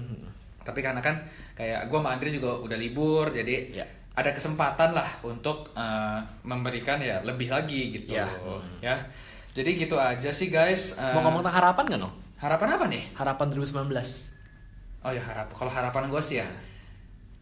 Tapi 0.60 0.80
karena 0.80 1.00
kan 1.00 1.16
kayak 1.54 1.88
gue 1.88 1.98
sama 1.98 2.12
Andre 2.14 2.28
juga 2.28 2.56
udah 2.56 2.76
libur, 2.76 3.28
jadi 3.30 3.72
Ya. 3.72 3.86
ada 4.12 4.30
kesempatan 4.30 4.92
lah 4.92 5.08
untuk 5.22 5.72
eh, 5.72 6.18
memberikan 6.42 7.00
ya 7.00 7.20
lebih 7.22 7.48
lagi 7.48 7.94
gitu. 7.94 8.12
Ya. 8.14 8.28
Ya. 8.80 8.96
Jadi 9.50 9.76
gitu 9.76 9.96
aja 9.96 10.30
sih 10.30 10.48
guys. 10.48 10.94
Eh, 10.96 11.12
Mau 11.12 11.24
ngomong 11.24 11.42
tentang 11.42 11.58
harapan 11.58 11.84
nggak 11.88 12.00
no? 12.00 12.10
harapan 12.40 12.68
apa 12.72 12.84
nih? 12.88 13.04
Harapan 13.12 13.46
2019. 13.52 13.92
Oh 15.00 15.12
ya 15.12 15.20
harap. 15.20 15.48
Kalau 15.52 15.68
harapan 15.68 16.08
gue 16.08 16.22
sih 16.22 16.40
ya 16.40 16.48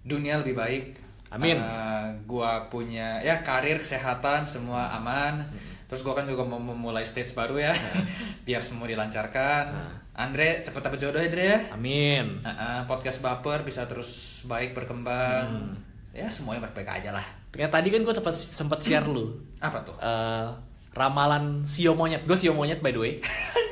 dunia 0.02 0.38
lebih 0.40 0.54
baik, 0.56 0.84
Amin. 1.28 1.60
Eh, 1.60 2.06
gua 2.24 2.64
punya 2.72 3.20
ya 3.20 3.44
karir, 3.44 3.76
kesehatan 3.76 4.48
semua 4.48 4.88
aman. 4.96 5.44
Terus 5.88 6.00
gua 6.04 6.14
kan 6.14 6.28
juga 6.28 6.44
mau 6.44 6.60
memulai 6.60 7.02
stage 7.02 7.32
baru 7.32 7.56
ya, 7.58 7.72
biar 8.46 8.60
semua 8.60 8.84
dilancarkan. 8.84 9.64
Nah. 9.72 9.92
Andre 10.18 10.66
cepet 10.66 10.82
dapet 10.82 10.98
jodoh 10.98 11.22
ya 11.22 11.30
Dre 11.30 11.46
ya. 11.46 11.60
Amin. 11.72 12.42
Eh, 12.42 12.50
eh, 12.50 12.80
podcast 12.90 13.22
baper 13.22 13.62
bisa 13.62 13.86
terus 13.86 14.42
baik 14.44 14.74
berkembang. 14.74 15.46
Hmm. 15.46 15.74
Ya 16.10 16.26
semuanya 16.26 16.66
baik-baik 16.66 16.90
aja 16.90 17.14
lah. 17.14 17.22
Kayak 17.54 17.70
tadi 17.70 17.88
kan 17.94 18.02
gue 18.02 18.14
sempat 18.14 18.34
sempat 18.34 18.78
share 18.82 19.06
lu 19.06 19.30
Apa 19.64 19.86
tuh? 19.86 19.94
eh, 19.96 20.48
ramalan 20.92 21.62
sio 21.62 21.94
monyet. 21.94 22.26
Gue 22.26 22.34
sio 22.34 22.50
monyet 22.50 22.82
by 22.82 22.90
the 22.90 23.00
way. 23.00 23.12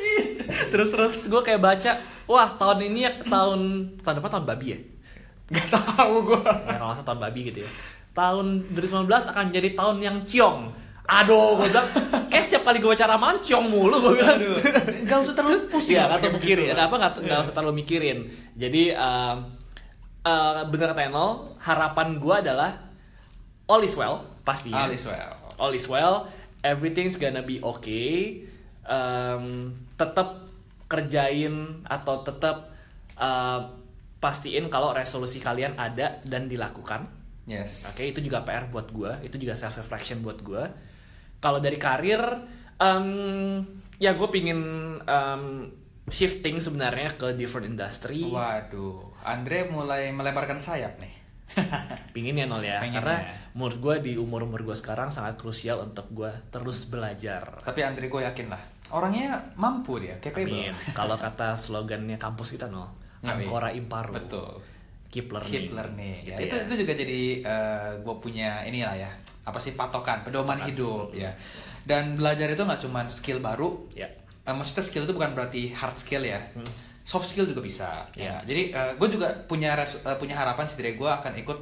terus 0.72 0.94
terus 0.94 1.26
gue 1.26 1.42
kayak 1.42 1.58
baca, 1.58 1.98
wah 2.30 2.46
tahun 2.54 2.94
ini 2.94 2.98
ya 3.04 3.12
tahun 3.26 3.60
tahun 4.06 4.14
depan 4.22 4.30
tahun 4.38 4.46
babi 4.46 4.66
ya. 4.72 4.78
Gak 5.54 5.66
tahu 5.70 6.14
gua. 6.26 6.42
Ya 6.66 6.78
kalau 6.78 6.94
tahun 6.94 7.20
babi 7.22 7.40
gitu 7.50 7.62
ya. 7.62 7.70
Tahun 8.14 8.46
2019 8.74 9.06
akan 9.06 9.44
jadi 9.50 9.68
tahun 9.78 9.96
yang 10.02 10.16
ciong. 10.26 10.86
Aduh, 11.07 11.62
gue 11.62 11.70
bilang, 11.70 11.88
kayak 12.26 12.44
setiap 12.50 12.62
kali 12.66 12.82
gue 12.82 12.90
baca 12.90 13.07
ramalan 13.07 13.38
ciong 13.38 13.66
mulu 13.70 13.96
gue 14.02 14.12
bilang. 14.18 14.38
Aduh, 14.42 14.59
gak 15.07 15.18
usah 15.22 15.34
terlalu 15.38 15.70
pusing. 15.70 15.94
Iya, 15.94 16.02
nggak 16.02 16.11
pakai 16.11 16.22
terlalu 16.26 16.38
mikirin. 16.42 16.66
begituan. 16.66 16.86
Apa 16.86 16.94
nggak 16.98 17.12
nggak 17.22 17.38
usah 17.46 17.54
terlalu 17.54 17.74
mikirin. 17.78 18.18
Jadi 18.59 18.82
um, 18.98 19.36
uh, 20.26 20.62
bener 20.66 20.86
kata 20.90 21.02
Enol, 21.07 21.30
harapan 21.62 22.09
gue 22.18 22.34
adalah 22.34 22.70
all 23.70 23.82
is 23.86 23.94
well 23.94 24.26
pastinya. 24.42 24.86
All 24.86 24.92
is 24.94 25.07
well. 25.07 25.32
All 25.57 25.72
is 25.72 25.86
well. 25.86 26.14
Everything's 26.66 27.14
gonna 27.14 27.46
be 27.46 27.62
okay. 27.62 28.42
Um, 28.86 29.74
tetap 29.94 30.46
kerjain 30.86 31.82
atau 31.86 32.22
tetap 32.22 32.70
uh, 33.18 33.74
pastiin 34.22 34.70
kalau 34.70 34.94
resolusi 34.94 35.38
kalian 35.38 35.78
ada 35.78 36.22
dan 36.26 36.50
dilakukan. 36.50 37.07
Yes. 37.46 37.86
Oke, 37.86 38.11
itu 38.11 38.18
juga 38.18 38.42
PR 38.42 38.66
buat 38.66 38.90
gue, 38.90 39.22
itu 39.22 39.38
juga 39.38 39.54
self 39.54 39.78
reflection 39.78 40.18
buat 40.22 40.42
gue. 40.42 40.64
Kalau 41.47 41.59
dari 41.59 41.78
karir, 41.78 42.18
em, 42.76 43.07
ya 43.97 44.12
gue 44.12 44.28
pingin 44.28 44.59
em, 44.99 45.42
shifting 46.07 46.59
sebenarnya 46.59 47.14
ke 47.14 47.32
different 47.32 47.66
industry. 47.68 48.18
Waduh, 48.20 49.14
Andre 49.22 49.66
mulai 49.66 50.11
melebarkan 50.11 50.59
sayap 50.59 50.99
nih. 50.99 51.14
Pingin 52.11 52.34
ya 52.34 52.44
nol 52.44 52.59
ya, 52.61 52.82
Pengen 52.82 52.99
karena 52.99 53.22
ya. 53.22 53.30
menurut 53.55 53.78
gue 53.78 53.94
di 54.03 54.12
umur 54.16 54.42
umur 54.42 54.61
gue 54.62 54.74
sekarang 54.74 55.09
sangat 55.09 55.38
krusial 55.38 55.78
untuk 55.80 56.11
gue 56.11 56.26
terus 56.51 56.90
belajar. 56.90 57.62
Tapi 57.62 57.80
Andre 57.80 58.07
gue 58.07 58.22
yakin 58.24 58.51
lah, 58.51 58.59
orangnya 58.90 59.55
mampu 59.55 60.03
dia, 60.03 60.18
capable. 60.18 60.51
Amin. 60.66 60.74
Kalau 60.90 61.14
kata 61.14 61.55
slogannya 61.55 62.18
kampus 62.18 62.59
kita 62.59 62.66
nol. 62.66 62.90
Ancora 63.22 63.70
Imparu. 63.70 64.18
Betul. 64.18 64.59
Keep 65.07 65.30
learning. 65.30 65.53
Keep 65.55 65.70
learning. 65.72 66.18
Ya, 66.26 66.34
Gitu 66.34 66.51
itu 66.51 66.55
ya. 66.59 66.62
itu 66.66 66.74
juga 66.82 66.92
jadi 66.99 67.20
gue 68.03 68.14
punya 68.18 68.66
inilah 68.66 68.94
ya, 68.99 69.11
apa 69.47 69.57
sih 69.57 69.72
patokan, 69.72 70.20
pedoman 70.20 70.59
hidup 70.66 71.14
ya. 71.14 71.30
Dan 71.80 72.18
belajar 72.18 72.51
itu 72.51 72.59
nggak 72.59 72.82
cuma 72.82 73.07
skill 73.07 73.38
baru. 73.38 73.86
Ya. 73.94 74.11
Eh, 74.42 74.51
maksudnya 74.51 74.82
skill 74.82 75.07
itu 75.07 75.14
bukan 75.14 75.32
berarti 75.32 75.70
hard 75.70 75.97
skill 75.97 76.20
ya. 76.20 76.42
Soft 77.03 77.30
skill 77.30 77.47
juga 77.47 77.62
bisa. 77.62 78.03
Ya. 78.12 78.34
Ya. 78.34 78.36
Jadi 78.42 78.62
gue 78.99 79.09
juga 79.09 79.30
punya 79.47 79.72
res- 79.72 80.03
eh, 80.03 80.18
punya 80.18 80.34
harapan 80.34 80.66
sih 80.66 80.74
dari 80.76 80.94
gue 80.94 81.07
akan 81.07 81.38
ikut 81.38 81.59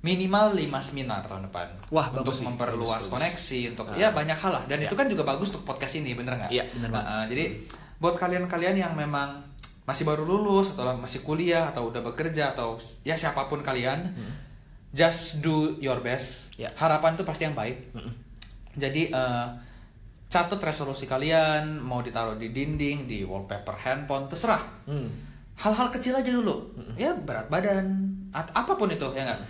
minimal 0.00 0.54
5 0.54 0.80
seminar 0.82 1.24
tahun 1.24 1.48
depan. 1.48 1.66
Wah, 1.90 2.08
untuk 2.08 2.24
bagus 2.24 2.40
memperluas 2.40 2.88
Bagus, 2.88 3.04
bagus. 3.04 3.12
koneksi, 3.12 3.60
untuk 3.74 3.86
Ah. 3.90 3.96
ya 3.96 4.08
banyak 4.10 4.38
hal 4.38 4.52
lah. 4.54 4.64
Dan 4.64 4.78
Ya. 4.80 4.86
itu 4.86 4.94
kan 4.94 5.06
juga 5.06 5.22
bagus 5.22 5.50
untuk 5.50 5.64
podcast 5.66 5.98
ini, 5.98 6.14
bener 6.14 6.36
nggak? 6.36 6.50
Iya, 6.52 6.64
bener 6.72 6.88
Nah, 6.88 7.04
eh, 7.04 7.24
jadi 7.28 7.44
buat 7.98 8.14
kalian-kalian 8.14 8.76
yang 8.78 8.92
memang 8.92 9.42
masih 9.82 10.04
baru 10.04 10.22
lulus 10.22 10.72
atau 10.72 10.94
masih 10.94 11.20
kuliah 11.20 11.68
atau 11.68 11.90
udah 11.90 12.02
bekerja 12.02 12.52
atau 12.52 12.74
ya 13.02 13.14
siapa 13.14 13.46
pun 13.46 13.60
kalian, 13.60 14.14
just 14.92 15.42
do 15.42 15.74
your 15.78 15.98
best. 16.02 16.54
Ya. 16.58 16.70
Harapan 16.76 17.14
itu 17.18 17.24
pasti 17.26 17.48
yang 17.48 17.56
baik. 17.56 17.94
Jadi 18.76 19.08
eh, 19.08 19.46
catat 20.26 20.60
resolusi 20.60 21.08
kalian 21.08 21.80
mau 21.80 22.04
ditaruh 22.04 22.36
di 22.36 22.50
dinding, 22.52 23.08
di 23.08 23.24
wallpaper 23.24 23.78
handphone, 23.78 24.28
terserah. 24.28 24.62
Hmm. 24.84 25.08
Hal-hal 25.56 25.88
kecil 25.88 26.12
aja 26.12 26.28
dulu. 26.28 26.76
Ya 27.00 27.16
berat 27.16 27.48
badan, 27.48 27.86
at- 28.34 28.52
apa 28.52 28.76
pun 28.76 28.92
itu 28.92 29.08
ya 29.16 29.24
nggak. 29.24 29.40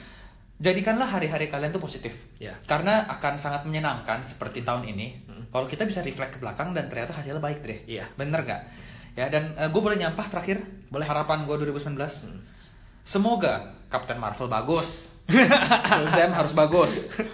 Jadikanlah 0.56 1.04
hari-hari 1.04 1.52
kalian 1.52 1.74
tuh 1.74 1.82
positif. 1.82 2.16
Ya. 2.40 2.54
Karena 2.64 3.04
akan 3.10 3.36
sangat 3.36 3.68
menyenangkan 3.68 4.24
seperti 4.24 4.64
tahun 4.64 4.88
ini. 4.88 5.26
Kalau 5.52 5.68
kita 5.68 5.84
bisa 5.84 6.00
reflect 6.00 6.36
ke 6.36 6.38
belakang 6.40 6.72
dan 6.72 6.88
ternyata 6.88 7.12
hasilnya 7.12 7.42
baik 7.42 7.60
deh. 7.60 7.80
Iya. 7.84 8.04
Bener 8.16 8.40
nggak? 8.46 8.62
Ya 9.16 9.28
dan 9.32 9.52
gue 9.52 9.82
boleh 9.82 9.96
nyampah 10.00 10.28
terakhir. 10.32 10.60
Boleh. 10.88 11.04
Harapan 11.04 11.44
gue 11.44 11.56
2019. 11.66 11.96
Semoga 13.04 13.74
Captain 13.88 14.16
Marvel 14.16 14.48
bagus. 14.48 15.15
Shazam 15.26 16.30
harus 16.38 16.52
bagus. 16.54 16.92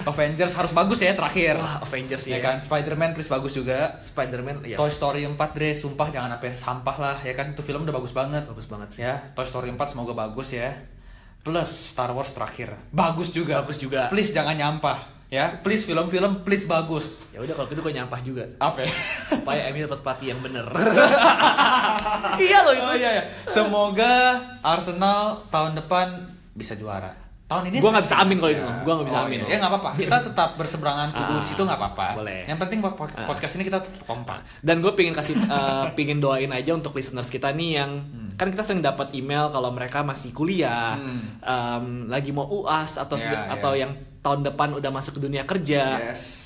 Avengers 0.08 0.52
harus 0.56 0.72
bagus 0.72 0.98
ya 1.04 1.12
terakhir. 1.12 1.60
Wah, 1.60 1.84
Avengers 1.84 2.24
ya 2.24 2.40
ya. 2.40 2.40
kan. 2.40 2.56
Spider-Man 2.64 3.12
please 3.12 3.28
bagus 3.28 3.52
juga. 3.52 4.00
Spider-Man 4.00 4.64
ya. 4.64 4.80
Toy 4.80 4.88
Story 4.88 5.28
4 5.28 5.36
Dre, 5.36 5.76
sumpah 5.76 6.08
jangan 6.08 6.32
sampai 6.36 6.50
sampah 6.56 6.96
lah 6.96 7.16
ya 7.20 7.36
kan 7.36 7.52
itu 7.52 7.60
film 7.60 7.84
udah 7.84 7.94
bagus 7.94 8.16
banget. 8.16 8.48
Bagus 8.48 8.66
banget 8.66 8.88
sih. 8.96 9.02
Ya, 9.04 9.20
Toy 9.36 9.44
Story 9.44 9.68
4 9.68 9.92
semoga 9.92 10.16
bagus 10.16 10.56
ya. 10.56 10.72
Plus 11.44 11.68
Star 11.68 12.14
Wars 12.16 12.32
terakhir. 12.32 12.72
Bagus 12.94 13.28
juga. 13.34 13.60
Bagus 13.60 13.76
juga. 13.76 14.08
Please 14.08 14.32
jangan 14.32 14.56
nyampah 14.56 15.12
ya. 15.28 15.60
Please 15.60 15.84
film-film 15.84 16.44
please 16.48 16.64
bagus. 16.64 17.28
Ya 17.34 17.44
udah 17.44 17.52
kalau 17.52 17.68
gitu 17.68 17.80
gue 17.84 17.92
nyampah 17.92 18.20
juga. 18.24 18.44
Apa? 18.56 18.84
ya? 18.84 18.92
supaya 19.32 19.60
Emi 19.68 19.84
dapat 19.84 20.00
pelatih 20.00 20.32
yang 20.32 20.40
bener. 20.40 20.64
iya 22.46 22.58
loh 22.64 22.72
itu. 22.72 22.84
Oh 22.84 22.96
iya 22.96 23.10
ya. 23.20 23.22
Semoga 23.44 24.38
Arsenal 24.64 25.44
tahun 25.52 25.76
depan 25.76 26.30
bisa 26.54 26.76
juara. 26.78 27.31
Tahun 27.52 27.64
ini 27.68 27.76
Gua 27.78 27.90
nggak 27.92 28.04
bisa 28.04 28.16
amin 28.18 28.36
kalau 28.36 28.50
itu, 28.50 28.64
gua 28.80 28.92
nggak 28.96 29.06
bisa 29.06 29.18
Oh, 29.18 29.24
amin. 29.24 29.38
iya. 29.38 29.46
Ya 29.46 29.56
nggak 29.60 29.70
apa-apa. 29.70 29.90
Kita 29.94 30.16
tetap 30.24 30.50
berseberangan 30.56 31.08
tubuh 31.16 31.36
Ah, 31.36 31.40
di 31.40 31.46
situ 31.46 31.60
nggak 31.60 31.78
apa-apa. 31.78 32.06
boleh. 32.16 32.40
Yang 32.44 32.58
penting 32.58 32.78
Ah. 32.80 32.92
podcast 33.24 33.52
ini 33.54 33.62
kita 33.62 33.78
tetap 33.78 34.02
kompak. 34.02 34.40
Dan 34.58 34.80
gue 34.80 34.92
pingin 34.92 35.12
kasih, 35.12 35.36
eh, 35.36 35.86
pingin 35.92 36.16
doain 36.16 36.48
aja 36.48 36.72
untuk 36.72 36.92
listeners 36.92 37.28
kita 37.28 37.52
nih 37.52 37.70
yang 37.76 37.90
kan 38.32 38.48
kita 38.48 38.62
sering 38.62 38.80
dapat 38.80 39.12
email 39.12 39.48
kalau 39.48 39.68
mereka 39.68 40.00
masih 40.00 40.32
kuliah, 40.32 40.96
Hmm. 40.96 42.08
lagi 42.08 42.30
mau 42.30 42.48
uas 42.48 42.96
atau 42.96 43.14
Ya, 43.14 43.22
sudah- 43.22 43.44
ya. 43.44 43.52
atau 43.54 43.72
yang 43.74 43.92
tahun 44.18 44.40
depan 44.44 44.72
udah 44.72 44.88
masuk 44.88 45.16
ke 45.16 45.20
dunia 45.20 45.44
kerja. 45.44 46.00
Yes. 46.02 46.40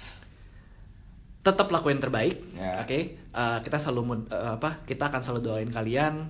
tetap 1.39 1.71
lakuin 1.71 2.03
terbaik, 2.03 2.43
Ya. 2.53 2.83
oke? 2.83 2.99
Eh, 3.15 3.59
kita 3.63 3.79
selalu 3.79 4.27
eh, 4.27 4.51
apa? 4.53 4.83
Kita 4.83 5.07
akan 5.07 5.21
selalu 5.23 5.41
doain 5.41 5.71
kalian. 5.71 6.27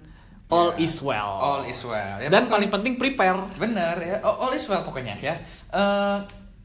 All 0.47 0.75
Ya. 0.75 0.87
is 0.87 1.03
well. 1.03 1.33
All 1.37 1.63
is 1.65 1.81
well. 1.83 2.17
Ya, 2.19 2.31
Dan 2.31 2.47
paling 2.47 2.71
penting 2.71 2.95
prepare. 2.95 3.35
Bener 3.57 3.97
ya, 3.99 4.17
all 4.21 4.55
is 4.55 4.63
well 4.67 4.83
pokoknya 4.83 5.19
ya. 5.19 5.35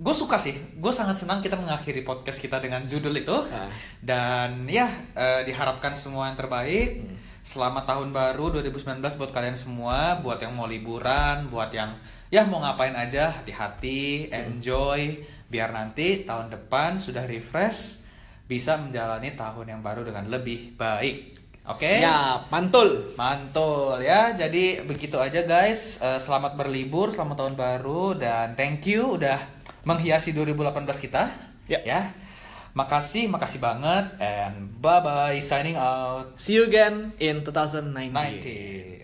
gue 0.01 0.15
suka 0.17 0.41
sih, 0.41 0.57
gue 0.82 0.89
sangat 0.89 1.13
senang 1.13 1.45
kita 1.45 1.53
mengakhiri 1.53 2.01
podcast 2.01 2.41
kita 2.41 2.57
dengan 2.57 2.86
judul 2.86 3.13
itu. 3.15 3.38
Ah. 3.45 3.69
Dan 4.01 4.65
ya 4.65 4.89
eh, 5.13 5.45
diharapkan 5.45 5.93
semua 5.93 6.25
yang 6.25 6.38
terbaik. 6.38 6.89
Hmm. 6.99 7.17
Selamat 7.41 7.86
tahun 7.86 8.09
baru 8.09 8.53
2019 8.55 8.97
buat 9.17 9.29
kalian 9.29 9.57
semua, 9.57 10.17
buat 10.17 10.38
yang 10.38 10.53
mau 10.53 10.65
liburan, 10.65 11.49
buat 11.49 11.69
yang 11.69 11.97
ya 12.29 12.45
mau 12.45 12.61
ngapain 12.61 12.93
aja, 12.93 13.29
hati-hati, 13.32 14.29
Hmm. 14.29 14.57
enjoy, 14.57 15.21
biar 15.47 15.69
nanti 15.69 16.21
tahun 16.21 16.49
depan 16.49 16.97
sudah 16.97 17.25
refresh, 17.25 18.01
bisa 18.45 18.77
menjalani 18.77 19.34
tahun 19.34 19.69
yang 19.69 19.82
baru 19.82 20.01
dengan 20.01 20.25
lebih 20.27 20.77
baik. 20.77 21.40
Oke? 21.62 22.01
Siap, 22.01 22.49
mantul. 22.49 23.14
Mantul 23.14 24.01
ya. 24.01 24.34
Jadi 24.34 24.82
begitu 24.82 25.22
aja 25.22 25.45
guys. 25.45 26.01
Eh, 26.01 26.18
selamat 26.18 26.57
berlibur, 26.57 27.14
selamat 27.14 27.36
tahun 27.38 27.55
baru 27.55 28.18
dan 28.18 28.57
thank 28.57 28.89
you 28.89 29.22
udah 29.22 29.38
menghiasi 29.86 30.34
2018 30.34 30.97
kita. 30.97 31.30
Ya. 31.70 31.80
Ya. 31.86 32.01
Makasih, 32.74 33.28
makasih 33.28 33.59
banget 33.59 34.16
and 34.18 34.74
bye 34.80 35.03
bye 35.03 35.38
signing 35.43 35.78
out. 35.78 36.34
See 36.39 36.57
you 36.57 36.66
again 36.66 37.14
in 37.20 37.45
2019. 37.45 38.09
19. 38.09 39.01